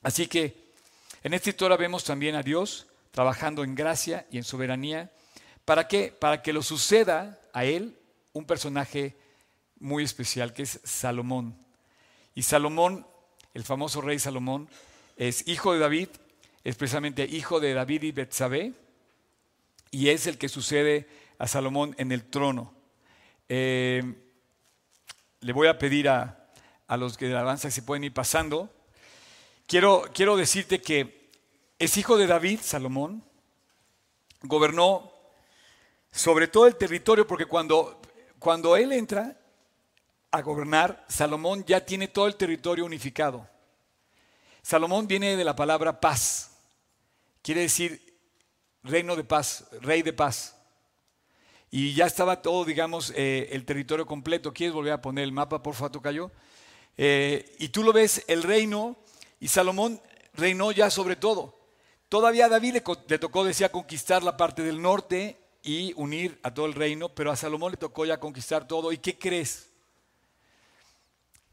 Así 0.02 0.26
que 0.26 0.72
en 1.22 1.34
esta 1.34 1.50
historia 1.50 1.76
vemos 1.76 2.04
también 2.04 2.34
a 2.34 2.42
Dios 2.42 2.86
trabajando 3.10 3.62
en 3.62 3.74
gracia 3.74 4.26
y 4.30 4.38
en 4.38 4.44
soberanía. 4.44 5.12
¿Para 5.64 5.86
qué? 5.86 6.16
Para 6.18 6.42
que 6.42 6.52
lo 6.52 6.62
suceda 6.62 7.38
a 7.52 7.64
Él 7.64 7.98
un 8.32 8.46
personaje 8.46 9.16
muy 9.78 10.02
especial 10.02 10.54
que 10.54 10.62
es 10.62 10.80
Salomón. 10.82 11.61
Y 12.34 12.42
Salomón, 12.42 13.06
el 13.54 13.64
famoso 13.64 14.00
rey 14.00 14.18
Salomón, 14.18 14.68
es 15.16 15.46
hijo 15.46 15.72
de 15.72 15.78
David, 15.78 16.08
es 16.64 16.76
precisamente 16.76 17.24
hijo 17.24 17.60
de 17.60 17.74
David 17.74 18.02
y 18.02 18.12
Betsabé, 18.12 18.72
y 19.90 20.08
es 20.08 20.26
el 20.26 20.38
que 20.38 20.48
sucede 20.48 21.06
a 21.38 21.46
Salomón 21.46 21.94
en 21.98 22.12
el 22.12 22.24
trono. 22.24 22.72
Eh, 23.48 24.02
le 25.40 25.52
voy 25.52 25.68
a 25.68 25.78
pedir 25.78 26.08
a, 26.08 26.48
a 26.86 26.96
los 26.96 27.18
que 27.18 27.26
de 27.26 27.36
avanza 27.36 27.68
que 27.68 27.72
se 27.72 27.82
pueden 27.82 28.04
ir 28.04 28.14
pasando. 28.14 28.70
Quiero, 29.66 30.04
quiero 30.14 30.36
decirte 30.36 30.80
que 30.80 31.30
es 31.78 31.96
hijo 31.96 32.16
de 32.16 32.26
David, 32.26 32.60
Salomón, 32.62 33.24
gobernó 34.42 35.12
sobre 36.10 36.46
todo 36.46 36.66
el 36.66 36.76
territorio, 36.76 37.26
porque 37.26 37.46
cuando, 37.46 38.00
cuando 38.38 38.76
él 38.76 38.92
entra, 38.92 39.36
a 40.32 40.40
gobernar, 40.40 41.04
Salomón 41.08 41.62
ya 41.66 41.84
tiene 41.84 42.08
todo 42.08 42.26
el 42.26 42.36
territorio 42.36 42.86
unificado. 42.86 43.46
Salomón 44.62 45.06
viene 45.06 45.36
de 45.36 45.44
la 45.44 45.54
palabra 45.54 46.00
paz. 46.00 46.56
Quiere 47.42 47.60
decir 47.60 48.16
reino 48.82 49.14
de 49.14 49.24
paz, 49.24 49.66
rey 49.82 50.00
de 50.00 50.14
paz. 50.14 50.56
Y 51.70 51.94
ya 51.94 52.06
estaba 52.06 52.40
todo, 52.40 52.64
digamos, 52.64 53.12
eh, 53.14 53.50
el 53.52 53.66
territorio 53.66 54.06
completo. 54.06 54.54
¿Quieres 54.54 54.74
volver 54.74 54.94
a 54.94 55.02
poner 55.02 55.24
el 55.24 55.32
mapa, 55.32 55.62
por 55.62 55.74
favor? 55.74 56.32
Eh, 56.96 57.56
y 57.58 57.68
tú 57.68 57.82
lo 57.82 57.92
ves, 57.92 58.24
el 58.26 58.42
reino, 58.42 58.96
y 59.38 59.48
Salomón 59.48 60.00
reinó 60.32 60.72
ya 60.72 60.88
sobre 60.88 61.16
todo. 61.16 61.58
Todavía 62.08 62.46
a 62.46 62.48
David 62.48 62.74
le, 62.74 62.82
le 63.08 63.18
tocó, 63.18 63.44
decía, 63.44 63.70
conquistar 63.70 64.22
la 64.22 64.36
parte 64.36 64.62
del 64.62 64.80
norte 64.80 65.38
y 65.62 65.92
unir 65.96 66.38
a 66.42 66.54
todo 66.54 66.66
el 66.66 66.74
reino, 66.74 67.10
pero 67.10 67.30
a 67.30 67.36
Salomón 67.36 67.72
le 67.72 67.78
tocó 67.78 68.06
ya 68.06 68.20
conquistar 68.20 68.66
todo. 68.66 68.92
¿Y 68.92 68.98
qué 68.98 69.18
crees? 69.18 69.71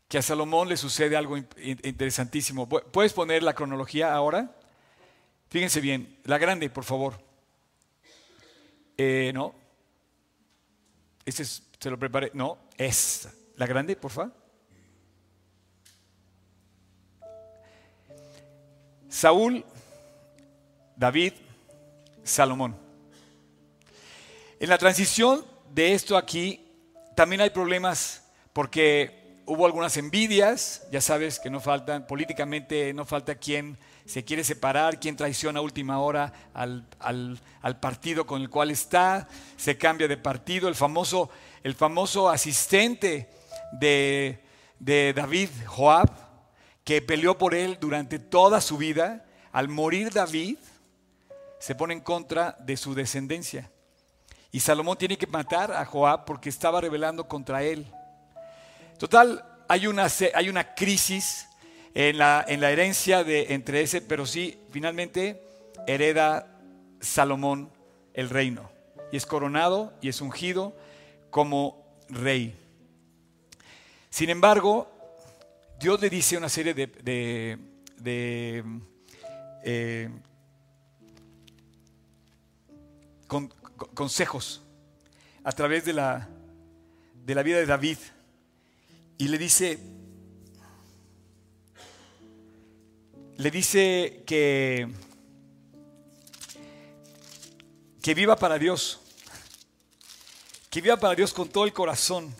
Que 0.09 0.17
a 0.17 0.21
Salomón 0.23 0.67
le 0.67 0.75
sucede 0.75 1.15
algo 1.15 1.37
interesantísimo. 1.37 2.67
¿Puedes 2.67 3.13
poner 3.13 3.43
la 3.43 3.53
cronología 3.53 4.11
ahora? 4.11 4.55
Fíjense 5.49 5.79
bien, 5.81 6.17
la 6.23 6.39
grande, 6.39 6.67
por 6.71 6.83
favor. 6.83 7.21
Eh, 8.97 9.31
no. 9.35 9.53
Este 11.23 11.45
se 11.45 11.89
lo 11.91 11.99
preparé. 11.99 12.31
No, 12.33 12.57
es 12.75 13.29
la 13.55 13.67
grande, 13.67 13.95
por 13.95 14.09
favor. 14.09 14.33
Saúl, 19.07 19.63
David, 20.95 21.33
Salomón. 22.23 22.75
En 24.59 24.69
la 24.69 24.77
transición 24.79 25.45
de 25.69 25.93
esto 25.93 26.17
aquí 26.17 26.65
también 27.15 27.41
hay 27.41 27.51
problemas 27.51 28.23
porque 28.53 29.18
hubo 29.49 29.65
algunas 29.65 29.97
envidias, 29.97 30.83
ya 30.91 31.01
sabes 31.01 31.39
que 31.39 31.49
no 31.49 31.59
faltan, 31.59 32.05
políticamente 32.05 32.93
no 32.93 33.03
falta 33.03 33.33
quien 33.33 33.79
se 34.05 34.23
quiere 34.23 34.43
separar, 34.43 34.99
quien 34.99 35.15
traiciona 35.15 35.57
a 35.57 35.63
última 35.63 35.99
hora 35.99 36.31
al, 36.53 36.85
partido 37.81 38.27
con 38.27 38.43
el 38.43 38.51
cual 38.51 38.69
está, 38.69 39.27
se 39.57 39.75
cambia 39.75 40.07
de 40.07 40.17
partido, 40.17 40.69
el 40.69 40.75
famoso, 40.75 41.31
el 41.63 41.73
famoso 41.73 42.29
asistente 42.29 43.27
de, 43.71 44.39
de 44.77 45.13
David, 45.13 45.49
Joab, 45.65 46.11
que 46.83 47.01
peleó 47.01 47.35
por 47.35 47.55
él 47.55 47.79
durante 47.81 48.19
toda 48.19 48.61
su 48.61 48.77
vida, 48.77 49.25
al 49.51 49.67
morir 49.67 50.13
David, 50.13 50.57
se 51.57 51.73
pone 51.73 51.95
en 51.95 52.01
contra 52.01 52.55
de 52.59 52.77
su 52.77 52.93
descendencia. 52.93 53.71
Y 54.51 54.59
Salomón 54.59 54.99
tiene 54.99 55.17
que 55.17 55.25
matar 55.25 55.71
a 55.71 55.83
Joab 55.85 56.25
porque 56.25 56.49
estaba 56.49 56.81
rebelando 56.81 57.27
contra 57.27 57.63
él. 57.63 57.91
Total, 58.99 59.45
hay 59.69 59.87
una, 59.87 60.07
hay 60.33 60.49
una 60.49 60.75
crisis 60.75 61.47
en 61.93 62.17
la, 62.17 62.43
en 62.45 62.59
la 62.59 62.69
herencia 62.69 63.23
de, 63.23 63.53
entre 63.53 63.81
ese, 63.81 64.01
pero 64.01 64.25
sí, 64.25 64.59
finalmente 64.71 65.41
hereda 65.87 66.59
Salomón 66.99 67.71
el 68.13 68.29
reino 68.29 68.69
y 69.09 69.15
es 69.15 69.25
coronado 69.25 69.93
y 70.01 70.09
es 70.09 70.19
ungido 70.19 70.75
como 71.29 71.81
rey. 72.09 72.53
Sin 74.09 74.29
embargo, 74.29 74.91
Dios 75.79 76.01
le 76.01 76.09
dice 76.09 76.35
una 76.35 76.49
serie 76.49 76.73
de, 76.73 77.57
eh, 78.03 80.09
consejos 83.93 84.61
a 85.45 85.53
través 85.53 85.85
de 85.85 85.93
la, 85.93 86.27
de 87.13 87.33
la 87.33 87.43
vida 87.43 87.59
de 87.59 87.65
David 87.65 87.97
y 89.19 89.27
le 89.27 89.37
dice, 89.37 89.77
le 93.35 93.51
dice 93.51 94.23
que, 94.25 94.87
que 98.01 98.13
viva 98.13 98.37
para 98.37 98.57
Dios, 98.57 99.01
que 100.69 100.79
viva 100.79 100.95
para 100.95 101.15
Dios 101.15 101.33
con 101.33 101.49
todo 101.49 101.65
el 101.65 101.73
corazón. 101.73 102.33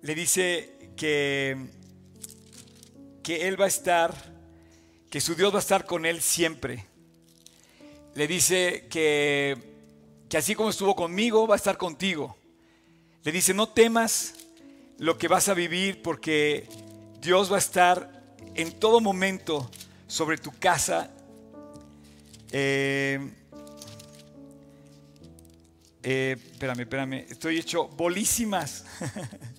Le 0.00 0.14
dice 0.14 0.90
que, 0.96 1.68
que 3.22 3.46
Él 3.46 3.60
va 3.60 3.66
a 3.66 3.68
estar, 3.68 4.14
que 5.10 5.20
su 5.20 5.34
Dios 5.34 5.52
va 5.52 5.58
a 5.58 5.60
estar 5.60 5.84
con 5.84 6.06
Él 6.06 6.22
siempre. 6.22 6.86
Le 8.14 8.26
dice 8.26 8.86
que, 8.88 9.58
que 10.30 10.38
así 10.38 10.54
como 10.54 10.70
estuvo 10.70 10.96
conmigo, 10.96 11.46
va 11.46 11.56
a 11.56 11.58
estar 11.58 11.76
contigo. 11.76 12.38
Le 13.22 13.32
dice, 13.32 13.52
no 13.52 13.68
temas, 13.68 14.41
lo 14.98 15.18
que 15.18 15.28
vas 15.28 15.48
a 15.48 15.54
vivir 15.54 16.02
porque 16.02 16.68
Dios 17.20 17.50
va 17.50 17.56
a 17.56 17.58
estar 17.58 18.22
en 18.54 18.78
todo 18.78 19.00
momento 19.00 19.70
sobre 20.06 20.38
tu 20.38 20.52
casa. 20.58 21.10
Eh, 22.50 23.18
eh, 26.02 26.36
espérame, 26.38 26.80
espérame, 26.80 27.14
estoy 27.28 27.58
hecho 27.58 27.88
bolísimas. 27.88 28.84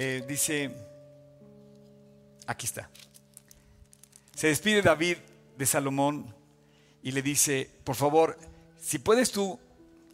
Eh, 0.00 0.24
dice, 0.28 0.70
aquí 2.46 2.66
está. 2.66 2.88
Se 4.32 4.46
despide 4.46 4.80
David 4.80 5.16
de 5.56 5.66
Salomón 5.66 6.32
y 7.02 7.10
le 7.10 7.20
dice, 7.20 7.68
por 7.82 7.96
favor, 7.96 8.38
si 8.80 9.00
puedes 9.00 9.32
tú 9.32 9.58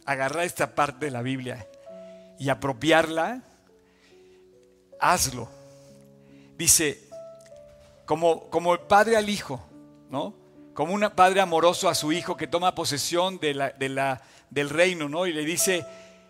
agarrar 0.05 0.43
esta 0.43 0.73
parte 0.73 1.05
de 1.05 1.11
la 1.11 1.21
Biblia 1.21 1.67
y 2.39 2.49
apropiarla, 2.49 3.43
hazlo. 4.99 5.49
Dice, 6.57 7.09
como, 8.05 8.49
como 8.49 8.73
el 8.73 8.79
padre 8.81 9.17
al 9.17 9.29
hijo, 9.29 9.61
¿no? 10.09 10.33
Como 10.73 10.93
un 10.93 11.09
padre 11.15 11.41
amoroso 11.41 11.89
a 11.89 11.95
su 11.95 12.11
hijo 12.11 12.37
que 12.37 12.47
toma 12.47 12.75
posesión 12.75 13.39
de 13.39 13.53
la, 13.53 13.69
de 13.71 13.89
la, 13.89 14.21
del 14.49 14.69
reino, 14.69 15.09
¿no? 15.09 15.25
Y 15.25 15.33
le 15.33 15.45
dice, 15.45 15.85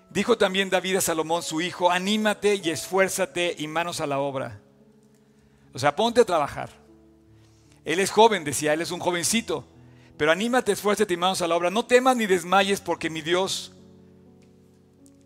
dijo 0.10 0.38
también 0.38 0.70
David 0.70 0.98
a 0.98 1.02
Salomón, 1.02 1.44
su 1.44 1.62
hijo, 1.62 1.90
anímate 1.90 2.56
y 2.56 2.70
esfuérzate 2.70 3.56
y 3.58 3.68
manos 3.68 4.02
a 4.02 4.08
la 4.08 4.20
obra. 4.20 4.60
O 5.74 5.80
sea, 5.80 5.96
ponte 5.96 6.22
a 6.22 6.26
trabajar. 6.26 6.70
Él 7.84 8.00
es 8.00 8.12
joven, 8.12 8.44
decía, 8.44 8.74
él 8.74 8.82
es 8.82 8.92
un 8.92 9.00
jovencito. 9.00 9.66
Pero 10.18 10.32
anímate, 10.32 10.72
esfuérzate 10.72 11.14
y 11.14 11.18
manos 11.18 11.42
a 11.42 11.48
la 11.48 11.56
obra. 11.56 11.70
No 11.70 11.86
temas 11.86 12.16
ni 12.16 12.26
desmayes 12.26 12.80
porque 12.80 13.10
mi 13.10 13.22
Dios 13.22 13.74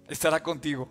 estará 0.10 0.42
contigo. 0.42 0.90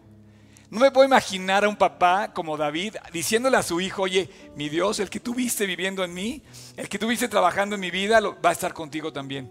No 0.70 0.80
me 0.80 0.90
puedo 0.90 1.06
imaginar 1.06 1.64
a 1.64 1.68
un 1.68 1.76
papá 1.76 2.32
como 2.34 2.56
David 2.56 2.96
diciéndole 3.10 3.56
a 3.56 3.62
su 3.62 3.80
hijo, 3.80 4.02
oye, 4.02 4.28
mi 4.54 4.68
Dios, 4.68 5.00
el 5.00 5.08
que 5.08 5.18
tuviste 5.18 5.64
viviendo 5.64 6.04
en 6.04 6.12
mí, 6.12 6.42
el 6.76 6.90
que 6.90 6.98
tuviste 6.98 7.26
trabajando 7.26 7.74
en 7.74 7.80
mi 7.80 7.90
vida, 7.90 8.20
va 8.20 8.50
a 8.50 8.52
estar 8.52 8.74
contigo 8.74 9.10
también. 9.10 9.50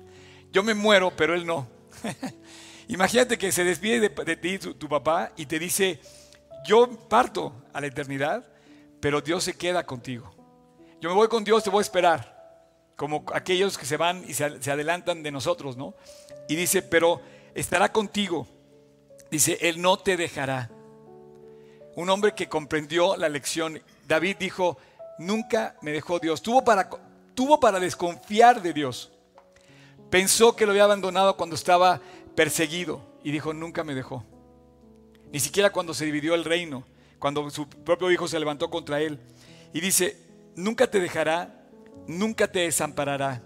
Yo 0.51 0.61
me 0.61 0.76
muero, 0.76 1.11
pero 1.15 1.34
él 1.34 1.45
no. 1.45 1.68
Imagínate 2.88 3.38
que 3.38 3.51
se 3.51 3.63
despide 3.63 4.09
de, 4.09 4.36
ti 4.36 4.59
tu, 4.59 4.88
papá 4.88 5.32
y 5.36 5.47
te 5.47 5.57
dice, 5.57 5.99
yo 6.65 6.88
parto 7.09 7.65
a 7.74 7.82
la 7.82 7.88
eternidad, 7.88 8.47
pero 8.99 9.20
Dios 9.20 9.43
se 9.43 9.57
queda 9.57 9.86
contigo. 9.88 10.32
Yo 11.01 11.09
me 11.09 11.15
voy 11.15 11.28
con 11.30 11.43
Dios, 11.43 11.63
te 11.63 11.72
voy 11.72 11.80
a 11.80 11.82
esperar, 11.82 12.38
como 12.95 13.26
aquellos 13.34 13.78
que 13.78 13.88
se 13.88 13.97
van 13.97 14.24
y 14.28 14.36
se, 14.36 14.61
se 14.61 14.72
adelantan 14.72 15.24
de 15.24 15.32
nosotros, 15.32 15.78
¿no? 15.78 15.95
Y 16.47 16.55
dice, 16.55 16.84
pero 16.84 17.22
estará 17.55 17.91
contigo 17.91 18.47
Dice, 19.32 19.57
Él 19.61 19.82
no 19.82 19.97
te 19.97 20.17
dejará. 20.17 20.69
un 21.95 22.09
hombre 22.09 22.34
que 22.34 22.47
comprendió 22.47 23.17
la 23.17 23.28
lección. 23.28 23.82
David 24.07 24.38
dijo, 24.39 24.78
nunca 25.17 25.75
me 25.82 25.91
dejó 25.91 26.19
Dios. 26.19 26.41
Tuvo 26.41 26.63
para, 26.63 26.89
tuvo 27.34 27.59
para 27.59 27.80
desconfiar 27.80 28.61
de 28.61 28.73
Dios. 28.73 29.11
Pensó 30.09 30.55
que 30.55 30.65
lo 30.65 30.71
había 30.71 30.86
abandonado 30.86 31.36
cuando 31.38 31.55
estaba 31.55 31.99
perseguido 32.36 33.01
y 33.23 33.32
dijo, 33.32 33.53
nunca 33.53 33.84
me 33.84 33.95
dejó. 33.95 34.23
Ni 35.32 35.39
siquiera 35.39 35.71
cuando 35.71 35.93
se 35.93 36.05
dividió 36.05 36.36
el 36.36 36.45
reino, 36.45 36.86
cuando 37.19 37.49
su 37.49 37.67
propio 37.67 38.11
hijo 38.11 38.28
se 38.28 38.39
levantó 38.39 38.69
contra 38.69 39.01
él. 39.01 39.19
Y 39.73 39.82
dice, 39.82 40.17
nunca 40.55 40.89
te 40.89 40.99
dejará, 40.99 41.67
nunca 42.07 42.47
te 42.47 42.59
desamparará. 42.59 43.41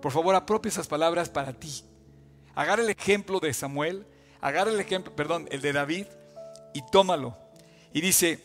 Por 0.00 0.12
favor, 0.12 0.34
apropia 0.34 0.70
esas 0.70 0.88
palabras 0.88 1.28
para 1.28 1.52
ti. 1.52 1.84
Agarra 2.54 2.82
el 2.82 2.88
ejemplo 2.88 3.38
de 3.40 3.52
Samuel, 3.52 4.06
agarra 4.40 4.70
el 4.70 4.80
ejemplo, 4.80 5.14
perdón, 5.14 5.48
el 5.50 5.60
de 5.60 5.72
David 5.72 6.06
y 6.72 6.82
tómalo. 6.90 7.36
Y 7.92 8.00
dice, 8.00 8.38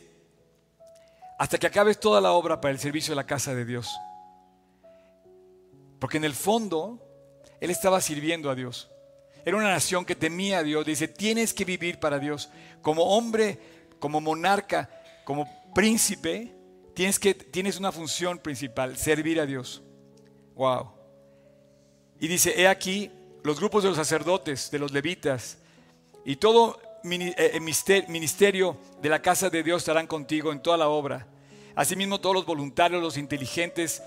hasta 1.38 1.58
que 1.58 1.66
acabes 1.66 2.00
toda 2.00 2.20
la 2.20 2.32
obra 2.32 2.60
para 2.60 2.72
el 2.72 2.80
servicio 2.80 3.12
de 3.12 3.16
la 3.16 3.26
casa 3.26 3.54
de 3.54 3.64
Dios. 3.64 3.94
Porque 5.98 6.16
en 6.16 6.24
el 6.24 6.34
fondo, 6.34 7.00
él 7.60 7.70
estaba 7.70 8.00
sirviendo 8.00 8.50
a 8.50 8.54
Dios. 8.54 8.90
Era 9.44 9.56
una 9.56 9.70
nación 9.70 10.04
que 10.04 10.16
temía 10.16 10.58
a 10.58 10.62
Dios. 10.62 10.84
Dice, 10.84 11.08
tienes 11.08 11.54
que 11.54 11.64
vivir 11.64 12.00
para 12.00 12.18
Dios. 12.18 12.50
Como 12.82 13.04
hombre, 13.04 13.58
como 13.98 14.20
monarca, 14.20 14.90
como 15.24 15.48
príncipe, 15.74 16.52
tienes, 16.94 17.18
que, 17.18 17.34
tienes 17.34 17.78
una 17.78 17.92
función 17.92 18.38
principal, 18.38 18.96
servir 18.96 19.40
a 19.40 19.46
Dios. 19.46 19.82
Wow. 20.54 20.90
Y 22.18 22.28
dice, 22.28 22.60
he 22.60 22.66
aquí 22.66 23.10
los 23.42 23.58
grupos 23.60 23.82
de 23.82 23.90
los 23.90 23.98
sacerdotes, 23.98 24.70
de 24.70 24.78
los 24.78 24.92
levitas, 24.92 25.58
y 26.26 26.36
todo 26.36 26.80
eh, 27.04 27.34
eh, 27.54 28.04
ministerio 28.08 28.76
de 29.00 29.08
la 29.08 29.22
casa 29.22 29.48
de 29.48 29.62
Dios 29.62 29.82
estarán 29.82 30.08
contigo 30.08 30.50
en 30.50 30.60
toda 30.60 30.76
la 30.76 30.88
obra. 30.88 31.28
Asimismo 31.76 32.20
todos 32.20 32.34
los 32.34 32.44
voluntarios, 32.44 33.00
los 33.00 33.16
inteligentes, 33.16 34.02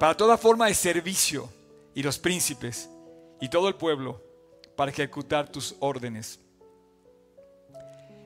para 0.00 0.16
toda 0.16 0.36
forma 0.36 0.66
de 0.66 0.74
servicio, 0.74 1.48
y 1.94 2.02
los 2.02 2.18
príncipes, 2.18 2.90
y 3.40 3.48
todo 3.48 3.68
el 3.68 3.76
pueblo, 3.76 4.20
para 4.76 4.90
ejecutar 4.90 5.48
tus 5.48 5.76
órdenes. 5.78 6.40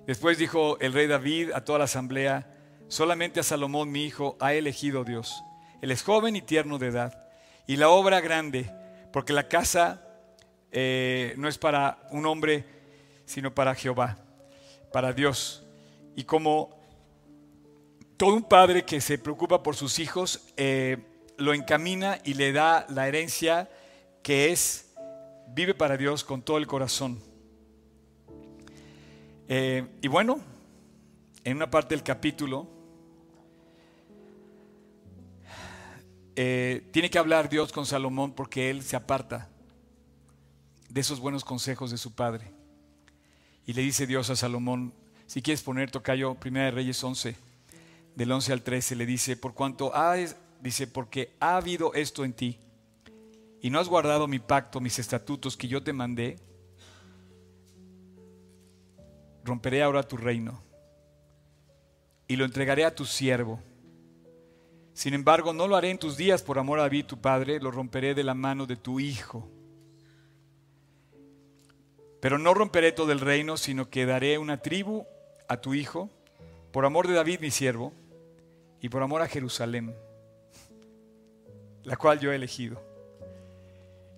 Después 0.07 0.39
dijo 0.39 0.79
el 0.81 0.95
rey 0.95 1.07
David 1.07 1.51
a 1.53 1.63
toda 1.63 1.81
la 1.81 1.85
asamblea, 1.85 2.57
solamente 2.89 3.39
a 3.39 3.43
Salomón 3.43 3.93
mi 3.93 4.05
hijo 4.05 4.39
ha 4.41 4.55
elegido 4.55 5.05
Dios. 5.05 5.43
Él 5.83 5.91
es 5.91 6.03
joven 6.03 6.37
y 6.37 6.43
tierno 6.43 6.79
de 6.79 6.87
edad, 6.87 7.29
y 7.67 7.77
la 7.77 7.91
obra 7.91 8.23
grande, 8.23 8.71
porque 9.13 9.35
la 9.35 9.47
casa 9.47 10.09
eh, 10.73 11.35
no 11.37 11.49
es 11.49 11.59
para 11.59 11.99
un 12.11 12.25
hombre, 12.25 12.74
sino 13.27 13.55
para 13.55 13.75
Jehová, 13.75 14.19
para 14.93 15.13
Dios. 15.13 15.65
Y 16.17 16.25
como 16.25 16.79
todo 18.17 18.35
un 18.35 18.45
padre 18.45 18.85
que 18.85 19.01
se 19.01 19.19
preocupa 19.19 19.63
por 19.63 19.77
sus 19.77 19.99
hijos, 19.99 20.49
eh, 20.57 20.99
lo 21.37 21.53
encamina 21.53 22.19
y 22.25 22.35
le 22.35 22.53
da 22.53 22.87
la 22.89 23.09
herencia 23.09 23.69
que 24.23 24.53
es, 24.53 24.95
vive 25.49 25.75
para 25.75 25.97
Dios 25.97 26.25
con 26.25 26.43
todo 26.43 26.59
el 26.59 26.67
corazón. 26.67 27.21
Eh, 29.49 29.87
y 30.01 30.09
bueno, 30.09 30.41
en 31.45 31.57
una 31.57 31.71
parte 31.71 31.95
del 31.95 32.05
capítulo, 32.05 32.69
tiene 36.35 37.11
que 37.11 37.19
hablar 37.19 37.49
Dios 37.49 37.71
con 37.71 37.87
Salomón 37.87 38.33
porque 38.33 38.69
él 38.69 38.83
se 38.83 38.97
aparta 38.97 39.49
de 40.95 41.01
esos 41.01 41.19
buenos 41.19 41.45
consejos 41.45 41.91
de 41.91 41.99
su 41.99 42.15
padre. 42.15 42.54
Y 43.67 43.73
le 43.73 43.83
dice 43.83 44.07
Dios 44.07 44.31
a 44.31 44.37
Salomón, 44.37 44.93
si 45.27 45.43
quieres 45.43 45.63
poner 45.63 45.91
tocayo, 45.91 46.35
Primera 46.35 46.67
de 46.67 46.71
Reyes 46.73 47.03
11, 47.03 47.35
del 48.15 48.33
11 48.33 48.53
al 48.53 48.63
13, 48.63 48.97
le 48.97 49.07
dice, 49.07 49.37
por 49.37 49.55
cuanto 49.55 49.95
ha, 49.95 50.17
dice, 50.61 50.87
porque 50.87 51.35
ha 51.41 51.57
habido 51.57 51.95
esto 51.95 52.25
en 52.25 52.35
ti, 52.35 52.59
y 53.63 53.71
no 53.71 53.81
has 53.81 53.89
guardado 53.89 54.29
mi 54.29 54.39
pacto, 54.39 54.81
mis 54.81 54.99
estatutos 54.99 55.57
que 55.57 55.69
yo 55.69 55.83
te 55.83 55.95
mandé, 55.95 56.39
romperé 59.45 59.83
ahora 59.83 60.03
tu 60.03 60.17
reino 60.17 60.61
y 62.27 62.37
lo 62.37 62.45
entregaré 62.45 62.85
a 62.85 62.95
tu 62.95 63.05
siervo. 63.05 63.61
Sin 64.93 65.15
embargo, 65.15 65.53
no 65.53 65.67
lo 65.67 65.77
haré 65.77 65.91
en 65.91 65.99
tus 65.99 66.17
días 66.17 66.43
por 66.43 66.59
amor 66.59 66.79
a 66.79 66.83
David 66.83 67.07
tu 67.07 67.21
padre, 67.21 67.61
lo 67.61 67.71
romperé 67.71 68.15
de 68.15 68.25
la 68.25 68.35
mano 68.35 68.67
de 68.67 68.77
tu 68.77 69.01
hijo. 69.01 69.49
Pero 72.25 72.39
no 72.39 72.55
romperé 72.55 72.91
todo 72.93 73.13
el 73.13 73.21
reino, 73.21 73.59
sino 73.59 73.91
que 73.91 74.07
daré 74.07 74.39
una 74.39 74.63
tribu 74.63 75.05
a 75.47 75.59
tu 75.59 75.75
hijo, 75.75 76.09
por 76.73 76.87
amor 76.87 77.07
de 77.07 77.13
David 77.13 77.41
mi 77.41 77.51
siervo, 77.51 77.93
y 78.81 78.89
por 78.89 79.03
amor 79.03 79.21
a 79.21 79.29
Jerusalén, 79.29 79.95
la 81.83 81.99
cual 81.99 82.21
yo 82.21 82.33
he 82.33 82.37
elegido. 82.37 82.81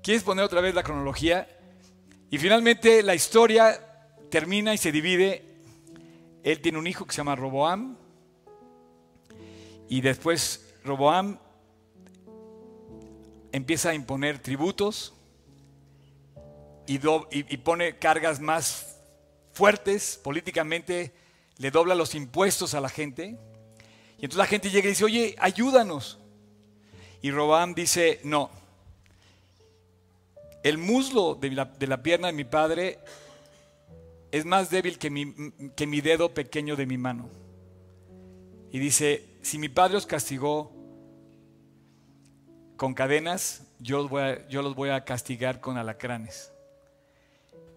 ¿Quieres 0.05 0.23
poner 0.23 0.45
otra 0.45 0.61
vez 0.61 0.73
la 0.73 0.85
cronología? 0.85 1.49
Y 2.31 2.39
finalmente 2.39 3.03
la 3.03 3.17
historia 3.17 3.77
termina 4.31 4.73
y 4.73 4.79
se 4.79 4.93
divide. 4.93 5.43
Él 6.45 6.61
tiene 6.61 6.79
un 6.79 6.87
hijo 6.87 7.07
que 7.07 7.13
se 7.13 7.17
llama 7.17 7.35
Roboam, 7.35 7.97
y 9.89 10.01
después 10.01 10.77
Roboam 10.85 11.41
empieza 13.51 13.91
a 13.91 13.95
imponer 13.95 14.39
tributos 14.39 15.16
y, 16.87 17.57
pone 17.59 17.99
cargas 17.99 18.41
más 18.41 18.97
fuertes 19.53 20.21
políticamente, 20.23 21.13
le 21.59 21.71
dobla 21.71 21.95
los 21.95 22.15
impuestos 22.15 22.75
a 22.75 22.81
la 22.81 22.89
gente. 22.89 23.37
Y 24.19 24.25
entonces 24.25 24.39
la 24.39 24.47
gente 24.47 24.71
llega 24.71 24.87
y 24.87 24.91
dice, 24.91 25.05
oye, 25.05 25.37
ayúdanos. 25.39 26.19
Y 27.23 27.31
Robam 27.31 27.75
dice, 27.75 28.21
no, 28.23 28.51
el 30.63 30.79
muslo 30.79 31.35
de 31.35 31.51
la, 31.51 32.03
pierna 32.03 32.29
de 32.29 32.33
mi 32.33 32.45
padre 32.45 32.99
es 34.31 34.45
más 34.45 34.71
débil 34.71 34.99
que 34.99 35.11
mi, 35.11 35.35
que 35.75 35.87
mi 35.87 36.01
dedo 36.01 36.33
pequeño 36.35 36.77
de 36.77 36.87
mi 36.87 36.99
mano. 36.99 37.29
Y 38.71 38.79
dice, 38.79 39.25
si 39.43 39.59
mi 39.59 39.69
padre 39.69 39.97
os 39.97 40.07
castigó 40.07 40.73
con 42.77 42.95
cadenas, 42.95 43.63
yo, 43.79 44.09
yo 44.49 44.63
los 44.63 44.75
voy 44.75 44.91
a 44.91 45.05
castigar 45.05 45.61
con 45.61 45.79
alacranes 45.79 46.53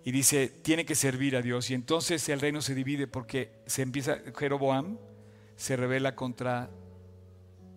y 0.10 0.12
dice, 0.12 0.50
tiene 0.50 0.86
que 0.86 0.96
servir 0.96 1.36
a 1.36 1.44
Dios. 1.44 1.70
Y 1.70 1.76
entonces 1.76 2.28
el 2.30 2.42
reino 2.42 2.64
se 2.64 2.74
divide 2.74 3.06
porque 3.06 3.62
se 3.68 3.84
empieza, 3.84 4.18
Jeroboam 4.36 4.98
se 5.56 5.76
revela 5.76 6.16
contra 6.16 6.72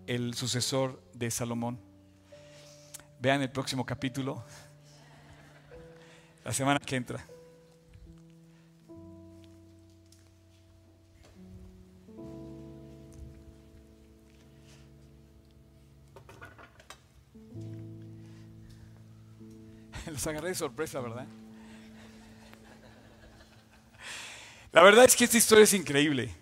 el 0.06 0.32
sucesor 0.32 1.02
de 1.12 1.30
Salomón. 1.30 1.78
Vean 3.20 3.42
el 3.42 3.50
próximo 3.50 3.84
capítulo, 3.84 4.42
la 6.42 6.54
semana 6.54 6.80
que 6.80 6.96
entra. 6.96 7.22
Los 20.10 20.26
agarré 20.26 20.48
de 20.48 20.54
sorpresa, 20.54 20.98
¿verdad? 20.98 21.26
La 24.72 24.80
verdad 24.80 25.04
es 25.04 25.14
que 25.14 25.24
esta 25.24 25.36
historia 25.36 25.64
es 25.64 25.74
increíble. 25.74 26.34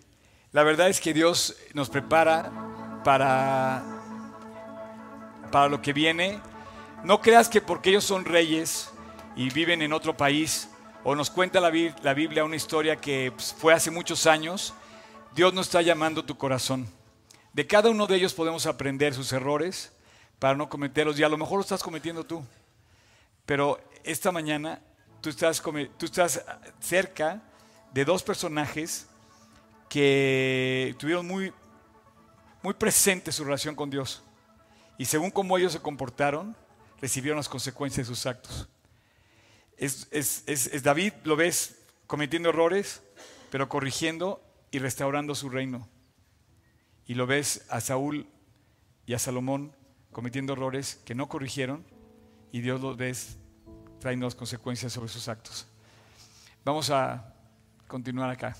La 0.52 0.62
verdad 0.62 0.88
es 0.88 1.00
que 1.00 1.12
Dios 1.12 1.56
nos 1.74 1.90
prepara 1.90 2.52
para, 3.02 3.82
para 5.50 5.68
lo 5.68 5.82
que 5.82 5.92
viene. 5.92 6.40
No 7.02 7.20
creas 7.20 7.48
que 7.48 7.60
porque 7.60 7.90
ellos 7.90 8.04
son 8.04 8.24
reyes 8.24 8.92
y 9.34 9.50
viven 9.50 9.82
en 9.82 9.92
otro 9.92 10.16
país, 10.16 10.68
o 11.02 11.16
nos 11.16 11.28
cuenta 11.28 11.60
la, 11.60 11.70
Biblia 11.70 12.44
una 12.44 12.54
historia 12.54 12.94
que 12.94 13.32
pues, 13.32 13.52
fue 13.52 13.74
hace 13.74 13.90
muchos 13.90 14.28
años, 14.28 14.74
Dios 15.34 15.52
nos 15.52 15.66
está 15.66 15.82
llamando 15.82 16.24
tu 16.24 16.38
corazón. 16.38 16.86
De 17.52 17.66
cada 17.66 17.90
uno 17.90 18.06
de 18.06 18.14
ellos 18.14 18.32
podemos 18.32 18.64
aprender 18.66 19.12
sus 19.12 19.32
errores 19.32 19.92
para 20.38 20.54
no 20.54 20.68
cometerlos, 20.68 21.18
y 21.18 21.24
a 21.24 21.28
lo 21.28 21.36
mejor 21.36 21.56
lo 21.56 21.62
estás 21.62 21.82
cometiendo 21.82 22.22
tú. 22.22 22.44
Pero 23.44 23.80
esta 24.04 24.30
mañana 24.30 24.80
tú 25.20 25.30
estás, 25.30 25.60
tú 25.98 26.06
estás 26.06 26.44
cerca 26.78 27.42
de 27.92 28.04
dos 28.04 28.22
personajes 28.22 29.06
que 29.88 30.94
tuvieron 30.98 31.26
muy, 31.26 31.52
muy 32.62 32.74
presente 32.74 33.32
su 33.32 33.44
relación 33.44 33.74
con 33.74 33.90
Dios. 33.90 34.22
Y 34.98 35.06
según 35.06 35.30
cómo 35.30 35.58
ellos 35.58 35.72
se 35.72 35.80
comportaron, 35.80 36.56
recibieron 37.00 37.36
las 37.36 37.48
consecuencias 37.48 38.06
de 38.06 38.14
sus 38.14 38.26
actos. 38.26 38.68
Es, 39.76 40.08
es, 40.10 40.82
David, 40.82 41.14
lo 41.24 41.36
ves 41.36 41.78
cometiendo 42.06 42.50
errores, 42.50 43.02
pero 43.50 43.68
corrigiendo 43.68 44.42
y 44.70 44.78
restaurando 44.78 45.34
su 45.34 45.48
reino. 45.48 45.88
Y 47.06 47.14
lo 47.14 47.26
ves 47.26 47.64
a 47.70 47.80
Saúl 47.80 48.26
y 49.06 49.14
a 49.14 49.18
Salomón 49.18 49.74
cometiendo 50.12 50.52
errores 50.52 51.00
que 51.04 51.14
no 51.14 51.28
corrigieron 51.28 51.84
y 52.52 52.60
Dios 52.60 52.80
los 52.80 52.96
ves 52.96 53.38
trayendo 54.00 54.26
las 54.26 54.34
consecuencias 54.34 54.92
sobre 54.92 55.08
sus 55.08 55.28
actos. 55.28 55.66
Vamos 56.64 56.90
a 56.90 57.29
continuar 57.90 58.30
acá. 58.30 58.54